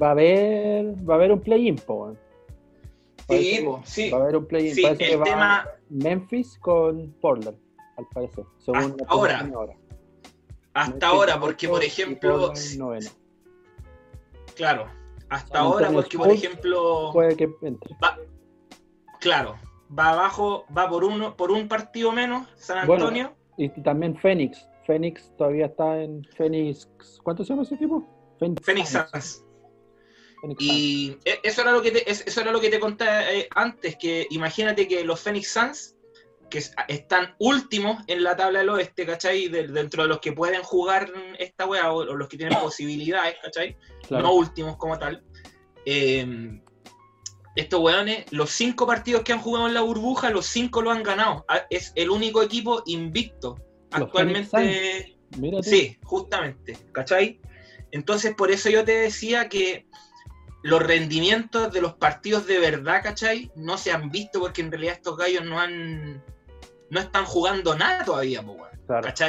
va 0.00 0.08
a 0.08 0.10
haber 0.12 0.86
va 1.08 1.14
a 1.14 1.16
haber 1.16 1.32
un 1.32 1.40
play-in, 1.40 1.78
Sí, 3.28 3.66
sí. 3.84 4.10
Va 4.10 4.18
a 4.18 4.22
haber 4.22 4.36
un 4.36 4.46
play-in. 4.46 4.74
Sí, 4.74 4.82
parece 4.82 5.06
que 5.06 5.16
va 5.16 5.68
Memphis 5.88 6.58
con 6.58 7.12
Portland, 7.20 7.58
al 7.96 8.06
parecer. 8.12 8.44
Según 8.58 8.92
hasta 8.92 9.04
ahora. 9.08 9.48
Hasta 10.74 11.06
ahora, 11.08 11.40
porque 11.40 11.68
por 11.68 11.82
ejemplo. 11.82 12.52
Claro, 14.54 14.86
hasta 15.28 15.58
ahora, 15.60 15.90
porque 15.90 16.18
por 16.18 16.30
ejemplo. 16.30 17.10
Puede 17.12 17.36
que 17.36 17.50
entre. 17.62 17.96
claro, 19.20 19.56
va 19.96 20.10
abajo, 20.10 20.66
va 20.76 20.88
por 20.88 21.04
uno, 21.04 21.36
por 21.36 21.50
un 21.50 21.68
partido 21.68 22.12
menos, 22.12 22.46
San 22.56 22.78
Antonio. 22.78 23.34
y 23.56 23.68
también 23.68 24.16
Phoenix. 24.16 24.66
Phoenix 24.86 25.32
todavía 25.36 25.66
está 25.66 26.00
en 26.00 26.24
Phoenix. 26.36 26.88
¿Cuánto 27.22 27.44
se 27.44 27.50
llama 27.50 27.62
ese 27.62 27.74
equipo? 27.74 28.06
Phoenix, 28.38 28.90
Suns. 28.90 29.42
Y 30.58 31.16
e, 31.24 31.40
eso 31.42 31.62
era 31.62 31.72
lo 31.72 31.82
que 31.82 31.90
te, 31.90 32.10
eso 32.10 32.40
era 32.40 32.52
lo 32.52 32.60
que 32.60 32.70
te 32.70 32.78
conté 32.78 33.04
eh, 33.06 33.48
antes, 33.54 33.96
que 33.96 34.26
imagínate 34.30 34.86
que 34.86 35.04
los 35.04 35.20
Phoenix 35.20 35.50
Suns, 35.50 35.96
que 36.50 36.62
están 36.88 37.34
últimos 37.38 38.04
en 38.06 38.22
la 38.22 38.36
tabla 38.36 38.60
del 38.60 38.68
oeste, 38.68 39.04
¿cachai? 39.04 39.48
dentro 39.48 40.04
de 40.04 40.08
los 40.08 40.20
que 40.20 40.32
pueden 40.32 40.62
jugar 40.62 41.10
esta 41.38 41.66
weá, 41.66 41.92
o, 41.92 42.04
los 42.04 42.28
que 42.28 42.36
tienen 42.36 42.58
posibilidades, 42.60 43.36
¿cachai? 43.42 43.76
No 44.10 44.34
últimos 44.34 44.76
como 44.76 44.98
tal. 44.98 45.24
Eh, 45.84 46.60
estos 47.56 47.80
weones, 47.80 48.30
los 48.30 48.50
cinco 48.50 48.86
partidos 48.86 49.22
que 49.22 49.32
han 49.32 49.40
jugado 49.40 49.66
en 49.66 49.74
la 49.74 49.80
burbuja, 49.80 50.30
los 50.30 50.46
cinco 50.46 50.82
lo 50.82 50.90
han 50.90 51.02
ganado. 51.02 51.44
Ah, 51.48 51.62
es 51.70 51.92
el 51.96 52.10
único 52.10 52.42
equipo 52.42 52.82
invicto. 52.86 53.56
Actualmente. 53.90 55.16
Sí, 55.62 55.98
justamente. 56.04 56.76
¿Cachai? 56.92 57.40
Entonces, 57.90 58.34
por 58.34 58.50
eso 58.50 58.68
yo 58.68 58.84
te 58.84 58.92
decía 58.92 59.48
que 59.48 59.86
los 60.62 60.82
rendimientos 60.82 61.72
de 61.72 61.80
los 61.80 61.94
partidos 61.94 62.46
de 62.46 62.58
verdad, 62.58 63.02
¿cachai? 63.02 63.50
No 63.56 63.78
se 63.78 63.90
han 63.90 64.10
visto 64.10 64.40
porque 64.40 64.60
en 64.60 64.70
realidad 64.70 64.94
estos 64.94 65.16
gallos 65.16 65.44
no 65.44 65.58
han. 65.58 66.22
No 66.90 67.00
están 67.00 67.24
jugando 67.24 67.76
nada 67.76 68.04
todavía, 68.04 68.42
pues, 68.42 68.66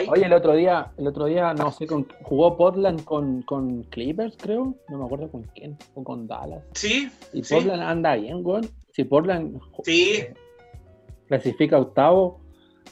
Oye, 0.09 0.25
el 0.25 0.33
otro 0.33 0.55
día, 0.55 0.91
el 0.97 1.07
otro 1.07 1.25
día, 1.25 1.53
no 1.53 1.71
sé, 1.71 1.87
con, 1.87 2.07
jugó 2.23 2.55
Portland 2.55 3.03
con, 3.03 3.41
con 3.41 3.83
Clippers, 3.85 4.35
creo. 4.37 4.75
No 4.87 4.99
me 4.99 5.05
acuerdo 5.05 5.31
con 5.31 5.43
quién. 5.55 5.77
O 5.95 6.03
con 6.03 6.27
Dallas. 6.27 6.63
Sí. 6.73 7.09
Y 7.33 7.41
Portland 7.41 7.81
anda 7.81 8.15
bien, 8.15 8.43
güey. 8.43 8.61
Si 8.93 9.03
Portland 9.03 9.59
sí. 9.83 10.25
clasifica 11.27 11.79
octavo, 11.79 12.39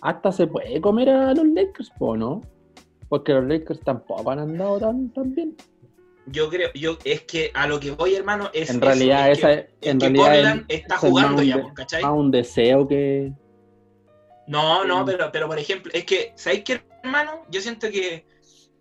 hasta 0.02 0.32
se 0.32 0.48
puede 0.48 0.82
comer 0.82 1.10
a 1.10 1.34
los 1.36 1.46
Lakers, 1.46 1.92
¿no? 2.00 2.42
Porque 3.10 3.34
los 3.34 3.46
Lakers 3.46 3.82
tampoco 3.82 4.32
han 4.32 4.40
andado 4.40 4.80
tan, 4.80 5.14
tan 5.14 5.36
bien. 5.36 5.56
Yo 6.28 6.50
creo, 6.50 6.72
yo 6.74 6.98
es 7.04 7.22
que 7.22 7.52
a 7.54 7.68
lo 7.68 7.80
que 7.80 7.92
voy, 7.92 8.16
hermano, 8.16 8.50
es. 8.52 8.72
En 8.72 8.82
realidad, 8.82 9.30
esa, 9.30 9.52
en 9.82 10.00
realidad 10.00 10.26
Portland 10.26 10.66
está 10.70 10.98
jugando 10.98 11.44
ya, 11.44 11.74
¿cachai? 11.76 12.02
A 12.02 12.12
un 12.12 12.32
deseo 12.32 12.88
que 12.88 13.32
no, 14.48 14.86
no, 14.86 15.06
pero, 15.06 15.32
pero 15.32 15.48
por 15.48 15.58
ejemplo, 15.58 15.92
es 15.94 16.06
que, 16.06 16.34
¿sabéis 16.36 16.64
qué, 16.64 16.86
hermano? 17.04 17.46
Yo 17.50 17.62
siento 17.62 17.90
que 17.90 18.26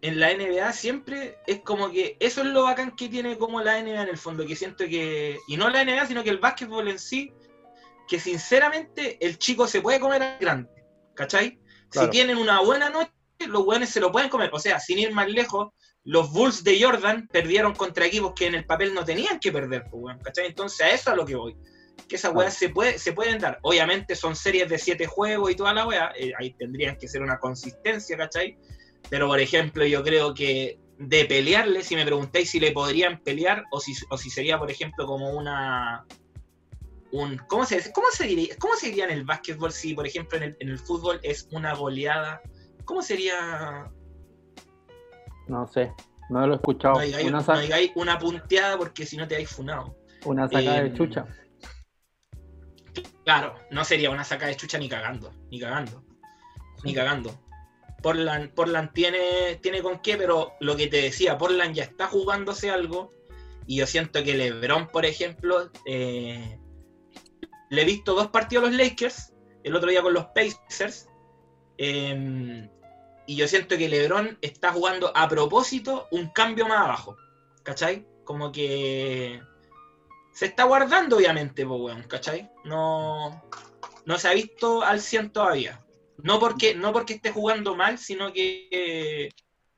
en 0.03 0.21
la 0.21 0.35
NBA 0.35 0.73
siempre 0.73 1.39
es 1.47 1.61
como 1.61 1.91
que 1.91 2.17
eso 2.21 2.43
es 2.43 2.49
lo 2.49 2.65
bacán 2.65 2.95
que 2.95 3.09
tiene 3.09 3.39
como 3.39 3.63
la 3.63 3.81
NBA 3.81 4.03
en 4.03 4.09
el 4.09 4.19
fondo, 4.19 4.47
que 4.47 4.57
siento 4.57 4.85
que, 4.85 5.39
y 5.49 5.57
no 5.57 5.71
la 5.71 5.85
NBA, 5.85 6.07
sino 6.07 6.23
que 6.23 6.31
el 6.31 6.39
básquetbol 6.39 6.89
en 6.89 6.99
sí, 6.99 7.33
que 8.07 8.21
sinceramente 8.21 9.17
el 9.25 9.39
chico 9.39 9.67
se 9.67 9.81
puede 9.81 10.01
comer 10.01 10.23
al 10.23 10.39
grande, 10.39 10.71
¿cachai? 11.15 11.59
Si 11.91 12.11
tienen 12.11 12.37
una 12.37 12.61
buena 12.61 12.91
noche, 12.91 13.13
los 13.47 13.65
buenos 13.65 13.89
se 13.89 14.01
lo 14.01 14.11
pueden 14.11 14.29
comer. 14.29 14.51
O 14.53 14.59
sea, 14.59 14.81
sin 14.81 14.99
ir 14.99 15.13
más 15.13 15.29
lejos, 15.29 15.73
los 16.03 16.31
Bulls 16.33 16.65
de 16.65 16.83
Jordan 16.83 17.29
perdieron 17.29 17.73
contra 17.73 18.05
equipos 18.05 18.35
que 18.35 18.47
en 18.47 18.57
el 18.57 18.67
papel 18.67 18.93
no 18.93 19.05
tenían 19.05 19.39
que 19.39 19.53
perder, 19.53 19.85
pues, 19.91 20.17
¿cachai? 20.23 20.47
Entonces 20.47 20.81
a 20.81 20.89
eso 20.89 20.95
es 20.95 21.09
a 21.09 21.15
lo 21.15 21.25
que 21.25 21.37
voy 21.37 21.57
que 22.09 22.17
esas 22.17 22.35
weas 22.35 22.55
se, 22.55 22.69
puede, 22.69 22.99
se 22.99 23.13
pueden 23.13 23.39
dar. 23.39 23.59
Obviamente 23.63 24.15
son 24.15 24.37
series 24.37 24.69
de 24.69 24.79
siete 24.79 25.07
juegos 25.07 25.51
y 25.51 25.55
toda 25.55 25.73
la 25.73 25.87
wea, 25.87 26.13
eh, 26.17 26.33
ahí 26.39 26.53
tendrían 26.55 26.97
que 26.97 27.09
ser 27.09 27.23
una 27.23 27.39
consistencia, 27.39 28.17
¿cachai? 28.17 28.57
Pero 29.11 29.27
por 29.27 29.41
ejemplo, 29.41 29.85
yo 29.87 30.03
creo 30.03 30.35
que 30.35 30.79
de 30.99 31.25
pelearle, 31.25 31.83
si 31.83 31.97
me 31.97 32.05
preguntáis 32.05 32.51
si 32.51 32.61
le 32.61 32.73
podrían 32.73 33.21
pelear 33.21 33.65
o 33.71 33.81
si, 33.81 33.95
o 34.11 34.17
si 34.17 34.31
sería, 34.31 34.59
por 34.59 34.71
ejemplo, 34.71 35.07
como 35.07 35.31
una. 35.31 36.05
Un, 37.13 37.39
¿cómo, 37.47 37.65
se, 37.65 37.93
cómo, 37.93 38.09
se 38.11 38.25
diría, 38.25 38.57
¿Cómo 38.59 38.75
sería 38.75 39.05
en 39.05 39.13
el 39.13 39.25
básquetbol 39.25 39.71
si, 39.71 39.95
por 39.95 40.07
ejemplo, 40.07 40.37
en 40.37 40.45
el, 40.45 40.57
en 40.59 40.69
el 40.69 40.79
fútbol 40.79 41.21
es 41.23 41.49
una 41.53 41.75
goleada? 41.75 42.41
¿Cómo 42.85 43.03
sería? 43.03 43.91
No 45.47 45.67
sé, 45.67 45.93
no 46.31 46.47
lo 46.47 46.55
he 46.55 46.57
escuchado. 46.57 46.95
No 46.95 47.29
una, 47.29 47.45
una 47.95 48.19
punteada 48.19 48.77
porque 48.77 49.07
si 49.07 49.17
no 49.17 49.29
te 49.29 49.37
hay 49.37 49.47
funado. 49.47 49.97
Una 50.25 50.49
saca 50.49 50.59
de 50.59 50.89
em, 50.89 50.95
chucha. 50.95 51.27
Claro, 53.25 53.55
no 53.71 53.85
sería 53.85 54.11
una 54.11 54.25
saca 54.25 54.47
de 54.47 54.57
chucha 54.57 54.79
ni 54.79 54.89
cagando, 54.89 55.33
ni 55.51 55.59
cagando, 55.59 56.05
ni 56.83 56.95
cagando. 56.95 57.41
Portland, 58.03 58.51
Portland 58.53 58.93
tiene, 58.93 59.57
tiene 59.63 59.83
con 59.83 60.01
qué, 60.01 60.19
pero 60.19 60.53
lo 60.61 60.77
que 60.77 60.89
te 60.89 61.01
decía, 61.01 61.39
Portland 61.39 61.75
ya 61.75 61.85
está 61.85 62.07
jugándose 62.07 62.71
algo 62.71 63.13
y 63.67 63.77
yo 63.77 63.87
siento 63.87 64.23
que 64.23 64.35
LeBron, 64.35 64.89
por 64.89 65.07
ejemplo, 65.07 65.71
eh, 65.87 66.59
le 67.71 67.83
he 67.83 67.85
visto 67.87 68.15
dos 68.15 68.29
partidos 68.29 68.65
a 68.65 68.69
los 68.69 68.77
Lakers, 68.77 69.33
el 69.63 69.75
otro 69.75 69.89
día 69.89 70.03
con 70.03 70.13
los 70.13 70.27
Pacers, 70.27 71.09
em, 71.79 72.69
y 73.27 73.37
yo 73.37 73.49
siento 73.49 73.79
que 73.79 73.89
LeBron 73.89 74.37
está 74.43 74.71
jugando 74.71 75.11
a 75.17 75.27
propósito 75.27 76.07
un 76.11 76.29
cambio 76.29 76.69
más 76.69 76.81
abajo, 76.81 77.17
¿cachai? 77.63 78.07
Como 78.25 78.53
que 78.53 79.41
se 80.35 80.47
está 80.47 80.65
guardando, 80.65 81.17
obviamente, 81.17 81.65
weón, 81.65 82.03
¿cachai? 82.03 82.51
No, 82.65 83.43
no 84.05 84.19
se 84.19 84.29
ha 84.29 84.35
visto 84.35 84.83
al 84.83 85.01
100 85.01 85.33
todavía. 85.33 85.81
No 86.19 86.39
porque, 86.39 86.75
no 86.75 86.93
porque 86.93 87.15
esté 87.15 87.31
jugando 87.31 87.77
mal, 87.77 87.99
sino 87.99 88.33
que 88.33 89.31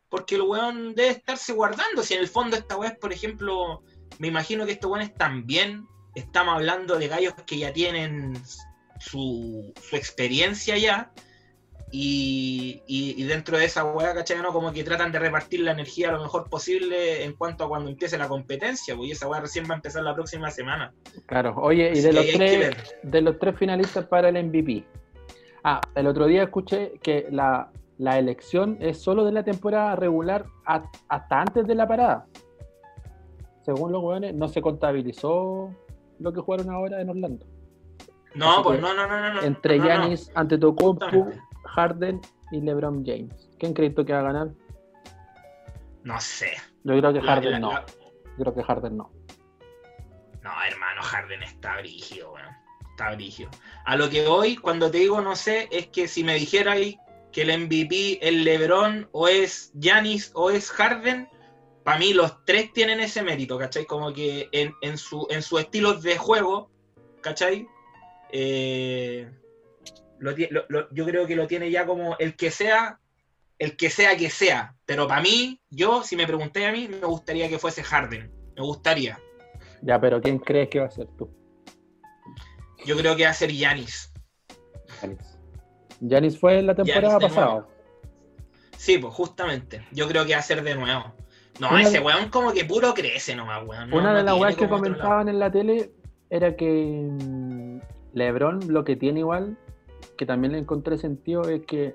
porque 0.09 0.37
el 0.37 0.43
weón 0.43 0.95
debe 0.95 1.11
estarse 1.11 1.53
guardando. 1.53 2.03
Si 2.03 2.15
en 2.15 2.21
el 2.21 2.29
fondo 2.29 2.57
esta 2.57 2.77
weón, 2.77 2.97
por 3.01 3.13
ejemplo, 3.13 3.83
me 4.19 4.29
imagino 4.29 4.65
que 4.65 4.73
estos 4.73 4.91
weones 4.91 5.15
también 5.15 5.87
estamos 6.15 6.55
hablando 6.55 6.99
de 6.99 7.09
gallos 7.09 7.35
que 7.47 7.59
ya 7.59 7.73
tienen 7.73 8.41
su, 8.99 9.75
su 9.89 9.97
experiencia 9.97 10.79
ya. 10.79 11.13
Y, 11.99 12.83
y, 12.87 13.25
dentro 13.25 13.57
de 13.57 13.65
esa 13.65 13.83
weá, 13.83 14.13
¿cachai? 14.13 14.43
¿no? 14.43 14.53
Como 14.53 14.71
que 14.71 14.85
tratan 14.85 15.13
de 15.13 15.19
repartir 15.19 15.61
la 15.61 15.73
energía 15.73 16.13
lo 16.13 16.21
mejor 16.21 16.51
posible 16.51 17.25
en 17.25 17.33
cuanto 17.33 17.65
a 17.65 17.69
cuando 17.69 17.89
empiece 17.89 18.19
la 18.19 18.29
competencia, 18.29 18.95
pues, 18.95 19.09
y 19.09 19.13
esa 19.13 19.27
weá 19.27 19.41
recién 19.41 19.65
va 19.65 19.73
a 19.73 19.77
empezar 19.77 20.03
la 20.03 20.15
próxima 20.15 20.51
semana. 20.51 20.93
Claro, 21.25 21.55
oye, 21.57 21.91
y 21.95 22.01
de 22.03 22.13
los, 22.13 22.27
tres, 22.27 22.97
de 23.03 23.21
los 23.23 23.39
tres 23.39 23.57
finalistas 23.57 24.05
para 24.05 24.29
el 24.29 24.45
MVP. 24.45 24.85
Ah, 25.65 25.81
el 25.95 26.07
otro 26.07 26.27
día 26.27 26.43
escuché 26.43 26.93
que 27.03 27.29
la, 27.31 27.71
la 27.97 28.19
elección 28.19 28.77
es 28.79 29.01
solo 29.01 29.25
de 29.25 29.33
la 29.33 29.43
temporada 29.43 29.97
regular 29.97 30.45
hasta 30.67 31.41
antes 31.41 31.67
de 31.67 31.75
la 31.75 31.89
parada. 31.89 32.27
Según 33.63 33.91
los 33.91 34.03
weones, 34.03 34.35
no 34.35 34.49
se 34.49 34.61
contabilizó 34.61 35.71
lo 36.19 36.33
que 36.35 36.41
jugaron 36.41 36.69
ahora 36.69 37.01
en 37.01 37.09
Orlando. 37.09 37.47
No, 38.35 38.63
pues 38.63 38.79
no, 38.83 38.93
no, 38.93 39.09
no, 39.09 39.33
no. 39.33 39.43
Entre 39.43 39.79
Yanis, 39.79 40.29
no, 40.29 40.41
Antetokounmpo, 40.41 41.31
Harden 41.77 42.23
y 42.51 42.61
LeBron 42.63 43.05
James. 43.05 43.51
¿Quién 43.59 43.75
crees 43.75 43.95
tú 43.95 44.05
que 44.05 44.15
va 44.15 44.21
a 44.21 44.33
ganar? 44.33 44.49
No 46.05 46.19
sé. 46.21 46.53
Yo 46.85 46.99
creo 46.99 47.13
que 47.13 47.21
Harden 47.21 47.61
no. 47.61 47.71
Yo 47.71 48.39
creo 48.39 48.55
que 48.55 48.63
Harden 48.63 48.97
no. 48.97 49.13
No, 50.43 50.51
hermano, 50.67 51.03
Harden 51.03 51.43
está 51.43 51.77
brígido, 51.79 52.33
weón. 52.33 52.49
Está 52.93 53.15
brígido. 53.15 53.51
A 53.85 53.97
lo 53.97 54.09
que 54.09 54.27
voy, 54.27 54.57
cuando 54.57 54.91
te 54.91 54.99
digo 54.99 55.21
no 55.21 55.37
sé, 55.37 55.69
es 55.71 55.89
que 55.89 56.09
si 56.09 56.25
me 56.25 56.35
dijerais 56.37 56.97
que 57.31 57.43
el 57.43 57.61
MVP 57.65 58.27
es 58.27 58.33
LeBron 58.33 59.09
o 59.13 59.29
es 59.29 59.71
Yanis 59.75 60.31
o 60.35 60.51
es 60.51 60.71
Harden, 60.71 61.29
para 61.85 61.99
mí 61.99 62.15
los 62.15 62.43
tres 62.47 62.73
tienen 62.73 63.01
ese 63.01 63.23
mérito, 63.23 63.59
¿cachai? 63.59 63.85
Como 63.85 64.15
que 64.15 64.49
en, 64.53 64.75
en 64.81 64.97
su, 64.97 65.27
en 65.29 65.43
su 65.43 65.59
estilo 65.59 65.93
de 65.95 66.17
juego, 66.17 66.71
¿cachai? 67.21 67.69
Eh, 68.33 69.31
yo 70.21 71.05
creo 71.05 71.27
que 71.27 71.37
lo 71.37 71.47
tiene 71.47 71.71
ya 71.71 71.87
como 71.87 72.17
el 72.19 72.37
que 72.37 72.51
sea, 72.51 72.99
el 73.59 73.77
que 73.77 73.91
sea 73.91 74.17
que 74.17 74.31
sea. 74.31 74.75
Pero 74.85 75.07
para 75.07 75.23
mí, 75.23 75.61
yo, 75.71 76.03
si 76.03 76.17
me 76.17 76.27
pregunté 76.27 76.67
a 76.67 76.73
mí, 76.73 76.89
me 76.89 77.07
gustaría 77.07 77.49
que 77.49 77.59
fuese 77.59 77.83
Harden. 77.83 78.31
Me 78.57 78.63
gustaría. 78.63 79.19
Ya, 79.83 80.01
pero 80.01 80.21
¿quién 80.21 80.39
crees 80.39 80.69
que 80.69 80.81
va 80.81 80.87
a 80.87 80.91
ser 80.91 81.07
tú? 81.19 81.31
Yo 82.85 82.97
creo 82.97 83.17
que 83.17 83.25
va 83.25 83.31
a 83.31 83.35
ser 83.35 83.53
Yanis. 83.53 84.13
Yanis 86.01 86.39
fue 86.39 86.59
en 86.59 86.67
la 86.67 86.75
temporada 86.75 87.19
pasada. 87.19 87.67
Sí, 88.77 88.99
pues 88.99 89.13
justamente. 89.15 89.85
Yo 89.93 90.07
creo 90.09 90.25
que 90.25 90.35
va 90.35 90.41
a 90.41 90.43
ser 90.43 90.63
de 90.63 90.75
nuevo. 90.75 91.13
No, 91.59 91.77
ese 91.79 92.01
weón 92.01 92.29
como 92.29 92.53
que 92.53 92.65
puro 92.65 92.93
crece 92.93 93.35
nomás, 93.35 93.67
weón. 93.67 93.93
una 93.93 94.15
de 94.15 94.23
las 94.23 94.39
weas 94.39 94.57
que 94.57 94.69
comentaban 94.69 95.29
en 95.29 95.39
la 95.39 95.51
tele 95.51 95.91
era 96.29 96.55
que 96.55 97.09
mm, 97.11 97.79
LeBron 98.13 98.73
lo 98.73 98.85
que 98.85 98.97
tiene 98.97 99.21
igual, 99.21 99.57
que 100.17 100.27
también 100.27 100.53
le 100.53 100.59
encontré 100.59 100.99
sentido, 100.99 101.43
es 101.49 101.65
que 101.67 101.95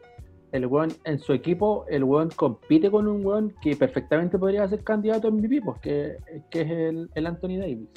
el 0.52 0.66
weón 0.66 0.94
en 1.06 1.20
su 1.20 1.34
equipo, 1.34 1.86
el 1.88 2.04
weón 2.04 2.30
compite 2.30 2.92
con 2.92 3.08
un 3.08 3.26
weón 3.26 3.56
que 3.62 3.76
perfectamente 3.76 4.38
podría 4.38 4.68
ser 4.68 4.84
candidato 4.84 5.28
a 5.28 5.32
MVP, 5.32 5.62
pues, 5.62 5.80
que, 5.80 6.18
es 6.52 6.72
el, 6.72 7.26
Anthony 7.26 7.58
Davis. 7.58 7.90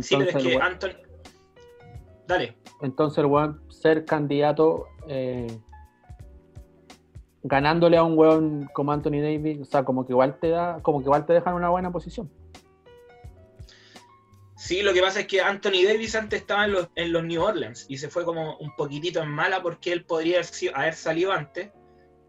sí, 0.00 0.16
pero 0.16 0.38
es 0.38 0.44
que 0.44 0.56
Anthony... 0.56 0.90
Dale. 2.26 2.56
Entonces 2.82 3.18
el 3.18 3.26
weón 3.26 3.60
ser 3.68 4.04
candidato 4.04 4.86
eh, 5.06 5.46
ganándole 7.42 7.96
a 7.96 8.02
un 8.02 8.18
weón 8.18 8.68
como 8.72 8.92
Anthony 8.92 9.20
Davis, 9.22 9.60
o 9.60 9.64
sea, 9.64 9.84
como 9.84 10.04
que 10.04 10.12
igual 10.12 10.38
te 10.38 10.50
da, 10.50 10.80
como 10.82 10.98
que 10.98 11.04
igual 11.04 11.26
te 11.26 11.32
dejan 11.32 11.54
una 11.54 11.70
buena 11.70 11.90
posición. 11.90 12.28
Sí, 14.58 14.82
lo 14.82 14.92
que 14.92 15.00
pasa 15.00 15.20
es 15.20 15.28
que 15.28 15.40
Anthony 15.40 15.84
Davis 15.86 16.16
antes 16.16 16.40
estaba 16.40 16.64
en 16.64 17.12
los, 17.12 17.24
New 17.24 17.40
Orleans 17.40 17.86
y 17.88 17.96
se 17.96 18.08
fue 18.08 18.24
como 18.24 18.56
un 18.56 18.74
poquitito 18.74 19.22
en 19.22 19.28
mala 19.28 19.62
porque 19.62 19.92
él 19.92 20.04
podría 20.04 20.40
haber 20.74 20.94
salido 20.94 21.30
antes, 21.30 21.70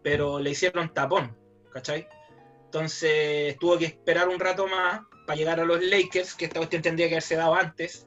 pero 0.04 0.38
le 0.38 0.50
hicieron 0.50 0.94
tapón, 0.94 1.36
¿cachai? 1.72 2.06
Entonces 2.66 3.58
tuvo 3.58 3.76
que 3.78 3.86
esperar 3.86 4.28
un 4.28 4.38
rato 4.38 4.68
más 4.68 5.00
para 5.26 5.36
llegar 5.36 5.58
a 5.58 5.64
los 5.64 5.82
Lakers, 5.82 6.36
que 6.36 6.44
esta 6.44 6.60
cuestión 6.60 6.82
tendría 6.82 7.08
que 7.08 7.14
haberse 7.14 7.34
dado 7.34 7.56
antes, 7.56 8.06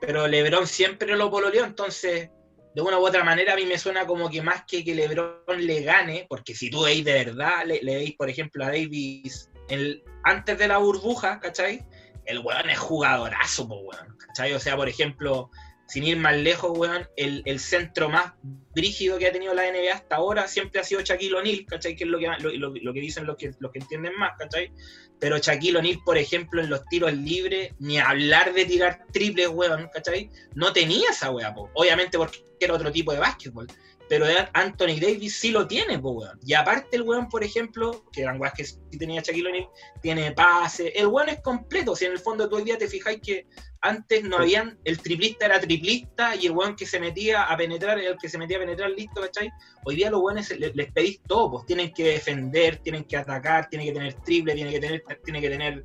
pero 0.00 0.28
LeBron 0.28 0.68
siempre 0.68 1.16
lo 1.16 1.28
pololeó, 1.28 1.64
entonces 1.64 2.30
de 2.76 2.80
una 2.80 3.00
u 3.00 3.04
otra 3.04 3.24
manera 3.24 3.54
a 3.54 3.56
mí 3.56 3.64
me 3.64 3.76
suena 3.76 4.06
como 4.06 4.30
que 4.30 4.40
más 4.40 4.66
que 4.66 4.84
que 4.84 4.94
LeBron 4.94 5.66
le 5.66 5.82
gane, 5.82 6.26
porque 6.28 6.54
si 6.54 6.70
tú 6.70 6.84
veis 6.84 7.04
de 7.04 7.24
verdad, 7.24 7.64
le, 7.66 7.80
veis 7.82 8.14
por 8.14 8.30
ejemplo 8.30 8.64
a 8.64 8.68
Davis 8.68 9.50
el, 9.68 10.04
antes 10.22 10.56
de 10.56 10.68
la 10.68 10.78
burbuja, 10.78 11.40
¿cachai? 11.40 11.84
El 12.28 12.40
weón 12.40 12.70
es 12.70 12.78
jugadorazo, 12.78 13.66
po, 13.66 13.76
weón. 13.80 14.16
¿Cachai? 14.18 14.52
O 14.52 14.60
sea, 14.60 14.76
por 14.76 14.88
ejemplo, 14.88 15.50
sin 15.88 16.04
ir 16.04 16.18
más 16.18 16.36
lejos, 16.36 16.76
weón, 16.76 17.08
el, 17.16 17.58
centro 17.58 18.10
más 18.10 18.34
brígido 18.74 19.18
que 19.18 19.26
ha 19.26 19.32
tenido 19.32 19.54
la 19.54 19.62
NBA 19.62 19.94
hasta 19.94 20.16
ahora 20.16 20.46
siempre 20.46 20.80
ha 20.80 20.84
sido 20.84 21.00
Shaquille 21.00 21.34
O'Neal, 21.34 21.64
¿cachai? 21.66 21.96
Que 21.96 22.04
es 22.04 22.10
lo 22.10 22.18
que, 22.18 22.28
lo, 22.58 22.92
que 22.92 23.00
dicen 23.00 23.26
los 23.26 23.36
que, 23.36 23.52
los 23.58 23.72
que 23.72 23.78
entienden 23.78 24.12
más, 24.18 24.32
¿cachai? 24.38 24.70
Pero 25.18 25.38
Shaquille 25.38 25.78
O'Neal, 25.78 25.98
por 26.04 26.18
ejemplo, 26.18 26.62
en 26.62 26.68
los 26.68 26.84
tiros 26.84 27.14
libres, 27.14 27.72
ni 27.78 27.98
hablar 27.98 28.52
de 28.52 28.66
tirar 28.66 29.06
triples, 29.10 29.48
weón, 29.48 29.88
¿cachai? 29.92 30.30
No 30.54 30.72
tenía 30.74 31.08
esa 31.10 31.30
weá. 31.30 31.54
Obviamente 31.74 32.18
porque 32.18 32.44
era 32.60 32.74
otro 32.74 32.92
tipo 32.92 33.12
de 33.12 33.20
básquetbol 33.20 33.66
pero 34.08 34.26
Anthony 34.54 34.98
Davis 35.00 35.38
sí 35.38 35.50
lo 35.50 35.66
tiene, 35.66 35.98
pues, 35.98 36.14
weón. 36.16 36.40
Y 36.44 36.54
aparte 36.54 36.96
el 36.96 37.02
weón, 37.02 37.28
por 37.28 37.44
ejemplo, 37.44 38.04
que 38.12 38.22
eran 38.22 38.40
weas 38.40 38.54
que 38.54 38.64
sí 38.64 38.78
tenía 38.98 39.20
Shaquille 39.20 39.48
O'Neal, 39.48 39.68
tiene 40.00 40.32
pase, 40.32 40.88
el 40.96 41.08
weón 41.08 41.28
es 41.28 41.40
completo, 41.42 41.94
si 41.94 42.06
en 42.06 42.12
el 42.12 42.18
fondo 42.18 42.48
todo 42.48 42.58
el 42.58 42.64
día 42.64 42.78
te 42.78 42.88
fijáis 42.88 43.20
que 43.20 43.46
antes 43.80 44.24
no 44.24 44.38
habían, 44.38 44.78
el 44.84 44.98
triplista 44.98 45.46
era 45.46 45.60
triplista 45.60 46.34
y 46.34 46.46
el 46.46 46.52
weón 46.52 46.74
que 46.74 46.86
se 46.86 46.98
metía 46.98 47.44
a 47.44 47.56
penetrar 47.56 47.98
el 47.98 48.16
que 48.16 48.28
se 48.28 48.38
metía 48.38 48.56
a 48.56 48.60
penetrar 48.60 48.90
listo, 48.90 49.20
¿cachai? 49.20 49.50
Hoy 49.84 49.96
día 49.96 50.10
los 50.10 50.22
weones 50.22 50.50
les, 50.58 50.92
pedís 50.92 51.20
todo, 51.22 51.50
pues 51.50 51.66
tienen 51.66 51.92
que 51.92 52.04
defender, 52.04 52.78
tienen 52.78 53.04
que 53.04 53.16
atacar, 53.16 53.68
tienen 53.68 53.88
que 53.88 53.94
tener 53.94 54.14
triple, 54.14 54.54
tienen 54.54 54.72
que 54.72 54.80
tener, 54.80 55.02
tienen 55.22 55.42
que 55.42 55.50
tener 55.50 55.84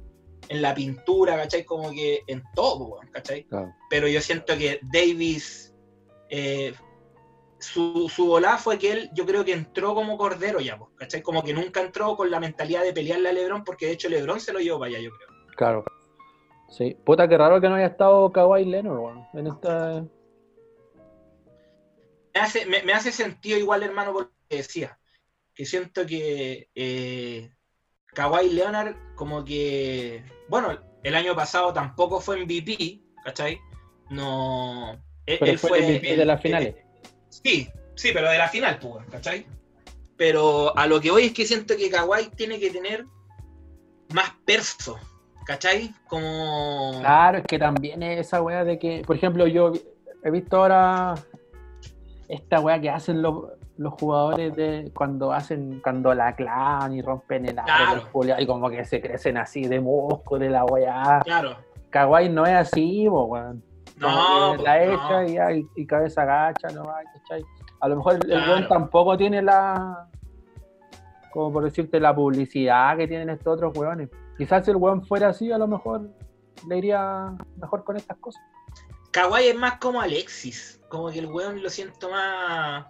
en 0.49 0.61
la 0.61 0.73
pintura, 0.73 1.35
¿cachai? 1.35 1.65
Como 1.65 1.91
que 1.91 2.21
en 2.27 2.41
todo, 2.55 2.97
pues, 2.97 3.11
¿cachai? 3.11 3.45
Pero 3.89 4.07
yo 4.07 4.21
siento 4.21 4.57
que 4.57 4.79
Davis... 4.91 5.73
Eh, 6.29 6.73
su, 7.63 8.09
su 8.09 8.27
volada 8.27 8.57
fue 8.57 8.77
que 8.77 8.91
él, 8.91 9.09
yo 9.13 9.25
creo 9.25 9.45
que 9.45 9.53
entró 9.53 9.95
como 9.95 10.17
cordero 10.17 10.59
ya, 10.59 10.77
¿cachai? 10.95 11.21
Como 11.21 11.43
que 11.43 11.53
nunca 11.53 11.81
entró 11.81 12.15
con 12.15 12.29
la 12.29 12.39
mentalidad 12.39 12.83
de 12.83 12.93
pelearle 12.93 13.29
a 13.29 13.33
Lebron, 13.33 13.63
porque 13.63 13.87
de 13.87 13.93
hecho 13.93 14.09
Lebron 14.09 14.39
se 14.39 14.53
lo 14.53 14.59
llevó 14.59 14.79
para 14.79 14.89
allá, 14.89 14.99
yo 14.99 15.11
creo. 15.11 15.27
Claro. 15.55 15.85
Sí. 16.69 16.97
Puta, 17.05 17.27
qué 17.27 17.37
raro 17.37 17.61
que 17.61 17.69
no 17.69 17.75
haya 17.75 17.87
estado 17.87 18.31
Kawhi 18.31 18.65
Leonard, 18.65 18.97
bueno, 18.97 19.29
en 19.33 19.47
esta... 19.47 20.05
Me 22.33 22.41
hace, 22.41 22.65
me, 22.65 22.93
hace 22.93 23.11
sentido 23.11 23.59
igual, 23.59 23.83
hermano, 23.83 24.11
por 24.11 24.23
lo 24.23 24.31
que 24.49 24.57
decía. 24.57 24.97
Que 25.53 25.65
siento 25.65 26.05
que 26.07 26.67
eh, 26.73 27.53
Kawhi 28.07 28.49
Leonard, 28.49 28.95
como 29.15 29.45
que. 29.45 30.23
Bueno, 30.49 30.79
el 31.03 31.13
año 31.13 31.35
pasado 31.35 31.71
tampoco 31.71 32.19
fue 32.19 32.43
MVP, 32.43 33.01
¿cachai? 33.23 33.59
No. 34.09 34.99
Él, 35.27 35.59
fue, 35.59 35.77
el 35.77 35.95
MVP 35.95 36.17
de 36.17 36.25
las 36.25 36.41
finales. 36.41 36.75
Sí, 37.41 37.69
sí, 37.95 38.11
pero 38.13 38.29
de 38.29 38.37
la 38.37 38.47
final, 38.47 38.77
pues, 38.79 39.05
¿cachai? 39.09 39.45
Pero 40.17 40.77
a 40.77 40.85
lo 40.87 41.01
que 41.01 41.11
voy 41.11 41.25
es 41.25 41.33
que 41.33 41.45
siento 41.45 41.75
que 41.75 41.89
Kawhi 41.89 42.29
tiene 42.35 42.59
que 42.59 42.69
tener 42.69 43.05
más 44.13 44.31
perso, 44.45 44.97
¿cachai? 45.45 45.93
Como. 46.07 46.99
Claro, 46.99 47.39
es 47.39 47.43
que 47.45 47.57
también 47.57 48.03
es 48.03 48.27
esa 48.27 48.41
weá 48.41 48.63
de 48.63 48.77
que, 48.77 49.01
por 49.05 49.15
ejemplo, 49.15 49.47
yo 49.47 49.73
he 50.23 50.31
visto 50.31 50.57
ahora 50.57 51.15
esta 52.27 52.59
weá 52.59 52.79
que 52.79 52.89
hacen 52.89 53.21
los, 53.21 53.35
jugadores 53.99 54.55
de 54.55 54.91
cuando 54.95 55.33
hacen, 55.33 55.81
cuando 55.81 56.13
la 56.13 56.35
clan 56.35 56.93
y 56.93 57.01
rompen 57.01 57.47
el 57.47 57.55
claro. 57.55 58.07
y 58.39 58.45
como 58.45 58.69
que 58.69 58.85
se 58.85 59.01
crecen 59.01 59.37
así 59.37 59.65
de 59.65 59.79
mosco 59.79 60.37
de 60.37 60.49
la 60.49 60.63
weá. 60.65 61.21
Claro. 61.23 61.57
Kawhi 61.89 62.29
no 62.29 62.45
es 62.45 62.53
así, 62.53 63.07
weón. 63.07 63.63
No, 64.09 64.55
la 64.57 64.83
hecha 64.83 65.53
y, 65.75 65.85
cabeza 65.85 66.25
gacha, 66.25 66.69
no 66.69 66.83
A 67.79 67.87
lo 67.87 67.95
mejor 67.95 68.19
el 68.27 68.45
buen 68.45 68.67
tampoco 68.67 69.17
tiene 69.17 69.41
la, 69.41 70.07
como 71.33 71.51
por 71.51 71.63
decirte, 71.63 71.99
la 71.99 72.15
publicidad 72.15 72.95
que 72.95 73.07
tienen 73.07 73.29
estos 73.29 73.55
otros 73.55 73.75
weones. 73.75 74.09
Quizás 74.37 74.65
si 74.65 74.71
el 74.71 74.77
weón 74.77 75.03
fuera 75.03 75.29
así, 75.29 75.51
a 75.51 75.57
lo 75.57 75.67
mejor 75.67 76.09
le 76.67 76.77
iría 76.77 77.35
mejor 77.57 77.83
con 77.83 77.97
estas 77.97 78.17
cosas. 78.17 78.41
Kawhi 79.11 79.47
es 79.47 79.55
más 79.55 79.79
como 79.79 79.99
Alexis, 79.99 80.79
como 80.89 81.09
que 81.09 81.19
el 81.19 81.27
weón 81.27 81.61
lo 81.61 81.69
siento 81.69 82.09
más, 82.09 82.85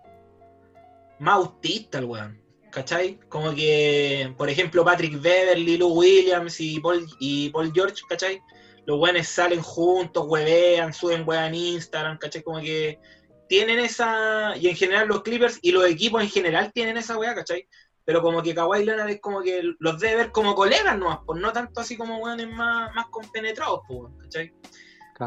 más 1.19 1.35
autista 1.35 1.99
el 1.99 2.05
weón. 2.05 2.41
¿Cachai? 2.69 3.19
Como 3.29 3.53
que, 3.53 4.33
por 4.35 4.49
ejemplo, 4.49 4.83
Patrick 4.83 5.21
Beverly, 5.21 5.77
Lou 5.77 5.93
Williams 5.99 6.59
y 6.59 6.79
Paul, 6.79 7.05
y 7.19 7.49
Paul 7.51 7.71
George, 7.71 8.01
¿cachai? 8.09 8.41
Los 8.85 8.99
weones 8.99 9.27
salen 9.27 9.61
juntos, 9.61 10.25
huevean, 10.27 10.93
suben 10.93 11.23
weas 11.27 11.47
en 11.47 11.55
Instagram, 11.55 12.17
¿cachai? 12.17 12.43
Como 12.43 12.59
que 12.59 12.99
tienen 13.47 13.79
esa, 13.79 14.55
y 14.57 14.67
en 14.67 14.75
general 14.75 15.07
los 15.07 15.23
Clippers 15.23 15.59
y 15.61 15.71
los 15.71 15.85
equipos 15.85 16.21
en 16.21 16.29
general 16.29 16.71
tienen 16.73 16.97
esa 16.97 17.17
wea, 17.17 17.35
¿cachai? 17.35 17.67
Pero 18.05 18.21
como 18.21 18.41
que 18.41 18.53
Kawhi 18.53 18.83
Leonard 18.83 19.09
es 19.09 19.21
como 19.21 19.41
que 19.41 19.61
los 19.79 19.99
debe 19.99 20.15
ver 20.15 20.31
como 20.31 20.55
colegas 20.55 20.97
nomás, 20.97 21.19
pues 21.25 21.39
no 21.39 21.53
tanto 21.53 21.79
así 21.79 21.95
como 21.95 22.17
weones 22.17 22.49
más, 22.49 22.93
más 22.93 23.05
compenetrados, 23.07 23.81
pues, 23.87 24.11
¿cachai? 24.21 24.53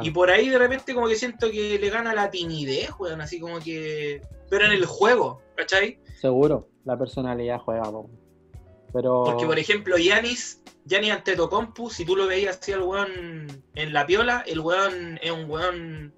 Y 0.02 0.10
por 0.10 0.30
ahí 0.30 0.48
de 0.48 0.58
repente 0.58 0.92
como 0.92 1.08
que 1.08 1.14
siento 1.14 1.50
que 1.50 1.78
le 1.78 1.90
gana 1.90 2.12
la 2.12 2.30
timidez, 2.30 2.90
weón, 2.98 3.20
así 3.20 3.40
como 3.40 3.60
que... 3.60 4.20
Pero 4.50 4.66
en 4.66 4.72
el 4.72 4.84
juego, 4.84 5.40
¿cachai? 5.56 6.00
Seguro, 6.20 6.68
la 6.84 6.98
personalidad 6.98 7.58
juega, 7.60 7.84
po. 7.84 8.10
Porque 8.92 9.46
por 9.46 9.58
ejemplo, 9.58 9.98
Yanis, 9.98 10.62
Yanis 10.84 11.12
Antetokounmpo, 11.12 11.90
si 11.90 12.04
tú 12.04 12.16
lo 12.16 12.26
veías 12.26 12.58
así 12.60 12.72
al 12.72 12.82
weón 12.82 13.64
en 13.74 13.92
la 13.92 14.06
piola, 14.06 14.44
el 14.46 14.60
weón 14.60 15.18
es 15.22 15.30
un 15.30 15.50
weón 15.50 16.14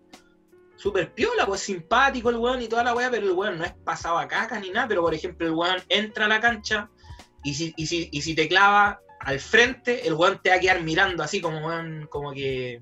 súper 0.76 1.12
piola, 1.12 1.44
pues 1.46 1.60
simpático 1.60 2.30
el 2.30 2.36
weón 2.36 2.62
y 2.62 2.68
toda 2.68 2.84
la 2.84 2.94
weá, 2.94 3.10
pero 3.10 3.26
el 3.26 3.32
weón 3.32 3.58
no 3.58 3.64
es 3.64 3.72
pasado 3.84 4.18
a 4.18 4.28
caca 4.28 4.60
ni 4.60 4.70
nada, 4.70 4.86
pero 4.86 5.02
por 5.02 5.14
ejemplo 5.14 5.46
el 5.46 5.54
weón 5.54 5.82
entra 5.88 6.26
a 6.26 6.28
la 6.28 6.40
cancha 6.40 6.88
y 7.42 7.54
si, 7.54 7.74
y 7.76 7.86
si, 7.86 8.08
y 8.12 8.22
si 8.22 8.34
te 8.34 8.48
clava 8.48 9.00
al 9.20 9.40
frente, 9.40 10.06
el 10.06 10.14
weón 10.14 10.40
te 10.42 10.50
va 10.50 10.56
a 10.56 10.60
quedar 10.60 10.82
mirando 10.82 11.22
así 11.22 11.40
como 11.40 11.66
weón, 11.66 12.06
como 12.10 12.32
que 12.32 12.80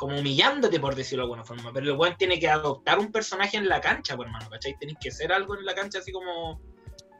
como 0.00 0.18
humillándote, 0.18 0.80
por 0.80 0.94
decirlo 0.94 1.24
de 1.24 1.26
alguna 1.26 1.44
forma. 1.44 1.74
Pero 1.74 1.84
el 1.84 1.92
weón 1.92 2.16
tiene 2.16 2.40
que 2.40 2.48
adoptar 2.48 2.98
un 2.98 3.12
personaje 3.12 3.58
en 3.58 3.68
la 3.68 3.82
cancha, 3.82 4.16
pues, 4.16 4.28
hermano, 4.28 4.48
¿cachai? 4.48 4.74
Tenéis 4.78 4.96
que 4.98 5.10
ser 5.10 5.30
algo 5.30 5.54
en 5.54 5.66
la 5.66 5.74
cancha 5.74 5.98
así 5.98 6.10
como. 6.10 6.58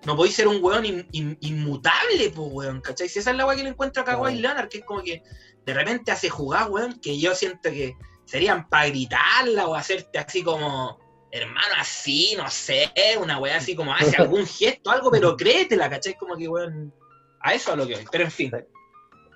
No 0.06 0.16
podéis 0.16 0.34
ser 0.36 0.48
un 0.48 0.62
weón 0.64 0.84
in- 0.86 1.06
in- 1.12 1.36
inmutable, 1.40 2.30
pues, 2.34 2.48
weón, 2.52 2.80
¿cachai? 2.80 3.08
Si 3.08 3.18
esa 3.18 3.30
es 3.32 3.36
la 3.36 3.46
weá 3.46 3.56
que 3.56 3.62
le 3.62 3.68
encuentro 3.70 4.02
a 4.02 4.06
Kawhi. 4.06 4.36
Leonard, 4.40 4.68
que 4.68 4.78
es 4.78 4.84
como 4.84 5.02
que 5.02 5.22
de 5.66 5.74
repente 5.74 6.10
hace 6.10 6.30
jugar, 6.30 6.70
weón, 6.70 6.98
que 7.00 7.18
yo 7.18 7.34
siento 7.34 7.70
que 7.70 7.94
serían 8.24 8.68
para 8.68 8.88
gritarla 8.88 9.66
o 9.66 9.74
hacerte 9.74 10.18
así 10.18 10.42
como. 10.42 10.98
Hermano, 11.32 11.74
así, 11.78 12.34
no 12.36 12.50
sé, 12.50 12.92
una 13.22 13.38
weá 13.38 13.58
así 13.58 13.76
como 13.76 13.92
hace 13.94 14.16
algún 14.20 14.44
gesto, 14.46 14.90
algo, 14.90 15.12
pero 15.12 15.36
créetela, 15.36 15.88
¿cachai? 15.88 16.14
Como 16.14 16.34
que, 16.36 16.48
weón, 16.48 16.92
a 17.40 17.54
eso 17.54 17.72
a 17.72 17.76
lo 17.76 17.86
que 17.86 17.94
voy. 17.94 18.04
Pero 18.10 18.24
en 18.24 18.30
fin, 18.32 18.50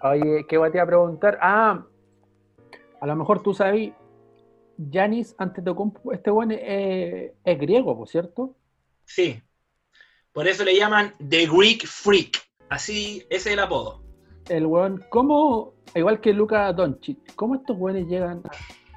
Oye, 0.03 0.45
¿qué 0.49 0.59
te 0.73 0.81
a 0.81 0.87
preguntar? 0.87 1.39
Ah, 1.41 1.87
a 3.01 3.07
lo 3.07 3.15
mejor 3.17 3.43
tú 3.45 3.55
sabes, 3.55 3.93
Yanis 4.77 5.37
Antetokounmpo, 5.39 6.13
este 6.13 6.31
weón 6.33 6.51
es, 6.51 7.31
es 7.45 7.59
griego, 7.61 7.97
¿por 7.97 8.09
cierto? 8.09 8.57
Sí. 9.05 9.41
Por 10.35 10.49
eso 10.49 10.65
le 10.65 10.77
llaman 10.77 11.15
The 11.29 11.47
Greek 11.47 11.87
Freak. 11.87 12.43
Así, 12.69 13.19
ese 13.31 13.51
es 13.51 13.55
el 13.55 13.61
apodo. 13.61 14.03
El 14.49 14.67
weón, 14.67 15.03
¿cómo, 15.09 15.75
igual 15.95 16.21
que 16.21 16.33
Luka 16.33 16.73
Doncic, 16.73 17.35
cómo 17.37 17.55
estos 17.55 17.77
weones 17.79 18.09
llegan 18.09 18.43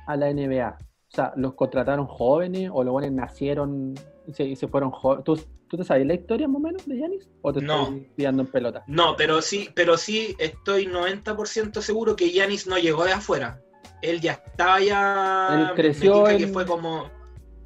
a 0.07 0.15
la 0.17 0.33
NBA? 0.33 0.77
O 0.79 1.15
sea, 1.15 1.31
¿los 1.37 1.53
contrataron 1.53 2.07
jóvenes 2.07 2.69
o 2.73 2.83
los 2.83 2.91
weones 2.93 3.11
nacieron 3.13 3.93
y 4.25 4.33
se, 4.33 4.43
y 4.45 4.55
se 4.55 4.67
fueron 4.67 4.89
jóvenes? 4.91 5.23
¿Tú, 5.25 5.39
¿Tú 5.67 5.77
te 5.77 5.83
sabes 5.83 6.07
la 6.07 6.15
historia 6.15 6.47
más 6.47 6.57
o 6.57 6.59
menos 6.59 6.85
de 6.87 6.97
Yanis? 6.97 7.29
¿O 7.43 7.53
te 7.53 7.61
No. 7.61 7.83
estoy 7.83 8.07
pillando 8.15 8.41
en 8.41 8.47
pelota? 8.47 8.83
No, 8.87 9.15
pero 9.15 9.41
sí, 9.43 9.69
pero 9.75 9.95
sí 9.97 10.35
estoy 10.39 10.87
90% 10.87 11.81
seguro 11.81 12.15
que 12.15 12.31
Yanis 12.31 12.65
no 12.67 12.77
llegó 12.79 13.03
de 13.05 13.13
afuera. 13.13 13.61
Él 14.01 14.21
ya 14.21 14.33
estaba 14.33 14.79
ya. 14.79 15.49
Él 15.69 15.75
creció 15.75 16.27
en- 16.29 16.37
que 16.39 16.47
fue 16.47 16.65
como. 16.65 17.09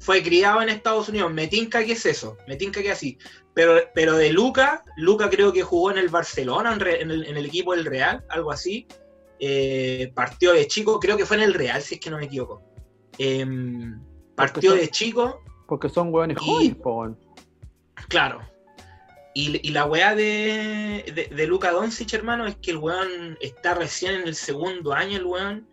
Fue 0.02 0.22
criado 0.22 0.60
en 0.62 0.68
Estados 0.68 1.08
Unidos. 1.08 1.32
Me 1.32 1.46
tinca 1.46 1.84
que 1.84 1.92
es 1.92 2.04
eso. 2.06 2.36
Me 2.48 2.56
tinca 2.56 2.82
que 2.82 2.90
así. 2.90 3.18
Pero, 3.54 3.74
pero 3.94 4.16
de 4.16 4.32
Luca, 4.32 4.84
Luca 4.96 5.30
creo 5.30 5.52
que 5.52 5.62
jugó 5.62 5.90
en 5.92 5.98
el 5.98 6.08
Barcelona, 6.08 6.74
en, 6.74 7.10
el, 7.10 7.24
en 7.26 7.36
el 7.36 7.46
equipo 7.46 7.72
del 7.74 7.84
Real, 7.84 8.24
algo 8.28 8.50
así. 8.50 8.86
Eh, 9.38 10.10
partió 10.14 10.52
de 10.54 10.66
chico, 10.66 10.98
creo 10.98 11.16
que 11.16 11.26
fue 11.26 11.36
en 11.36 11.42
el 11.44 11.54
Real, 11.54 11.80
si 11.82 11.94
es 11.96 12.00
que 12.00 12.10
no 12.10 12.18
me 12.18 12.24
equivoco. 12.24 12.62
Em, 13.18 14.00
partió 14.34 14.70
son- 14.70 14.80
de 14.80 14.88
chico, 14.88 15.40
Porque 15.68 15.88
son 15.88 16.12
weones 16.12 16.36
Y- 16.40 16.74
jóvenes. 16.80 17.18
Claro. 18.08 18.40
Y, 19.34 19.66
y 19.66 19.70
la 19.72 19.86
weá 19.86 20.14
de, 20.14 21.04
de, 21.14 21.34
de 21.34 21.46
Luka 21.46 21.70
Doncic, 21.72 22.12
hermano, 22.12 22.46
es 22.46 22.56
que 22.56 22.70
el 22.72 22.76
weón 22.78 23.38
está 23.40 23.74
recién 23.74 24.14
en 24.16 24.28
el 24.28 24.34
segundo 24.34 24.92
año, 24.92 25.16
el 25.16 25.24
weón. 25.26 25.68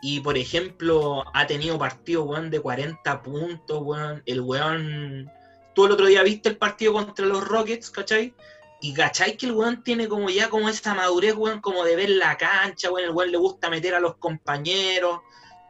Y 0.00 0.20
por 0.20 0.38
ejemplo, 0.38 1.24
ha 1.34 1.46
tenido 1.46 1.78
partidos, 1.78 2.26
weón, 2.26 2.50
de 2.50 2.60
40 2.60 3.22
puntos, 3.22 3.82
weón. 3.82 4.22
El 4.26 4.40
weón. 4.40 5.30
Tú 5.74 5.86
el 5.86 5.92
otro 5.92 6.06
día 6.06 6.22
viste 6.22 6.48
el 6.48 6.56
partido 6.56 6.92
contra 6.92 7.26
los 7.26 7.46
Rockets, 7.46 7.90
¿cachai? 7.90 8.34
Y 8.80 8.94
cachai 8.94 9.36
que 9.36 9.46
el 9.46 9.52
weón 9.52 9.82
tiene 9.82 10.06
como 10.06 10.30
ya 10.30 10.48
como 10.48 10.68
esa 10.68 10.94
madurez, 10.94 11.34
weón, 11.34 11.60
como 11.60 11.84
de 11.84 11.96
ver 11.96 12.10
la 12.10 12.36
cancha, 12.36 12.90
weón. 12.90 13.08
El 13.08 13.14
weón 13.14 13.32
le 13.32 13.38
gusta 13.38 13.70
meter 13.70 13.94
a 13.94 14.00
los 14.00 14.16
compañeros. 14.16 15.20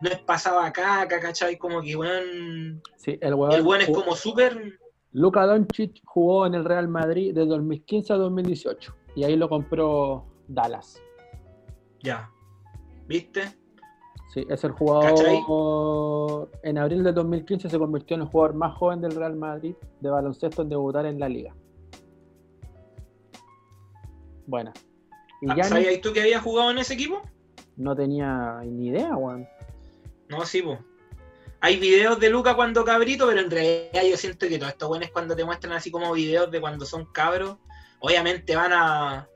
No 0.00 0.10
es 0.10 0.18
pasado 0.20 0.60
a 0.60 0.72
caca, 0.72 1.20
¿cachai? 1.20 1.56
Como 1.56 1.80
que, 1.80 1.96
weón. 1.96 2.82
Sí, 2.96 3.18
el 3.20 3.34
weón, 3.34 3.52
El 3.52 3.62
weón 3.62 3.80
es 3.80 3.90
como 3.90 4.14
súper. 4.14 4.78
Luka 5.12 5.46
Doncic 5.46 6.02
jugó 6.04 6.46
en 6.46 6.54
el 6.54 6.64
Real 6.64 6.86
Madrid 6.86 7.34
de 7.34 7.46
2015 7.46 8.12
a 8.12 8.16
2018 8.16 8.94
y 9.16 9.24
ahí 9.24 9.36
lo 9.36 9.48
compró 9.48 10.26
Dallas. 10.46 11.02
Ya. 12.02 12.30
¿Viste? 13.06 13.57
Sí, 14.28 14.46
es 14.48 14.62
el 14.64 14.72
jugador. 14.72 16.50
En 16.62 16.78
abril 16.78 17.02
de 17.02 17.12
2015 17.12 17.70
se 17.70 17.78
convirtió 17.78 18.14
en 18.16 18.22
el 18.22 18.28
jugador 18.28 18.54
más 18.54 18.76
joven 18.76 19.00
del 19.00 19.12
Real 19.14 19.36
Madrid 19.36 19.74
de 20.00 20.10
baloncesto 20.10 20.62
en 20.62 20.68
debutar 20.68 21.06
en 21.06 21.18
la 21.18 21.28
liga. 21.28 21.54
Buena. 24.46 24.72
Y 25.40 25.50
Ah, 25.50 25.54
Giannis 25.54 25.68
¿Sabías 25.68 26.00
tú 26.00 26.12
que 26.12 26.20
había 26.20 26.40
jugado 26.40 26.70
en 26.70 26.78
ese 26.78 26.94
equipo? 26.94 27.22
no 27.76 27.94
tenía 27.94 28.60
ni 28.64 28.88
idea, 28.88 29.14
weón. 29.16 29.48
No, 30.28 30.44
sí, 30.44 30.62
pues. 30.62 30.80
Hay 31.60 31.78
videos 31.78 32.18
de 32.18 32.28
Luca 32.28 32.54
cuando 32.54 32.84
cabrito, 32.84 33.26
pero 33.26 33.40
en 33.40 33.50
realidad 33.50 34.02
yo 34.08 34.16
siento 34.16 34.48
que 34.48 34.58
todo 34.58 34.68
esto 34.68 34.88
bueno 34.88 35.04
es 35.04 35.12
cuando 35.12 35.34
te 35.36 35.44
muestran 35.44 35.72
así 35.72 35.90
como 35.90 36.12
videos 36.12 36.50
de 36.50 36.60
cuando 36.60 36.84
son 36.84 37.06
cabros. 37.12 37.56
Obviamente 38.00 38.56
van 38.56 38.72
a 38.72 39.28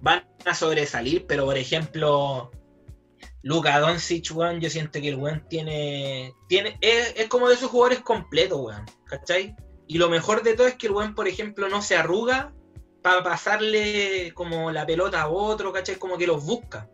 van 0.00 0.24
a 0.46 0.54
sobresalir, 0.54 1.26
pero 1.26 1.44
por 1.44 1.56
ejemplo, 1.56 2.50
Luca 3.42 3.78
Doncic, 3.80 4.30
weón, 4.34 4.60
yo 4.60 4.68
siento 4.68 5.00
que 5.00 5.08
el 5.08 5.16
weón 5.16 5.44
tiene. 5.48 6.34
tiene 6.48 6.76
es, 6.80 7.14
es 7.16 7.28
como 7.28 7.48
de 7.48 7.54
esos 7.54 7.70
jugadores 7.70 8.00
completos, 8.00 8.60
weón. 8.60 8.84
¿Cachai? 9.06 9.54
Y 9.86 9.98
lo 9.98 10.08
mejor 10.08 10.42
de 10.42 10.54
todo 10.54 10.66
es 10.66 10.74
que 10.74 10.86
el 10.86 10.92
weón, 10.92 11.14
por 11.14 11.26
ejemplo, 11.26 11.68
no 11.68 11.82
se 11.82 11.96
arruga 11.96 12.52
para 13.02 13.22
pasarle 13.22 14.32
como 14.34 14.70
la 14.70 14.86
pelota 14.86 15.22
a 15.22 15.28
otro, 15.28 15.72
¿cachai? 15.72 15.96
Como 15.96 16.18
que 16.18 16.26
los 16.26 16.44
busca. 16.44 16.88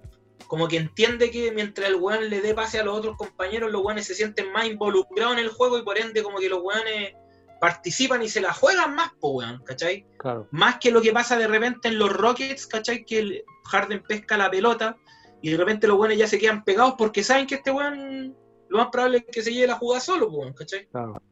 Como 0.46 0.68
que 0.68 0.76
entiende 0.76 1.30
que 1.32 1.50
mientras 1.50 1.88
el 1.88 1.96
weón 1.96 2.30
le 2.30 2.40
dé 2.40 2.54
pase 2.54 2.78
a 2.78 2.84
los 2.84 2.96
otros 2.96 3.16
compañeros, 3.16 3.72
los 3.72 3.84
weones 3.84 4.06
se 4.06 4.14
sienten 4.14 4.52
más 4.52 4.66
involucrados 4.66 5.32
en 5.32 5.40
el 5.40 5.48
juego 5.48 5.78
y 5.78 5.82
por 5.82 5.98
ende 5.98 6.22
como 6.22 6.38
que 6.38 6.48
los 6.48 6.62
weones 6.62 7.14
participan 7.60 8.22
y 8.22 8.28
se 8.28 8.40
la 8.40 8.52
juegan 8.52 8.94
más, 8.94 9.10
po 9.20 9.30
weón, 9.30 9.62
¿cachai? 9.64 10.06
Claro. 10.18 10.46
Más 10.52 10.76
que 10.78 10.92
lo 10.92 11.02
que 11.02 11.12
pasa 11.12 11.36
de 11.36 11.48
repente 11.48 11.88
en 11.88 11.98
los 11.98 12.12
Rockets, 12.12 12.66
¿cachai? 12.68 13.04
Que 13.04 13.18
el 13.18 13.44
Harden 13.64 14.02
pesca 14.04 14.36
la 14.36 14.50
pelota 14.50 14.96
y 15.46 15.50
de 15.50 15.58
repente 15.58 15.86
los 15.86 15.96
weones 15.96 16.18
ya 16.18 16.26
se 16.26 16.40
quedan 16.40 16.64
pegados 16.64 16.94
porque 16.98 17.22
saben 17.22 17.46
que 17.46 17.54
este 17.54 17.70
weón 17.70 18.34
lo 18.68 18.78
más 18.78 18.88
probable 18.88 19.18
es 19.18 19.26
que 19.26 19.42
se 19.42 19.52
lleve 19.52 19.68
la 19.68 19.76
jugada 19.76 20.00
solo, 20.00 20.28
weón, 20.28 20.52
¿cachai? 20.52 20.88
Claro. 20.88 21.22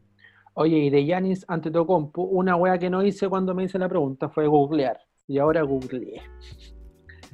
Oye, 0.52 0.76
y 0.76 0.90
de 0.90 1.04
Yanis 1.04 1.44
Antetokounmpo, 1.48 2.22
una 2.22 2.54
wea 2.54 2.78
que 2.78 2.88
no 2.88 3.02
hice 3.02 3.28
cuando 3.28 3.56
me 3.56 3.64
hice 3.64 3.76
la 3.76 3.88
pregunta 3.88 4.28
fue 4.28 4.46
googlear. 4.46 5.00
Y 5.26 5.38
ahora 5.38 5.62
googleé. 5.62 6.22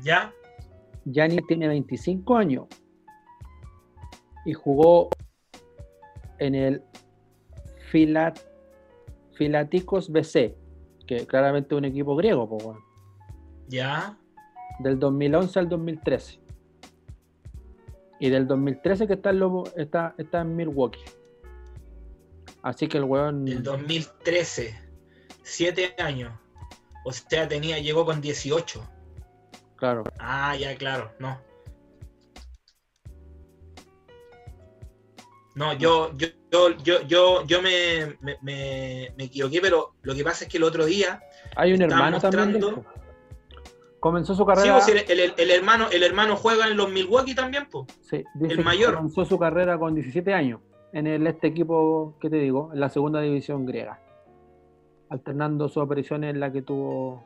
¿Ya? 0.03 0.33
Yanis 1.05 1.47
tiene 1.47 1.69
25 1.69 2.35
años 2.35 2.67
y 4.47 4.55
jugó 4.55 5.11
en 6.39 6.55
el 6.55 6.83
Filat 7.91 8.39
Filatikos 9.35 10.11
BC, 10.11 10.57
que 11.07 11.27
claramente 11.27 11.75
es 11.75 11.79
un 11.79 11.85
equipo 11.85 12.17
griego, 12.17 12.49
po, 12.49 12.57
weón, 12.57 12.81
¿Ya? 13.69 14.19
del 14.79 14.99
2011 14.99 15.59
al 15.59 15.69
2013. 15.69 16.41
Y 18.21 18.29
del 18.31 18.47
2013 18.47 19.07
que 19.07 19.15
está 19.15 19.31
en, 19.31 19.41
Lobo- 19.41 19.73
está, 19.77 20.15
está 20.19 20.43
en 20.43 20.55
Milwaukee. 20.55 21.01
Así 22.63 22.87
que 22.87 22.99
el 22.99 23.05
weón... 23.05 23.47
Del 23.47 23.63
2013. 23.63 24.79
Siete 25.43 25.95
años. 25.99 26.33
O 27.05 27.13
sea, 27.13 27.49
tenía, 27.49 27.79
llegó 27.79 28.05
con 28.05 28.21
18. 28.21 28.87
Claro. 29.77 30.05
Ah, 30.19 30.55
ya, 30.57 30.77
claro, 30.77 31.11
no. 31.19 31.41
No, 35.55 35.73
yo, 35.75 36.13
yo, 36.17 36.29
yo, 36.85 37.03
yo, 37.07 37.45
yo, 37.47 37.63
me, 37.63 38.17
me, 38.21 38.37
me- 38.43 39.13
me 39.17 39.25
equivoqué, 39.25 39.61
pero 39.61 39.95
lo 40.03 40.15
que 40.15 40.23
pasa 40.23 40.45
es 40.45 40.51
que 40.51 40.59
el 40.59 40.63
otro 40.65 40.85
día. 40.85 41.23
Hay 41.57 41.73
un 41.73 41.83
hermano 41.83 42.21
también. 42.21 42.53
mostrando-. 42.61 42.85
Comenzó 44.01 44.35
su 44.35 44.43
Sí, 44.45 44.47
carrera... 44.47 44.75
pues, 44.75 44.89
el, 44.89 45.21
el- 45.21 45.35
el 45.37 45.51
hermano, 45.51 45.87
el 45.93 46.03
hermano 46.03 46.35
juega 46.37 46.67
en 46.67 46.77
los 46.77 46.91
Milwaukee 46.91 47.35
también, 47.35 47.67
pues. 47.71 47.87
Sí, 48.01 48.25
dice 48.35 48.55
El 48.55 48.65
mayor. 48.65 48.95
comenzó 48.97 49.25
su 49.27 49.39
carrera 49.39 49.79
con 49.79 49.95
17 49.95 50.33
años 50.33 50.61
en 50.93 51.07
el, 51.07 51.27
este 51.27 51.49
equipo 51.49 52.17
que 52.21 52.31
te 52.31 52.37
digo, 52.37 52.71
en 52.73 52.81
la 52.81 52.89
segunda 52.89 53.21
división 53.21 53.67
griega, 53.67 54.01
alternando 55.11 55.69
sus 55.69 55.83
apariciones 55.83 56.31
en 56.35 56.41
la 56.41 56.51
que 56.51 56.63
tuvo 56.63 57.23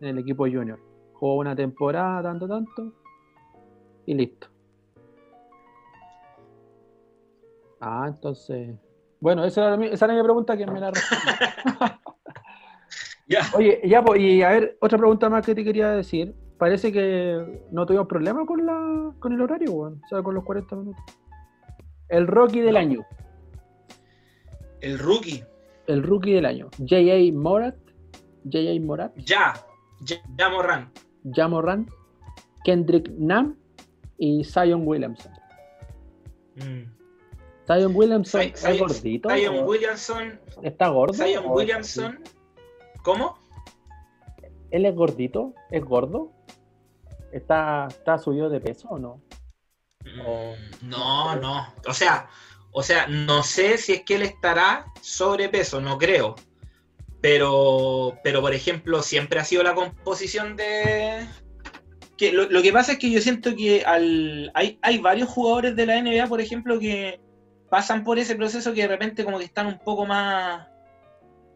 en 0.00 0.08
el 0.08 0.18
equipo 0.18 0.44
junior. 0.44 0.78
Jugó 1.14 1.36
una 1.36 1.54
temporada, 1.56 2.22
tanto, 2.22 2.46
tanto, 2.48 2.92
y 4.06 4.14
listo. 4.14 4.46
Ah, 7.80 8.04
entonces. 8.08 8.76
Bueno, 9.20 9.44
esa 9.44 9.66
era 9.68 9.76
mi, 9.76 9.86
esa 9.86 10.04
era 10.06 10.14
mi 10.14 10.22
pregunta 10.22 10.56
que 10.56 10.66
me 10.66 10.78
la 10.80 10.90
respondió. 10.90 11.32
Ya. 13.28 13.40
Oye, 13.54 13.80
ya, 13.84 14.02
pues, 14.02 14.20
y 14.20 14.42
a 14.42 14.50
ver, 14.50 14.76
otra 14.80 14.98
pregunta 14.98 15.30
más 15.30 15.44
que 15.46 15.54
te 15.54 15.64
quería 15.64 15.90
decir, 15.92 16.34
parece 16.58 16.92
que 16.92 17.62
no 17.70 17.86
tuvimos 17.86 18.06
problema 18.08 18.44
con, 18.44 18.66
la, 18.66 19.12
con 19.18 19.32
el 19.32 19.40
horario, 19.40 19.72
weón. 19.72 20.00
O 20.04 20.08
sea, 20.08 20.22
con 20.22 20.34
los 20.34 20.44
40 20.44 20.76
minutos. 20.76 21.02
El 22.08 22.26
rookie 22.26 22.60
del 22.60 22.74
No. 22.74 22.80
año. 22.80 23.06
El 24.80 24.98
rookie. 24.98 25.42
El 25.86 26.02
rookie 26.02 26.32
del 26.34 26.46
año. 26.46 26.68
J.A. 26.78 27.32
Morat. 27.32 27.76
J.A. 28.44 28.80
Morat. 28.80 29.12
Ya. 29.16 29.54
Ya, 30.00 30.16
ya 30.36 30.48
Morran. 30.48 30.90
Jamoran. 31.32 31.86
Kendrick 32.64 33.08
Nam. 33.16 33.56
Y 34.18 34.44
Zion 34.44 34.86
Williamson. 34.86 35.32
Mm. 36.56 36.84
Zion 37.66 37.92
Williamson 37.94 38.40
Zion- 38.42 38.52
es 38.54 38.60
Zion- 38.62 38.78
gordito. 38.78 39.28
Zion 39.30 39.64
Williamson. 39.66 40.40
¿Está 40.62 40.88
gordo? 40.88 41.14
Zion 41.14 41.44
o- 41.46 41.52
Williamson. 41.54 42.18
¿Cómo? 43.02 43.36
¿Él 44.70 44.86
es 44.86 44.94
gordito? 44.94 45.54
¿Es 45.70 45.84
gordo? 45.84 46.32
¿Está, 47.32 47.86
está 47.88 48.18
subido 48.18 48.48
de 48.48 48.60
peso 48.60 48.88
o 48.90 48.98
no? 48.98 49.20
O- 50.24 50.54
Mm, 50.82 50.88
No, 50.88 51.36
no. 51.36 51.66
O 51.86 51.94
sea, 51.94 52.28
o 52.72 52.82
sea, 52.82 53.06
no 53.06 53.42
sé 53.42 53.78
si 53.78 53.92
es 53.92 54.02
que 54.02 54.16
él 54.16 54.22
estará 54.22 54.86
sobrepeso, 55.00 55.80
no 55.80 55.98
creo. 55.98 56.34
Pero, 57.20 58.18
pero 58.24 58.40
por 58.40 58.52
ejemplo, 58.52 59.02
siempre 59.02 59.38
ha 59.40 59.44
sido 59.44 59.62
la 59.62 59.74
composición 59.74 60.56
de. 60.56 61.26
Que 62.16 62.32
lo, 62.32 62.50
lo 62.50 62.62
que 62.62 62.72
pasa 62.72 62.92
es 62.92 62.98
que 62.98 63.10
yo 63.10 63.20
siento 63.20 63.54
que 63.54 63.84
al, 63.84 64.50
hay, 64.54 64.78
hay 64.82 64.98
varios 64.98 65.28
jugadores 65.28 65.76
de 65.76 65.86
la 65.86 65.96
NBA, 65.98 66.26
por 66.26 66.40
ejemplo, 66.40 66.78
que 66.80 67.20
pasan 67.70 68.02
por 68.04 68.18
ese 68.18 68.34
proceso 68.34 68.74
que 68.74 68.82
de 68.82 68.88
repente 68.88 69.24
como 69.24 69.38
que 69.38 69.44
están 69.44 69.66
un 69.66 69.78
poco 69.78 70.04
más. 70.04 70.66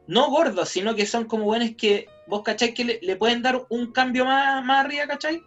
No 0.06 0.30
gordos, 0.30 0.68
sino 0.68 0.94
que 0.94 1.06
son 1.06 1.24
como 1.24 1.44
buenos 1.44 1.70
que 1.76 2.06
vos 2.26 2.42
cacháis 2.42 2.74
que 2.74 2.98
le, 3.00 3.16
pueden 3.16 3.42
dar 3.42 3.66
un 3.70 3.92
cambio 3.92 4.24
más, 4.24 4.64
más 4.64 4.84
arriba, 4.84 5.06
¿cachai? 5.06 5.42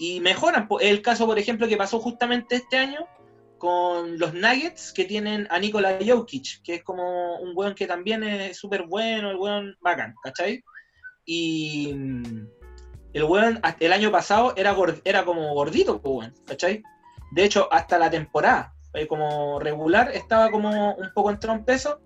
y 0.00 0.18
mejoran. 0.20 0.66
El 0.80 1.02
caso, 1.02 1.26
por 1.26 1.38
ejemplo, 1.38 1.68
que 1.68 1.76
pasó 1.76 2.00
justamente 2.00 2.56
este 2.56 2.78
año 2.78 3.06
con 3.58 4.18
los 4.18 4.32
Nuggets 4.32 4.92
que 4.94 5.04
tienen 5.04 5.46
a 5.50 5.58
Nikola 5.58 5.98
Jokic, 6.04 6.62
que 6.62 6.76
es 6.76 6.82
como 6.82 7.38
un 7.38 7.52
weón 7.54 7.74
que 7.74 7.86
también 7.86 8.22
es 8.24 8.56
súper 8.56 8.86
bueno, 8.86 9.30
el 9.30 9.36
weón 9.36 9.76
bacán, 9.82 10.14
¿cachai? 10.24 10.64
Y 11.26 11.92
mm, 11.94 12.46
el 13.12 13.24
weón 13.24 13.60
el 13.78 13.92
año 13.92 14.10
pasado 14.10 14.54
era, 14.56 14.74
gord- 14.74 15.02
era 15.04 15.26
como 15.26 15.52
gordito, 15.52 16.00
weón, 16.02 16.34
¿cachai? 16.46 16.82
De 17.32 17.44
hecho, 17.44 17.68
hasta 17.70 17.98
la 17.98 18.08
temporada, 18.08 18.72
eh, 18.94 19.06
como 19.06 19.60
regular, 19.60 20.10
estaba 20.14 20.50
como 20.50 20.94
un 20.94 21.12
poco 21.12 21.30
entrado 21.30 21.58
en 21.58 21.64
peso, 21.66 22.00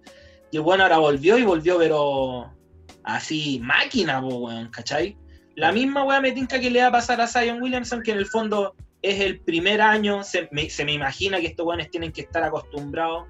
y 0.54 0.56
el 0.56 0.62
weón 0.62 0.80
ahora 0.82 0.98
volvió 0.98 1.36
y 1.36 1.42
volvió, 1.42 1.78
pero 1.78 2.54
así, 3.02 3.58
máquina, 3.60 4.20
po, 4.20 4.36
weón, 4.36 4.68
¿cachai? 4.68 5.16
La 5.56 5.72
misma 5.72 6.04
weá 6.04 6.20
me 6.20 6.30
tinca 6.30 6.60
que 6.60 6.70
le 6.70 6.80
va 6.80 6.86
a 6.86 6.92
pasar 6.92 7.20
a 7.20 7.26
Zion 7.26 7.60
Williamson, 7.60 8.02
que 8.04 8.12
en 8.12 8.18
el 8.18 8.26
fondo 8.26 8.76
es 9.02 9.18
el 9.18 9.40
primer 9.40 9.80
año, 9.80 10.22
se 10.22 10.48
me, 10.52 10.70
se 10.70 10.84
me 10.84 10.92
imagina 10.92 11.40
que 11.40 11.48
estos 11.48 11.66
weones 11.66 11.90
tienen 11.90 12.12
que 12.12 12.20
estar 12.20 12.44
acostumbrados 12.44 13.26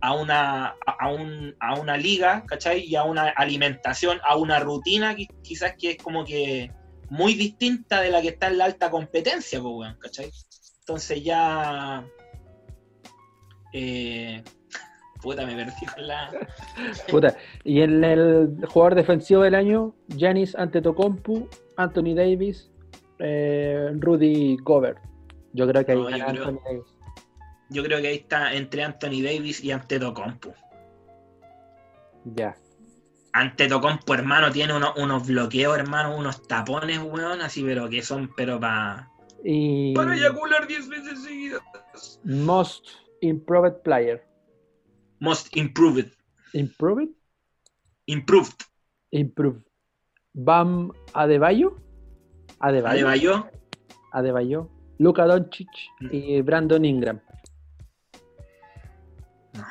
a 0.00 0.14
una, 0.14 0.76
a, 0.86 1.08
un- 1.12 1.56
a 1.58 1.74
una 1.74 1.96
liga, 1.96 2.44
¿cachai? 2.46 2.84
Y 2.84 2.94
a 2.94 3.02
una 3.02 3.30
alimentación, 3.30 4.20
a 4.22 4.36
una 4.36 4.60
rutina 4.60 5.16
que 5.16 5.26
quizás 5.42 5.74
que 5.76 5.90
es 5.90 5.96
como 5.96 6.24
que 6.24 6.70
muy 7.08 7.34
distinta 7.34 8.00
de 8.00 8.10
la 8.10 8.22
que 8.22 8.28
está 8.28 8.46
en 8.46 8.58
la 8.58 8.66
alta 8.66 8.92
competencia, 8.92 9.60
pues, 9.60 9.74
weón, 9.74 9.96
¿cachai? 9.98 10.30
Entonces 10.82 11.24
ya... 11.24 12.06
Eh, 13.72 14.42
puta, 15.22 15.46
me 15.46 15.54
perdí 15.54 15.86
con 15.94 16.06
la... 16.06 16.30
Puta. 17.10 17.36
Y 17.64 17.82
en 17.82 18.02
el 18.04 18.56
jugador 18.68 18.94
defensivo 18.94 19.42
del 19.42 19.54
año, 19.54 19.94
Giannis 20.08 20.54
Antetokounmpo, 20.56 21.48
Anthony 21.76 22.14
Davis, 22.14 22.70
eh, 23.18 23.90
Rudy 23.94 24.56
Gobert. 24.62 24.98
Yo 25.52 25.66
creo 25.68 25.84
que 25.84 25.92
ahí 25.92 25.98
No, 25.98 26.10
yo 26.10 26.18
gana 26.18 26.26
creo- 26.32 26.44
Anthony 26.48 26.60
Davis. 26.64 26.84
Yo 27.72 27.84
creo 27.84 28.00
que 28.00 28.08
ahí 28.08 28.16
está 28.16 28.52
entre 28.54 28.82
Anthony 28.82 29.22
Davis 29.22 29.62
y 29.62 29.70
Antetokounmpo. 29.70 30.52
Ya. 32.24 32.56
Antetokounmpo, 33.32 34.12
hermano, 34.14 34.50
tiene 34.50 34.74
unos, 34.74 34.92
unos 34.96 35.26
bloqueos, 35.26 35.78
hermano, 35.78 36.16
unos 36.16 36.46
tapones, 36.48 36.98
weón, 36.98 37.40
así, 37.42 37.62
pero 37.62 37.88
que 37.88 38.02
son, 38.02 38.30
pero 38.36 38.58
para... 38.58 39.08
Y 39.44 39.94
Para 39.94 40.14
eyacular 40.16 40.66
10 40.66 40.88
veces 40.88 41.22
seguidas. 41.22 41.60
Most 42.24 42.86
Improved 43.20 43.80
Player. 43.82 44.22
Most 45.20 45.54
improved. 45.56 46.10
Improved? 46.52 47.08
Improved. 48.06 48.64
Improved. 49.12 49.62
Bam 50.34 50.92
Adebayo. 51.12 51.76
Adebayo. 52.58 53.06
Adebayo. 53.06 53.50
Adebayo. 54.12 54.68
Luka 54.98 55.24
Doncic 55.26 55.68
Mm. 56.00 56.08
y 56.12 56.42
Brandon 56.42 56.84
Ingram. 56.84 57.20
No. 59.54 59.64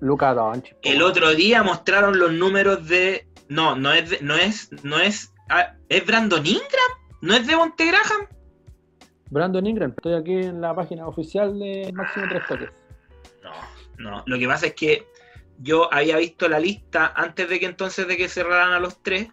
Luka 0.00 0.34
Doncic. 0.34 0.76
El 0.82 1.02
otro 1.02 1.30
día 1.34 1.62
mostraron 1.62 2.18
los 2.18 2.32
números 2.32 2.86
de. 2.88 3.26
No, 3.48 3.74
no 3.76 3.92
es. 3.92 4.10
de- 4.10 4.20
no 4.20 4.34
es. 4.34 4.70
No 4.84 4.98
es. 4.98 5.32
ah, 5.48 5.74
¿Es 5.88 6.04
Brandon 6.06 6.44
Ingram? 6.46 6.92
¿No 7.22 7.34
es 7.34 7.46
de 7.46 7.56
Monte 7.56 7.86
Graham? 7.86 8.26
Brandon 9.30 9.66
Ingram. 9.66 9.90
Estoy 9.96 10.14
aquí 10.14 10.32
en 10.34 10.60
la 10.60 10.74
página 10.74 11.06
oficial 11.06 11.58
de 11.58 11.90
Máximo 11.94 12.26
Tres 12.28 12.42
Toques. 12.48 12.70
No, 13.42 13.50
no. 13.98 14.22
Lo 14.26 14.38
que 14.38 14.46
pasa 14.46 14.66
es 14.68 14.74
que 14.74 15.06
yo 15.58 15.92
había 15.92 16.16
visto 16.16 16.48
la 16.48 16.58
lista 16.60 17.12
antes 17.16 17.48
de 17.48 17.58
que 17.60 17.66
entonces 17.66 18.06
de 18.08 18.16
que 18.16 18.28
cerraran 18.28 18.72
a 18.72 18.80
los 18.80 19.02
tres. 19.02 19.28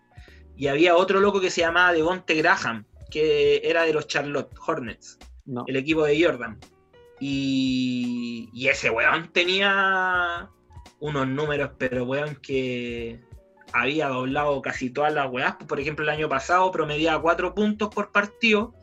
Y 0.57 0.68
había 0.68 0.95
otro 0.95 1.20
loco 1.20 1.41
que 1.41 1.51
se 1.51 1.61
llamaba 1.61 1.91
Devonte 1.93 2.34
Graham, 2.36 2.86
que 3.11 3.61
era 3.63 3.84
de 3.84 3.93
los 3.93 4.07
Charlotte 4.07 4.51
Hornets. 4.66 5.20
No. 5.45 5.63
el 5.68 5.76
equipo 5.76 6.03
de 6.05 6.24
Jordan. 6.24 6.57
Y, 7.20 8.49
y 8.53 8.68
ese 8.68 8.89
weón 8.89 9.32
tenía 9.32 10.49
unos 10.99 11.28
números, 11.28 11.72
pero 11.78 12.03
weón 12.05 12.36
que 12.41 13.20
había 13.74 14.07
doblado 14.07 14.61
casi 14.61 14.89
todas 14.89 15.13
las 15.13 15.30
weas. 15.32 15.55
Por 15.68 15.80
ejemplo, 15.80 16.03
el 16.03 16.09
año 16.09 16.30
pasado 16.30 16.72
promediaba 16.72 17.22
4 17.22 17.53
puntos 17.53 17.89
por 17.93 18.11
partido 18.11 18.74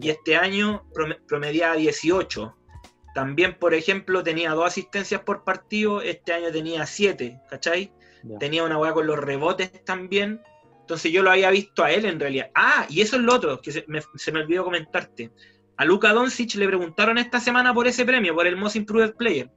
y 0.00 0.10
este 0.10 0.36
año 0.36 0.84
prome- 0.94 1.20
promediaba 1.26 1.76
18. 1.76 2.56
También, 3.14 3.56
por 3.58 3.74
ejemplo, 3.74 4.24
tenía 4.24 4.50
dos 4.50 4.66
asistencias 4.66 5.20
por 5.20 5.44
partido, 5.44 6.02
este 6.02 6.32
año 6.32 6.50
tenía 6.50 6.84
7, 6.84 7.40
¿cachai? 7.48 7.92
Tenía 8.40 8.64
una 8.64 8.76
weá 8.76 8.92
con 8.92 9.06
los 9.06 9.18
rebotes 9.18 9.84
también. 9.84 10.40
Entonces 10.80 11.12
yo 11.12 11.22
lo 11.22 11.30
había 11.30 11.50
visto 11.50 11.84
a 11.84 11.92
él 11.92 12.04
en 12.06 12.18
realidad. 12.18 12.50
Ah, 12.54 12.86
y 12.90 13.00
eso 13.00 13.16
es 13.16 13.22
lo 13.22 13.34
otro, 13.34 13.60
que 13.60 13.70
se 13.70 13.84
me, 13.86 14.00
se 14.16 14.32
me 14.32 14.40
olvidó 14.40 14.64
comentarte. 14.64 15.30
A 15.76 15.84
Luka 15.84 16.12
Doncic 16.12 16.54
le 16.56 16.66
preguntaron 16.66 17.16
esta 17.18 17.40
semana 17.40 17.72
por 17.72 17.86
ese 17.86 18.04
premio, 18.04 18.34
por 18.34 18.46
el 18.46 18.56
Most 18.56 18.76
Improved 18.76 19.14
Player. 19.14 19.50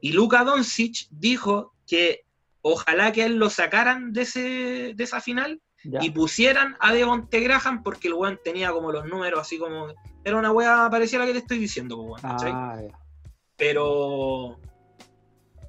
Y 0.00 0.12
Luka 0.12 0.44
Doncic 0.44 1.06
dijo 1.10 1.74
que 1.86 2.24
ojalá 2.60 3.10
que 3.12 3.24
él 3.24 3.36
lo 3.36 3.48
sacaran 3.48 4.12
de, 4.12 4.22
ese, 4.22 4.92
de 4.94 5.04
esa 5.04 5.20
final 5.20 5.60
Ya. 5.84 5.98
y 6.02 6.10
pusieran 6.10 6.76
a 6.78 6.92
Devonte 6.92 7.40
Graham 7.40 7.82
porque 7.82 8.08
el 8.08 8.14
weón 8.14 8.38
tenía 8.44 8.70
como 8.70 8.92
los 8.92 9.04
números 9.06 9.40
así 9.40 9.58
como... 9.58 9.88
Era 10.24 10.36
una 10.36 10.52
weá 10.52 10.88
parecida 10.90 11.18
a 11.18 11.20
la 11.20 11.26
que 11.26 11.32
te 11.32 11.38
estoy 11.40 11.58
diciendo, 11.58 12.00
weón. 12.00 12.20
Ah. 12.22 12.80
Pero... 13.56 14.58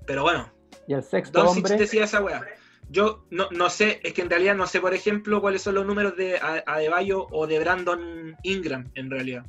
Pero 0.05 0.23
bueno, 0.23 0.51
Y 0.87 0.93
el 0.93 1.03
sexto 1.03 1.43
hombre. 1.49 1.77
decía 1.77 2.03
esa 2.03 2.21
weá. 2.21 2.45
Yo 2.89 3.25
no, 3.31 3.47
no 3.51 3.69
sé, 3.69 4.01
es 4.03 4.13
que 4.13 4.21
en 4.21 4.29
realidad 4.29 4.55
no 4.55 4.67
sé, 4.67 4.81
por 4.81 4.93
ejemplo, 4.93 5.41
cuáles 5.41 5.61
son 5.61 5.75
los 5.75 5.85
números 5.85 6.15
de 6.17 6.37
Adebayo 6.37 7.27
o 7.31 7.47
de 7.47 7.59
Brandon 7.59 8.35
Ingram, 8.43 8.91
en 8.95 9.09
realidad. 9.09 9.45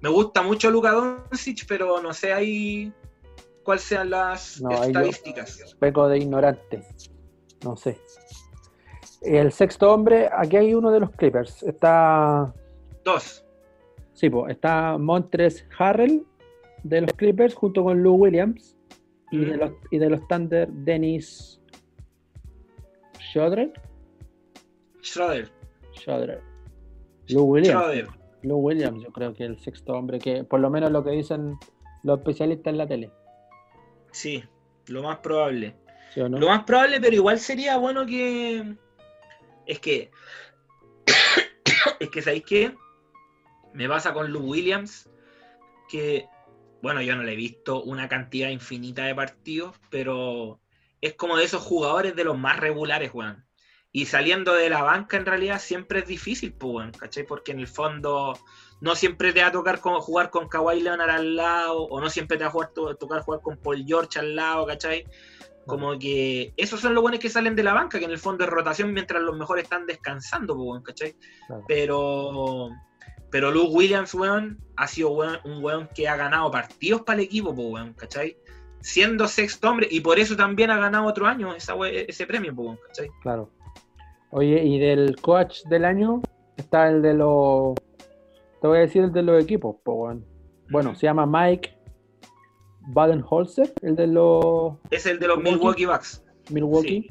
Me 0.00 0.08
gusta 0.08 0.42
mucho 0.42 0.70
Luka 0.70 0.92
Doncic, 0.92 1.66
pero 1.66 2.00
no 2.00 2.14
sé 2.14 2.32
ahí 2.32 2.92
cuáles 3.64 3.82
sean 3.82 4.10
las 4.10 4.60
No, 4.60 4.70
estadísticas. 4.70 5.76
Peco 5.80 6.08
de 6.08 6.18
ignorante. 6.18 6.84
No 7.64 7.76
sé. 7.76 7.98
El 9.22 9.50
sexto 9.52 9.92
hombre, 9.92 10.28
aquí 10.32 10.56
hay 10.56 10.74
uno 10.74 10.90
de 10.90 11.00
los 11.00 11.10
Clippers. 11.10 11.62
Está. 11.64 12.52
Dos. 13.04 13.44
Sí, 14.14 14.30
po, 14.30 14.48
está 14.48 14.96
Montres 14.98 15.64
Harrell 15.78 16.24
de 16.82 17.00
los 17.02 17.12
Clippers 17.14 17.54
junto 17.54 17.82
con 17.84 18.02
Lou 18.02 18.14
Williams. 18.14 18.76
Y 19.30 19.44
de 19.44 19.56
Mm. 19.56 19.60
los, 19.60 19.72
y 19.90 19.98
de 19.98 20.10
los 20.10 20.26
Thunder, 20.28 20.68
Dennis 20.70 21.60
Schroeder. 23.20 23.72
Schroeder. 25.02 25.50
Schroeder. 25.94 26.40
Lou 27.28 27.44
Williams. 27.44 27.78
Schroeder. 27.80 28.06
Lou 28.42 28.58
Williams, 28.58 29.02
yo 29.02 29.10
creo 29.12 29.34
que 29.34 29.44
el 29.44 29.58
sexto 29.58 29.92
hombre, 29.92 30.18
que 30.18 30.44
por 30.44 30.60
lo 30.60 30.70
menos 30.70 30.90
lo 30.92 31.02
que 31.04 31.10
dicen 31.10 31.58
los 32.04 32.18
especialistas 32.18 32.70
en 32.72 32.78
la 32.78 32.86
tele. 32.86 33.10
Sí, 34.12 34.42
lo 34.86 35.02
más 35.02 35.18
probable. 35.18 35.74
¿Sí 36.14 36.20
o 36.20 36.28
no? 36.28 36.38
Lo 36.38 36.46
más 36.48 36.62
probable, 36.64 37.00
pero 37.00 37.14
igual 37.14 37.38
sería 37.38 37.76
bueno 37.76 38.06
que. 38.06 38.76
Es 39.68 39.78
que. 39.78 40.10
es 42.00 42.10
que, 42.10 42.22
¿sabéis 42.22 42.44
qué? 42.44 42.74
Me 43.74 43.88
pasa 43.88 44.12
con 44.12 44.32
Lou 44.32 44.42
Williams, 44.42 45.08
que. 45.88 46.26
Bueno, 46.82 47.02
yo 47.02 47.16
no 47.16 47.22
le 47.24 47.32
he 47.32 47.36
visto 47.36 47.82
una 47.82 48.08
cantidad 48.08 48.48
infinita 48.50 49.04
de 49.04 49.14
partidos, 49.14 49.76
pero 49.90 50.60
es 51.00 51.14
como 51.14 51.36
de 51.36 51.44
esos 51.44 51.62
jugadores 51.62 52.14
de 52.16 52.24
los 52.24 52.38
más 52.38 52.58
regulares, 52.58 53.10
weón. 53.12 53.44
Y 53.90 54.06
saliendo 54.06 54.54
de 54.54 54.68
la 54.70 54.82
banca 54.82 55.16
en 55.16 55.26
realidad 55.26 55.60
siempre 55.60 56.00
es 56.00 56.06
difícil, 56.06 56.52
pues, 56.52 56.72
weón, 56.74 56.92
¿cachai? 56.92 57.24
Porque 57.24 57.50
en 57.52 57.58
el 57.60 57.66
fondo 57.66 58.38
no 58.80 58.94
siempre 58.94 59.32
te 59.32 59.40
va 59.40 59.48
a 59.48 59.52
tocar 59.52 59.80
con- 59.80 60.00
jugar 60.00 60.30
con 60.30 60.48
Kawhi 60.48 60.80
Leonard 60.80 61.10
al 61.10 61.34
lado, 61.36 61.82
o 61.82 62.00
no 62.00 62.08
siempre 62.10 62.36
te 62.36 62.44
va 62.44 62.48
a 62.50 62.52
jugar- 62.52 62.72
to- 62.72 62.94
tocar 62.96 63.22
jugar 63.22 63.40
con 63.42 63.56
Paul 63.56 63.84
George 63.84 64.18
al 64.20 64.36
lado, 64.36 64.64
¿cachai? 64.66 65.04
Como 65.68 65.98
que 65.98 66.52
esos 66.56 66.80
son 66.80 66.94
los 66.94 67.02
buenos 67.02 67.20
que 67.20 67.28
salen 67.28 67.54
de 67.54 67.62
la 67.62 67.74
banca, 67.74 67.98
que 67.98 68.04
en 68.06 68.10
el 68.10 68.18
fondo 68.18 68.44
es 68.44 68.50
rotación 68.50 68.92
mientras 68.92 69.22
los 69.22 69.36
mejores 69.36 69.64
están 69.64 69.86
descansando, 69.86 70.54
weón, 70.54 70.82
¿cachai? 70.82 71.14
Claro. 71.46 71.64
Pero 71.68 72.70
pero 73.30 73.50
Luke 73.50 73.72
Williams, 73.74 74.14
weón, 74.14 74.58
ha 74.76 74.86
sido 74.86 75.10
weón- 75.10 75.40
un 75.44 75.62
weón 75.62 75.88
que 75.94 76.08
ha 76.08 76.16
ganado 76.16 76.50
partidos 76.50 77.02
para 77.02 77.18
el 77.18 77.26
equipo, 77.26 77.50
weón, 77.50 77.92
¿cachai? 77.92 78.36
Siendo 78.80 79.28
sexto 79.28 79.68
hombre, 79.70 79.86
y 79.90 80.00
por 80.00 80.18
eso 80.18 80.34
también 80.36 80.70
ha 80.70 80.78
ganado 80.78 81.04
otro 81.06 81.26
año 81.26 81.54
esa 81.54 81.74
ese 81.86 82.26
premio, 82.26 82.52
weón, 82.54 82.78
¿cachai? 82.86 83.08
Claro. 83.22 83.50
Oye, 84.30 84.62
y 84.64 84.78
del 84.78 85.16
coach 85.20 85.62
del 85.70 85.84
año 85.84 86.22
está 86.56 86.88
el 86.88 87.02
de 87.02 87.14
los. 87.14 87.74
Te 88.60 88.66
voy 88.66 88.78
a 88.78 88.80
decir 88.80 89.02
el 89.04 89.12
de 89.12 89.22
los 89.22 89.42
equipos, 89.42 89.76
weón. 89.84 90.24
Bueno, 90.70 90.94
se 90.94 91.06
llama 91.06 91.26
Mike 91.26 91.77
Badenholzer, 92.88 93.72
el 93.82 93.96
de 93.96 94.06
los 94.06 94.74
Es 94.90 95.06
el 95.06 95.18
de 95.18 95.28
los 95.28 95.38
Milwaukee. 95.38 95.58
Milwaukee 95.58 95.86
Bucks. 95.86 96.24
Milwaukee. 96.50 97.02
Sí. 97.02 97.10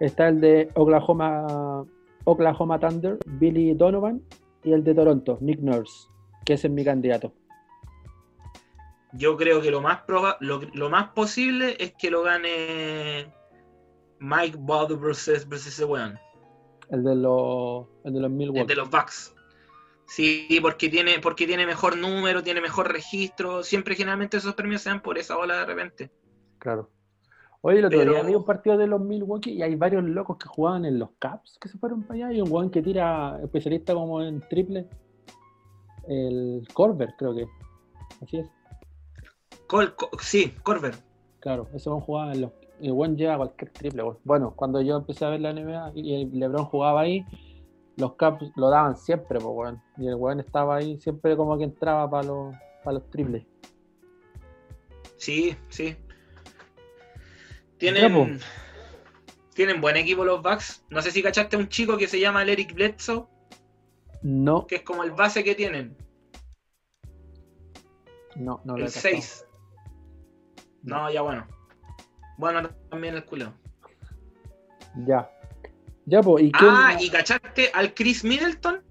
Está 0.00 0.28
el 0.28 0.40
de 0.40 0.70
Oklahoma, 0.74 1.84
Oklahoma 2.24 2.78
Thunder, 2.78 3.18
Billy 3.26 3.74
Donovan, 3.74 4.22
y 4.62 4.72
el 4.72 4.84
de 4.84 4.94
Toronto, 4.94 5.38
Nick 5.40 5.60
Nurse, 5.60 6.08
que 6.44 6.52
ese 6.54 6.66
es 6.68 6.72
mi 6.72 6.84
candidato. 6.84 7.32
Yo 9.14 9.36
creo 9.36 9.62
que 9.62 9.70
lo 9.70 9.80
más 9.80 10.02
proba 10.02 10.36
lo, 10.40 10.60
lo 10.74 10.90
más 10.90 11.08
posible 11.12 11.76
es 11.80 11.94
que 11.94 12.10
lo 12.10 12.22
gane 12.22 13.32
Mike 14.20 14.58
Bud 14.60 14.98
versus, 14.98 15.48
versus 15.48 15.68
ese 15.68 15.84
weón, 15.86 16.18
El 16.90 17.02
de 17.04 17.16
los, 17.16 17.86
el 18.04 18.12
de 18.12 18.20
los 18.20 18.30
el 18.30 18.36
Milwaukee. 18.36 18.66
de 18.68 18.74
los 18.76 18.90
Bucks. 18.90 19.34
Sí, 20.08 20.58
porque 20.62 20.88
tiene, 20.88 21.18
porque 21.22 21.46
tiene 21.46 21.66
mejor 21.66 21.96
número, 21.98 22.42
tiene 22.42 22.60
mejor 22.62 22.90
registro. 22.90 23.62
Siempre 23.62 23.94
generalmente 23.94 24.38
esos 24.38 24.54
premios 24.54 24.80
se 24.82 24.88
dan 24.88 25.02
por 25.02 25.18
esa 25.18 25.36
ola 25.36 25.58
de 25.58 25.66
repente. 25.66 26.10
Claro. 26.58 26.88
Oye, 27.60 27.84
otro 27.84 27.98
Pero- 27.98 28.24
vi 28.24 28.34
un 28.34 28.44
partido 28.44 28.78
de 28.78 28.86
los 28.86 29.00
Milwaukee 29.00 29.50
y 29.52 29.62
hay 29.62 29.74
varios 29.74 30.02
locos 30.04 30.38
que 30.38 30.48
jugaban 30.48 30.84
en 30.86 30.98
los 30.98 31.10
Caps 31.18 31.58
que 31.60 31.68
se 31.68 31.76
fueron 31.76 32.04
para 32.04 32.26
allá 32.28 32.32
y 32.32 32.40
un 32.40 32.50
weón 32.50 32.70
que 32.70 32.80
tira 32.82 33.38
especialista 33.42 33.92
como 33.94 34.22
en 34.22 34.40
triple. 34.48 34.88
El 36.08 36.66
Corver, 36.72 37.14
creo 37.18 37.34
que. 37.34 37.46
Así 38.22 38.38
es. 38.38 38.48
Col- 39.66 39.94
co- 39.94 40.10
sí, 40.20 40.54
Corver. 40.62 40.94
Claro, 41.40 41.68
ese 41.74 41.88
weón 41.90 42.00
jugaba 42.00 42.32
en 42.32 42.40
los. 42.42 42.52
El 42.80 42.92
weón 42.92 43.16
lleva 43.16 43.36
cualquier 43.36 43.70
triple. 43.72 44.02
Bueno, 44.24 44.54
cuando 44.56 44.80
yo 44.80 44.96
empecé 44.96 45.24
a 45.24 45.30
ver 45.30 45.40
la 45.40 45.52
NBA 45.52 45.92
y 45.96 46.14
el 46.22 46.38
LeBron 46.38 46.64
jugaba 46.64 47.00
ahí, 47.02 47.26
los 47.98 48.14
Caps 48.14 48.52
lo 48.56 48.70
daban 48.70 48.96
siempre, 48.96 49.38
pues, 49.40 49.54
weón. 49.54 49.82
Y 49.96 50.06
el 50.06 50.14
weón 50.14 50.40
estaba 50.40 50.76
ahí 50.76 50.98
siempre 51.00 51.36
como 51.36 51.58
que 51.58 51.64
entraba 51.64 52.08
para 52.08 52.22
los, 52.22 52.56
para 52.84 52.94
los 52.94 53.10
triples. 53.10 53.44
Sí, 55.16 55.56
sí. 55.68 55.96
Tienen, 57.76 58.40
tienen 59.54 59.80
buen 59.80 59.96
equipo 59.96 60.24
los 60.24 60.42
Bucks. 60.42 60.84
No 60.90 61.02
sé 61.02 61.10
si 61.10 61.22
cachaste 61.22 61.56
a 61.56 61.58
un 61.58 61.68
chico 61.68 61.96
que 61.96 62.06
se 62.06 62.20
llama 62.20 62.42
el 62.42 62.50
Eric 62.50 62.72
Bledsoe, 62.74 63.26
No, 64.22 64.66
que 64.66 64.76
es 64.76 64.82
como 64.82 65.02
el 65.02 65.10
base 65.10 65.42
que 65.42 65.54
tienen, 65.56 65.96
no, 68.36 68.60
no 68.64 68.76
lo 68.76 68.84
el 68.86 68.92
cachado. 68.92 69.14
6. 69.14 69.46
No, 70.84 71.10
ya 71.10 71.22
bueno. 71.22 71.46
Bueno, 72.36 72.70
también 72.88 73.14
el 73.14 73.24
culo. 73.24 73.52
Ya. 75.04 75.28
Ya, 76.08 76.22
pues, 76.22 76.44
¿y 76.44 76.52
quién? 76.52 76.70
Ah, 76.72 76.96
¿y 76.98 77.10
cachaste 77.10 77.70
al 77.74 77.92
Chris 77.92 78.24
Middleton? 78.24 78.82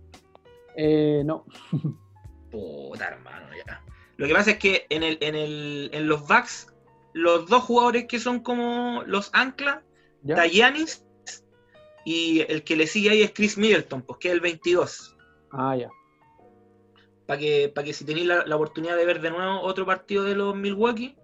Eh, 0.76 1.24
no. 1.26 1.46
Puta, 2.52 3.08
hermano, 3.08 3.48
ya. 3.66 3.84
Lo 4.18 4.28
que 4.28 4.34
pasa 4.34 4.52
es 4.52 4.60
que 4.60 4.86
en, 4.90 5.02
el, 5.02 5.18
en, 5.22 5.34
el, 5.34 5.90
en 5.94 6.08
los 6.08 6.28
Bucks, 6.28 6.68
los 7.14 7.50
dos 7.50 7.64
jugadores 7.64 8.06
que 8.06 8.20
son 8.20 8.42
como 8.42 9.04
los 9.08 9.32
está 9.34 10.46
Giannis 10.48 11.06
y 12.06 12.42
el 12.48 12.64
que 12.64 12.76
le 12.76 12.86
sigue 12.86 13.10
ahí 13.10 13.24
es 13.24 13.32
Chris 13.34 13.58
Middleton, 13.58 14.04
pues 14.04 14.20
que 14.20 14.28
es 14.28 14.36
el 14.36 14.42
22. 14.42 15.18
Ah, 15.52 15.76
ya. 15.76 15.90
Para 17.26 17.40
que, 17.40 17.72
para 17.74 17.86
que 17.86 17.94
si 17.94 18.06
tenéis 18.06 18.28
la, 18.28 18.46
la 18.46 18.56
oportunidad 18.56 18.96
de 18.96 19.06
ver 19.06 19.22
de 19.22 19.32
nuevo 19.32 19.62
otro 19.62 19.88
partido 19.88 20.24
de 20.24 20.36
los 20.36 20.56
Milwaukee, 20.56 21.18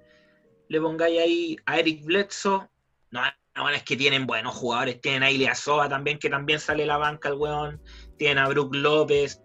le 0.70 0.82
pongáis 0.82 1.20
ahí 1.20 1.58
a 1.68 1.80
Eric 1.80 2.04
Bledsoe. 2.04 2.68
No, 3.12 3.22
no, 3.56 3.62
bueno, 3.64 3.78
es 3.78 3.84
que 3.84 3.95
tienen 3.95 4.26
buenos 4.26 4.56
jugadores. 4.56 4.99
Tienen 5.01 5.24
a 5.24 5.30
Ilyasova 5.32 5.88
también, 5.88 6.18
que 6.20 6.30
también 6.30 6.60
sale 6.60 6.86
la 6.86 6.97
banca 6.97 7.30
el 7.30 7.36
weón. 7.36 7.80
Tienen 8.18 8.39
a 8.39 8.47
Brook 8.49 8.74
López. 8.76 9.41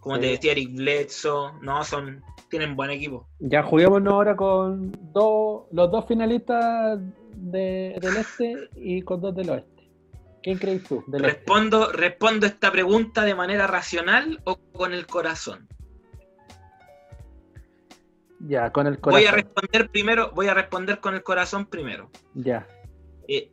Como 0.00 0.18
te 0.18 0.26
decía, 0.26 0.52
Eric 0.52 0.74
Bledsoe. 0.74 1.52
No, 1.62 1.84
son, 1.84 2.22
tienen 2.50 2.74
buen 2.74 2.90
equipo. 2.90 3.28
Ya 3.38 3.62
juguémonos 3.62 4.12
ahora 4.12 4.34
con 4.36 4.90
dos, 5.12 5.66
los 5.70 5.90
dos 5.92 6.06
finalistas 6.06 6.98
de- 7.36 7.96
del 8.00 8.16
este 8.16 8.68
y 8.74 9.02
con 9.02 9.20
dos 9.20 9.34
del 9.36 9.50
oeste. 9.50 9.70
¿Quién 10.42 10.58
crees 10.58 10.82
tú? 10.82 11.04
Del 11.06 11.24
este? 11.24 11.36
Respondo, 11.38 11.92
respondo 11.92 12.46
esta 12.46 12.72
pregunta 12.72 13.22
de 13.24 13.36
manera 13.36 13.68
racional 13.68 14.40
o 14.42 14.56
con 14.72 14.92
el 14.92 15.06
corazón. 15.06 15.68
Ya, 18.40 18.72
con 18.72 18.88
el 18.88 18.96
Voy 18.96 19.24
a 19.26 19.30
corazón. 19.30 19.34
responder 19.36 19.90
primero, 19.90 20.32
voy 20.34 20.48
a 20.48 20.54
responder 20.54 20.98
con 20.98 21.14
el 21.14 21.22
corazón 21.22 21.66
primero. 21.66 22.10
Ya. 22.34 22.66
Eh, 23.28 23.50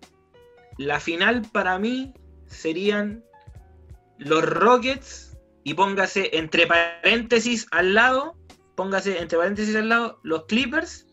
la 0.78 1.00
final 1.00 1.42
para 1.52 1.78
mí 1.80 2.14
serían 2.46 3.24
los 4.18 4.44
Rockets 4.44 5.38
y 5.64 5.74
póngase 5.74 6.38
entre 6.38 6.68
paréntesis 6.68 7.68
al 7.72 7.94
lado, 7.94 8.36
póngase 8.76 9.20
entre 9.20 9.38
paréntesis 9.38 9.76
al 9.76 9.90
lado 9.90 10.20
los 10.24 10.46
Clippers 10.46 11.06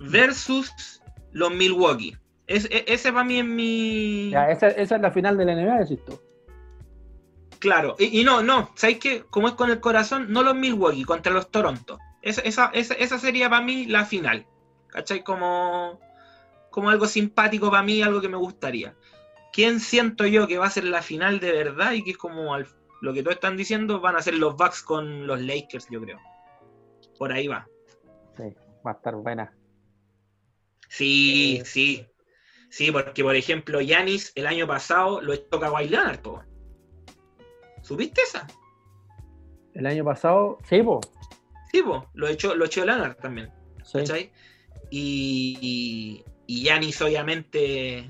versus 0.00 1.00
los 1.32 1.50
Milwaukee. 1.52 2.16
Es- 2.46 2.66
e- 2.70 2.84
ese 2.88 3.12
para 3.12 3.24
mí 3.24 3.38
es 3.38 3.44
mi... 3.44 4.30
Ya, 4.30 4.50
esa, 4.50 4.68
esa 4.68 4.96
es 4.96 5.02
la 5.02 5.10
final 5.10 5.36
de 5.38 5.44
la 5.44 5.54
NBA, 5.54 5.78
decís 5.80 6.04
tú. 6.04 6.20
Claro, 7.58 7.94
y, 7.98 8.20
y 8.20 8.24
no, 8.24 8.42
no, 8.42 8.70
¿sabéis 8.74 8.98
qué? 8.98 9.24
Como 9.30 9.48
es 9.48 9.54
con 9.54 9.70
el 9.70 9.80
corazón, 9.80 10.32
no 10.32 10.42
los 10.42 10.54
Milwaukee, 10.56 11.04
contra 11.04 11.32
los 11.32 11.50
Toronto. 11.50 11.98
Esa, 12.20 12.40
esa, 12.42 12.66
esa, 12.74 12.94
esa 12.94 13.18
sería 13.18 13.48
para 13.48 13.64
mí 13.64 13.86
la 13.86 14.04
final. 14.04 14.46
¿Cachai? 14.88 15.22
Como, 15.22 16.00
como 16.72 16.90
algo 16.90 17.06
simpático 17.06 17.70
para 17.70 17.84
mí, 17.84 18.02
algo 18.02 18.20
que 18.20 18.28
me 18.28 18.36
gustaría. 18.36 18.96
¿Quién 19.52 19.78
siento 19.78 20.26
yo 20.26 20.48
que 20.48 20.58
va 20.58 20.66
a 20.66 20.70
ser 20.70 20.84
la 20.84 21.02
final 21.02 21.38
de 21.38 21.52
verdad 21.52 21.92
y 21.92 22.02
que 22.02 22.10
es 22.12 22.16
como 22.18 22.54
al- 22.54 22.66
lo 23.00 23.12
que 23.12 23.22
todos 23.22 23.36
están 23.36 23.56
diciendo? 23.56 24.00
Van 24.00 24.16
a 24.16 24.22
ser 24.22 24.34
los 24.34 24.56
Bucks 24.56 24.82
con 24.82 25.26
los 25.26 25.40
Lakers, 25.40 25.86
yo 25.90 26.00
creo. 26.00 26.18
Por 27.18 27.32
ahí 27.32 27.46
va. 27.46 27.68
Sí, 28.36 28.44
va 28.84 28.90
a 28.92 28.94
estar 28.94 29.14
buena. 29.14 29.54
Sí, 30.88 31.58
Eh. 31.60 31.64
sí. 31.64 32.06
Sí, 32.70 32.90
porque 32.90 33.22
por 33.22 33.36
ejemplo, 33.36 33.80
Yanis 33.82 34.32
el 34.34 34.46
año 34.46 34.66
pasado 34.66 35.20
lo 35.20 35.34
echó 35.34 35.60
Kawhi 35.60 35.88
Leonard, 35.88 36.20
po. 36.20 36.42
¿Supiste 37.82 38.22
esa? 38.22 38.46
El 39.74 39.86
año 39.86 40.04
pasado, 40.04 40.58
sí, 40.68 40.82
po. 40.82 41.00
Sí, 41.70 41.82
po, 41.82 42.08
lo 42.14 42.28
echó, 42.28 42.54
lo 42.54 42.64
echó 42.64 42.84
Leonard 42.86 43.16
también. 43.16 43.50
Sí. 43.84 43.98
¿cachai? 43.98 44.32
Y, 44.90 46.24
y, 46.46 46.60
y 46.60 46.64
Giannis 46.64 47.00
obviamente 47.02 48.08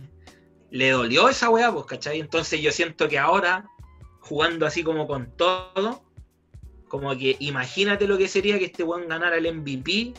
le 0.70 0.91
dolió 0.91 1.28
esa 1.28 1.51
weá, 1.51 1.72
pues, 1.72 1.87
¿cachai? 1.87 2.18
Entonces 2.18 2.61
yo 2.61 2.72
siento 2.72 3.09
que 3.09 3.18
ahora, 3.18 3.68
jugando 4.20 4.66
así 4.66 4.83
como 4.83 5.07
con 5.07 5.30
todo, 5.37 6.03
como 6.89 7.16
que 7.16 7.37
imagínate 7.41 8.07
lo 8.07 8.18
que 8.18 8.28
sería 8.28 8.59
que 8.59 8.66
este 8.66 8.83
weón 8.83 9.09
ganara 9.09 9.37
el 9.37 9.55
MVP 9.55 10.14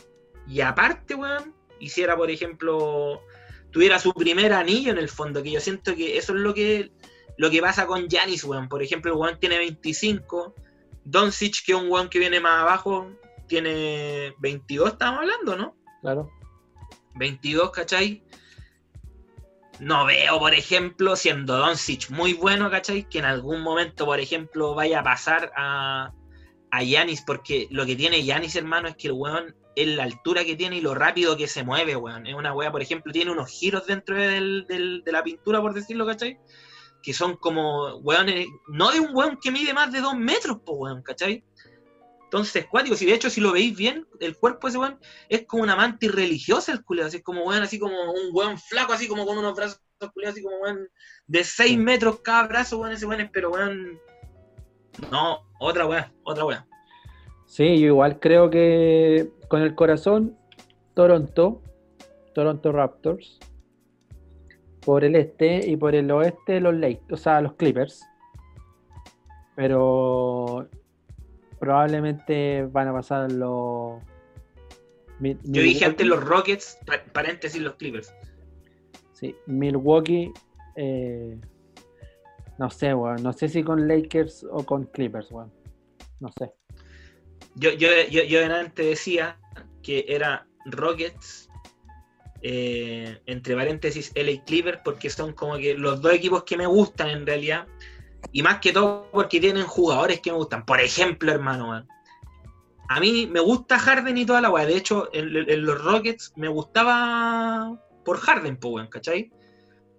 y 0.48 0.60
aparte, 0.60 1.14
weón, 1.14 1.54
hiciera, 1.80 2.16
por 2.16 2.30
ejemplo, 2.30 3.22
tuviera 3.70 3.98
su 3.98 4.12
primer 4.12 4.52
anillo 4.52 4.92
en 4.92 4.98
el 4.98 5.08
fondo, 5.08 5.42
que 5.42 5.50
yo 5.50 5.60
siento 5.60 5.94
que 5.96 6.18
eso 6.18 6.34
es 6.34 6.40
lo 6.40 6.54
que, 6.54 6.92
lo 7.36 7.50
que 7.50 7.60
pasa 7.60 7.86
con 7.86 8.08
Giannis, 8.08 8.44
weón. 8.44 8.68
Por 8.68 8.82
ejemplo, 8.82 9.12
el 9.12 9.18
weón 9.18 9.38
tiene 9.40 9.58
25, 9.58 10.54
Doncic, 11.04 11.64
que 11.64 11.72
es 11.72 11.78
un 11.78 11.90
weón 11.90 12.08
que 12.08 12.18
viene 12.18 12.38
más 12.40 12.62
abajo, 12.62 13.10
tiene 13.48 14.34
22, 14.38 14.92
estamos 14.92 15.20
hablando, 15.20 15.56
¿no? 15.56 15.76
Claro. 16.00 16.30
22, 17.14 17.70
¿cachai? 17.70 18.22
No 19.80 20.04
veo, 20.06 20.38
por 20.38 20.54
ejemplo, 20.54 21.16
siendo 21.16 21.56
Doncic 21.56 22.10
muy 22.10 22.32
bueno, 22.32 22.70
¿cachai? 22.70 23.08
Que 23.08 23.18
en 23.18 23.24
algún 23.24 23.60
momento, 23.60 24.06
por 24.06 24.20
ejemplo, 24.20 24.74
vaya 24.74 25.00
a 25.00 25.02
pasar 25.02 25.52
a, 25.56 26.12
a 26.70 26.80
porque 27.26 27.66
lo 27.70 27.84
que 27.84 27.96
tiene 27.96 28.24
Yanis, 28.24 28.56
hermano, 28.56 28.88
es 28.88 28.96
que 28.96 29.08
el 29.08 29.14
weón 29.14 29.54
es 29.74 29.88
la 29.88 30.04
altura 30.04 30.44
que 30.44 30.54
tiene 30.54 30.76
y 30.76 30.80
lo 30.80 30.94
rápido 30.94 31.36
que 31.36 31.48
se 31.48 31.64
mueve, 31.64 31.96
weón. 31.96 32.26
Es 32.26 32.34
una 32.34 32.52
weá, 32.54 32.70
por 32.70 32.82
ejemplo, 32.82 33.12
tiene 33.12 33.32
unos 33.32 33.50
giros 33.50 33.86
dentro 33.86 34.16
del- 34.16 34.64
del- 34.68 35.02
de 35.04 35.12
la 35.12 35.22
pintura, 35.24 35.60
por 35.60 35.74
decirlo, 35.74 36.06
¿cachai? 36.06 36.38
Que 37.02 37.12
son 37.12 37.36
como, 37.36 37.96
weón, 37.96 38.26
no 38.68 38.92
de 38.92 39.00
un 39.00 39.14
weón 39.14 39.38
que 39.42 39.50
mide 39.50 39.74
más 39.74 39.90
de 39.90 40.00
dos 40.00 40.16
metros, 40.16 40.58
pues, 40.64 40.78
weón, 40.78 41.02
¿cachai? 41.02 41.44
Entonces, 42.34 42.66
cuático, 42.66 42.96
si 42.96 43.06
de 43.06 43.14
hecho 43.14 43.30
si 43.30 43.40
lo 43.40 43.52
veis 43.52 43.76
bien, 43.76 44.08
el 44.18 44.36
cuerpo 44.36 44.66
de 44.66 44.70
ese 44.70 44.78
weón 44.78 44.98
es 45.28 45.46
como 45.46 45.62
una 45.62 45.76
mantis 45.76 46.12
religiosa 46.12 46.72
el 46.72 46.82
culeo, 46.82 47.06
así 47.06 47.22
como 47.22 47.44
weón, 47.44 47.62
así 47.62 47.78
como 47.78 47.94
un 47.94 48.30
weón 48.32 48.58
flaco, 48.58 48.92
así 48.92 49.06
como 49.06 49.24
con 49.24 49.38
unos 49.38 49.54
brazos 49.54 49.80
culeados, 50.12 50.34
así 50.34 50.42
como 50.42 50.56
weón, 50.58 50.88
de 51.28 51.44
6 51.44 51.78
metros 51.78 52.22
cada 52.22 52.48
brazo, 52.48 52.78
weón, 52.78 52.90
ese 52.90 53.06
weón 53.06 53.20
es, 53.20 53.30
pero 53.30 53.52
weón. 53.52 54.00
No, 55.12 55.46
otra 55.60 55.86
weón, 55.86 56.06
otra 56.24 56.44
weón. 56.44 56.64
Sí, 57.46 57.78
yo 57.78 57.86
igual 57.86 58.18
creo 58.18 58.50
que 58.50 59.30
con 59.46 59.62
el 59.62 59.76
corazón, 59.76 60.36
Toronto, 60.94 61.62
Toronto 62.34 62.72
Raptors, 62.72 63.38
por 64.84 65.04
el 65.04 65.14
este 65.14 65.70
y 65.70 65.76
por 65.76 65.94
el 65.94 66.10
oeste 66.10 66.60
los 66.60 66.74
Lakers, 66.74 67.12
o 67.12 67.16
sea, 67.16 67.40
los 67.40 67.52
Clippers. 67.52 68.04
Pero 69.54 70.68
probablemente 71.64 72.66
van 72.70 72.88
a 72.88 72.92
pasar 72.92 73.30
los. 73.32 74.02
Yo 75.20 75.62
dije 75.62 75.84
antes 75.84 76.06
los 76.06 76.22
Rockets, 76.22 76.78
pa- 76.86 77.02
paréntesis 77.12 77.60
los 77.60 77.74
Clippers. 77.74 78.12
Sí, 79.12 79.34
Milwaukee. 79.46 80.32
eh, 80.76 81.38
no 82.58 82.70
sé, 82.70 82.94
weón. 82.94 83.22
No 83.22 83.32
sé 83.32 83.48
si 83.48 83.62
con 83.62 83.86
Lakers 83.88 84.44
o 84.50 84.64
con 84.64 84.84
Clippers, 84.86 85.30
weón. 85.30 85.52
No 86.20 86.30
sé. 86.38 86.52
Yo, 87.56 87.70
yo, 87.72 87.88
yo, 88.10 88.22
yo 88.24 88.44
antes 88.44 88.84
decía 88.86 89.38
que 89.82 90.04
era 90.08 90.46
Rockets, 90.66 91.48
eh, 92.42 93.18
entre 93.26 93.54
paréntesis 93.54 94.12
LA 94.16 94.42
Clippers, 94.44 94.80
porque 94.84 95.08
son 95.10 95.32
como 95.32 95.56
que 95.56 95.74
los 95.74 96.02
dos 96.02 96.12
equipos 96.12 96.44
que 96.44 96.56
me 96.56 96.66
gustan 96.66 97.08
en 97.10 97.26
realidad. 97.26 97.66
Y 98.32 98.42
más 98.42 98.58
que 98.60 98.72
todo 98.72 99.08
porque 99.12 99.40
tienen 99.40 99.64
jugadores 99.64 100.20
que 100.20 100.30
me 100.32 100.36
gustan. 100.38 100.64
Por 100.64 100.80
ejemplo, 100.80 101.30
hermano, 101.32 101.68
man, 101.68 101.88
a 102.88 103.00
mí 103.00 103.26
me 103.30 103.40
gusta 103.40 103.78
Harden 103.78 104.18
y 104.18 104.26
toda 104.26 104.40
la 104.40 104.50
weá. 104.50 104.66
De 104.66 104.76
hecho, 104.76 105.08
en, 105.12 105.34
en 105.48 105.64
los 105.64 105.82
Rockets 105.82 106.32
me 106.36 106.48
gustaba 106.48 107.78
por 108.04 108.18
Harden, 108.18 108.56
pues, 108.58 108.74
weón, 108.74 108.88
¿cachai? 108.88 109.30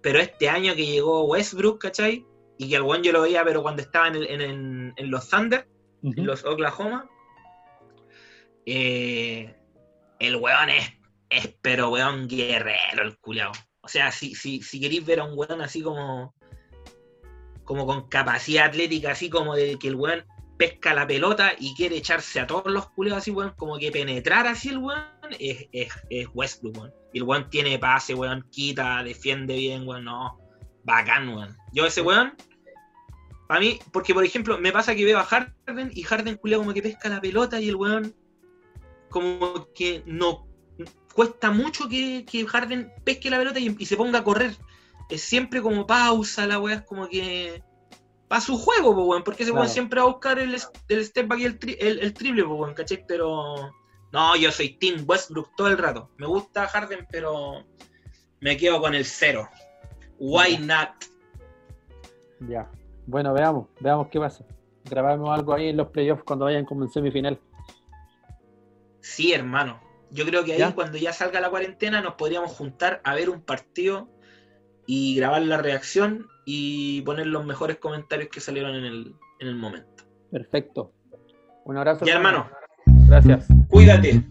Pero 0.01 0.19
este 0.19 0.49
año 0.49 0.75
que 0.75 0.85
llegó 0.85 1.23
Westbrook, 1.25 1.79
¿cachai? 1.81 2.25
Y 2.57 2.69
que 2.69 2.75
el 2.75 2.83
weón 2.83 3.01
yo 3.03 3.11
lo 3.11 3.21
veía, 3.21 3.43
pero 3.43 3.63
cuando 3.63 3.81
estaba 3.81 4.07
en, 4.09 4.15
el- 4.15 4.29
en- 4.29 4.41
en- 4.41 4.93
en 4.97 5.11
los 5.11 5.29
Thunder, 5.29 5.67
en 6.03 6.25
los 6.25 6.45
Oklahoma, 6.45 7.09
eh, 8.65 9.55
el 10.19 10.35
weón 10.37 10.69
es, 10.69 10.91
es, 11.29 11.55
pero 11.61 11.89
weón 11.89 12.27
guerrero 12.27 13.03
el 13.03 13.17
culiao. 13.17 13.51
O 13.81 13.87
sea, 13.87 14.11
si, 14.11 14.35
si, 14.35 14.61
si 14.61 14.79
queréis 14.79 15.05
ver 15.05 15.19
a 15.19 15.25
un 15.25 15.37
weón 15.37 15.61
así 15.61 15.81
como, 15.81 16.33
como 17.65 17.85
con 17.85 18.07
capacidad 18.07 18.67
atlética, 18.67 19.11
así 19.11 19.29
como 19.29 19.55
de 19.55 19.77
que 19.77 19.89
el 19.89 19.95
weón 19.95 20.23
pesca 20.57 20.93
la 20.93 21.05
pelota 21.05 21.51
y 21.59 21.75
quiere 21.75 21.97
echarse 21.97 22.39
a 22.39 22.47
todos 22.47 22.71
los 22.71 22.87
culiados 22.91 23.23
así, 23.23 23.31
weón, 23.31 23.53
como 23.57 23.77
que 23.77 23.91
penetrar 23.91 24.47
así 24.47 24.69
el 24.69 24.77
weón, 24.77 25.03
es, 25.39 25.67
es, 25.71 25.91
es 26.09 26.27
Westbrook, 26.33 26.77
weón. 26.77 26.93
Y 27.13 27.17
el 27.17 27.23
weón 27.23 27.49
tiene 27.49 27.77
pase, 27.77 28.13
weón, 28.13 28.45
quita, 28.51 29.03
defiende 29.03 29.55
bien, 29.55 29.87
weón, 29.87 30.05
no. 30.05 30.39
Bacán, 30.83 31.29
weón. 31.29 31.57
Yo 31.73 31.85
ese 31.85 32.01
weón, 32.01 32.33
para 33.47 33.59
mí, 33.59 33.79
porque 33.91 34.13
por 34.13 34.23
ejemplo, 34.23 34.57
me 34.57 34.71
pasa 34.71 34.95
que 34.95 35.05
veo 35.05 35.19
a 35.19 35.23
Harden 35.23 35.91
y 35.93 36.03
Harden 36.03 36.37
culiao 36.37 36.61
como 36.61 36.73
que 36.73 36.81
pesca 36.81 37.09
la 37.09 37.21
pelota 37.21 37.59
y 37.59 37.69
el 37.69 37.75
weón 37.75 38.15
como 39.09 39.71
que 39.73 40.03
no 40.05 40.47
cuesta 41.13 41.51
mucho 41.51 41.87
que, 41.87 42.25
que 42.29 42.45
Harden 42.45 42.91
pesque 43.03 43.29
la 43.29 43.37
pelota 43.37 43.59
y, 43.59 43.75
y 43.77 43.85
se 43.85 43.97
ponga 43.97 44.19
a 44.19 44.23
correr. 44.23 44.55
Es 45.09 45.21
siempre 45.21 45.61
como 45.61 45.85
pausa, 45.85 46.47
la 46.47 46.59
weá 46.59 46.75
es 46.75 46.81
como 46.83 47.07
que. 47.07 47.63
para 48.27 48.41
su 48.41 48.57
juego, 48.57 48.95
po, 48.95 49.03
weón, 49.05 49.23
porque 49.23 49.43
ese 49.43 49.51
weón 49.51 49.63
Claro. 49.65 49.73
siempre 49.73 49.99
va 50.01 50.07
a 50.07 50.11
buscar 50.11 50.39
el, 50.39 50.55
el 50.89 51.05
step 51.05 51.27
back 51.27 51.39
y 51.39 51.45
el, 51.45 51.59
tri- 51.59 51.77
el, 51.79 51.99
el 51.99 52.13
triple, 52.13 52.43
po, 52.43 52.55
weón, 52.55 52.73
¿cachai? 52.73 53.05
Pero. 53.07 53.71
No, 54.11 54.35
yo 54.37 54.51
soy 54.51 54.77
Team 54.77 55.03
Westbrook 55.07 55.55
todo 55.57 55.67
el 55.67 55.77
rato. 55.77 56.09
Me 56.17 56.25
gusta 56.25 56.67
Harden, 56.67 57.05
pero 57.11 57.65
me 58.39 58.55
quedo 58.55 58.79
con 58.79 58.95
el 58.95 59.03
cero. 59.03 59.49
Why 60.19 60.57
not? 60.59 60.89
Ya. 62.47 62.71
Bueno, 63.05 63.33
veamos, 63.33 63.67
veamos 63.81 64.07
qué 64.07 64.19
pasa. 64.19 64.45
Grabamos 64.85 65.29
algo 65.37 65.53
ahí 65.53 65.69
en 65.69 65.77
los 65.77 65.89
playoffs 65.89 66.23
cuando 66.23 66.45
vayan 66.45 66.63
como 66.65 66.83
en 66.83 66.89
semifinal. 66.89 67.39
Sí, 69.01 69.33
hermano. 69.33 69.81
Yo 70.11 70.25
creo 70.25 70.43
que 70.45 70.53
ahí 70.53 70.59
¿Ya? 70.59 70.73
cuando 70.73 70.97
ya 70.97 71.11
salga 71.11 71.41
la 71.41 71.49
cuarentena 71.49 72.01
nos 72.01 72.13
podríamos 72.13 72.51
juntar 72.51 73.01
a 73.03 73.15
ver 73.15 73.29
un 73.29 73.41
partido 73.41 74.07
y 74.87 75.15
grabar 75.15 75.41
la 75.43 75.57
reacción 75.57 76.27
y 76.45 77.01
poner 77.01 77.27
los 77.27 77.45
mejores 77.45 77.77
comentarios 77.77 78.29
que 78.29 78.39
salieron 78.39 78.75
en 78.75 78.85
el, 78.85 79.15
en 79.39 79.47
el 79.47 79.55
momento. 79.55 80.03
Perfecto. 80.31 80.93
Un 81.65 81.77
abrazo. 81.77 82.05
Ya, 82.05 82.15
hermano, 82.15 82.47
Gracias. 83.07 83.47
cuídate. 83.69 84.23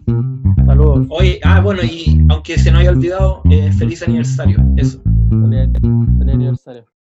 Saludos. 0.65 1.07
Oye, 1.09 1.39
ah, 1.43 1.61
bueno, 1.61 1.81
y 1.83 2.25
aunque 2.29 2.57
se 2.57 2.71
nos 2.71 2.81
haya 2.81 2.91
olvidado, 2.91 3.41
eh, 3.49 3.71
feliz 3.73 4.01
aniversario. 4.03 4.57
Eso. 4.77 5.01
Feliz 5.03 5.71
feliz 6.19 6.33
aniversario. 6.33 6.85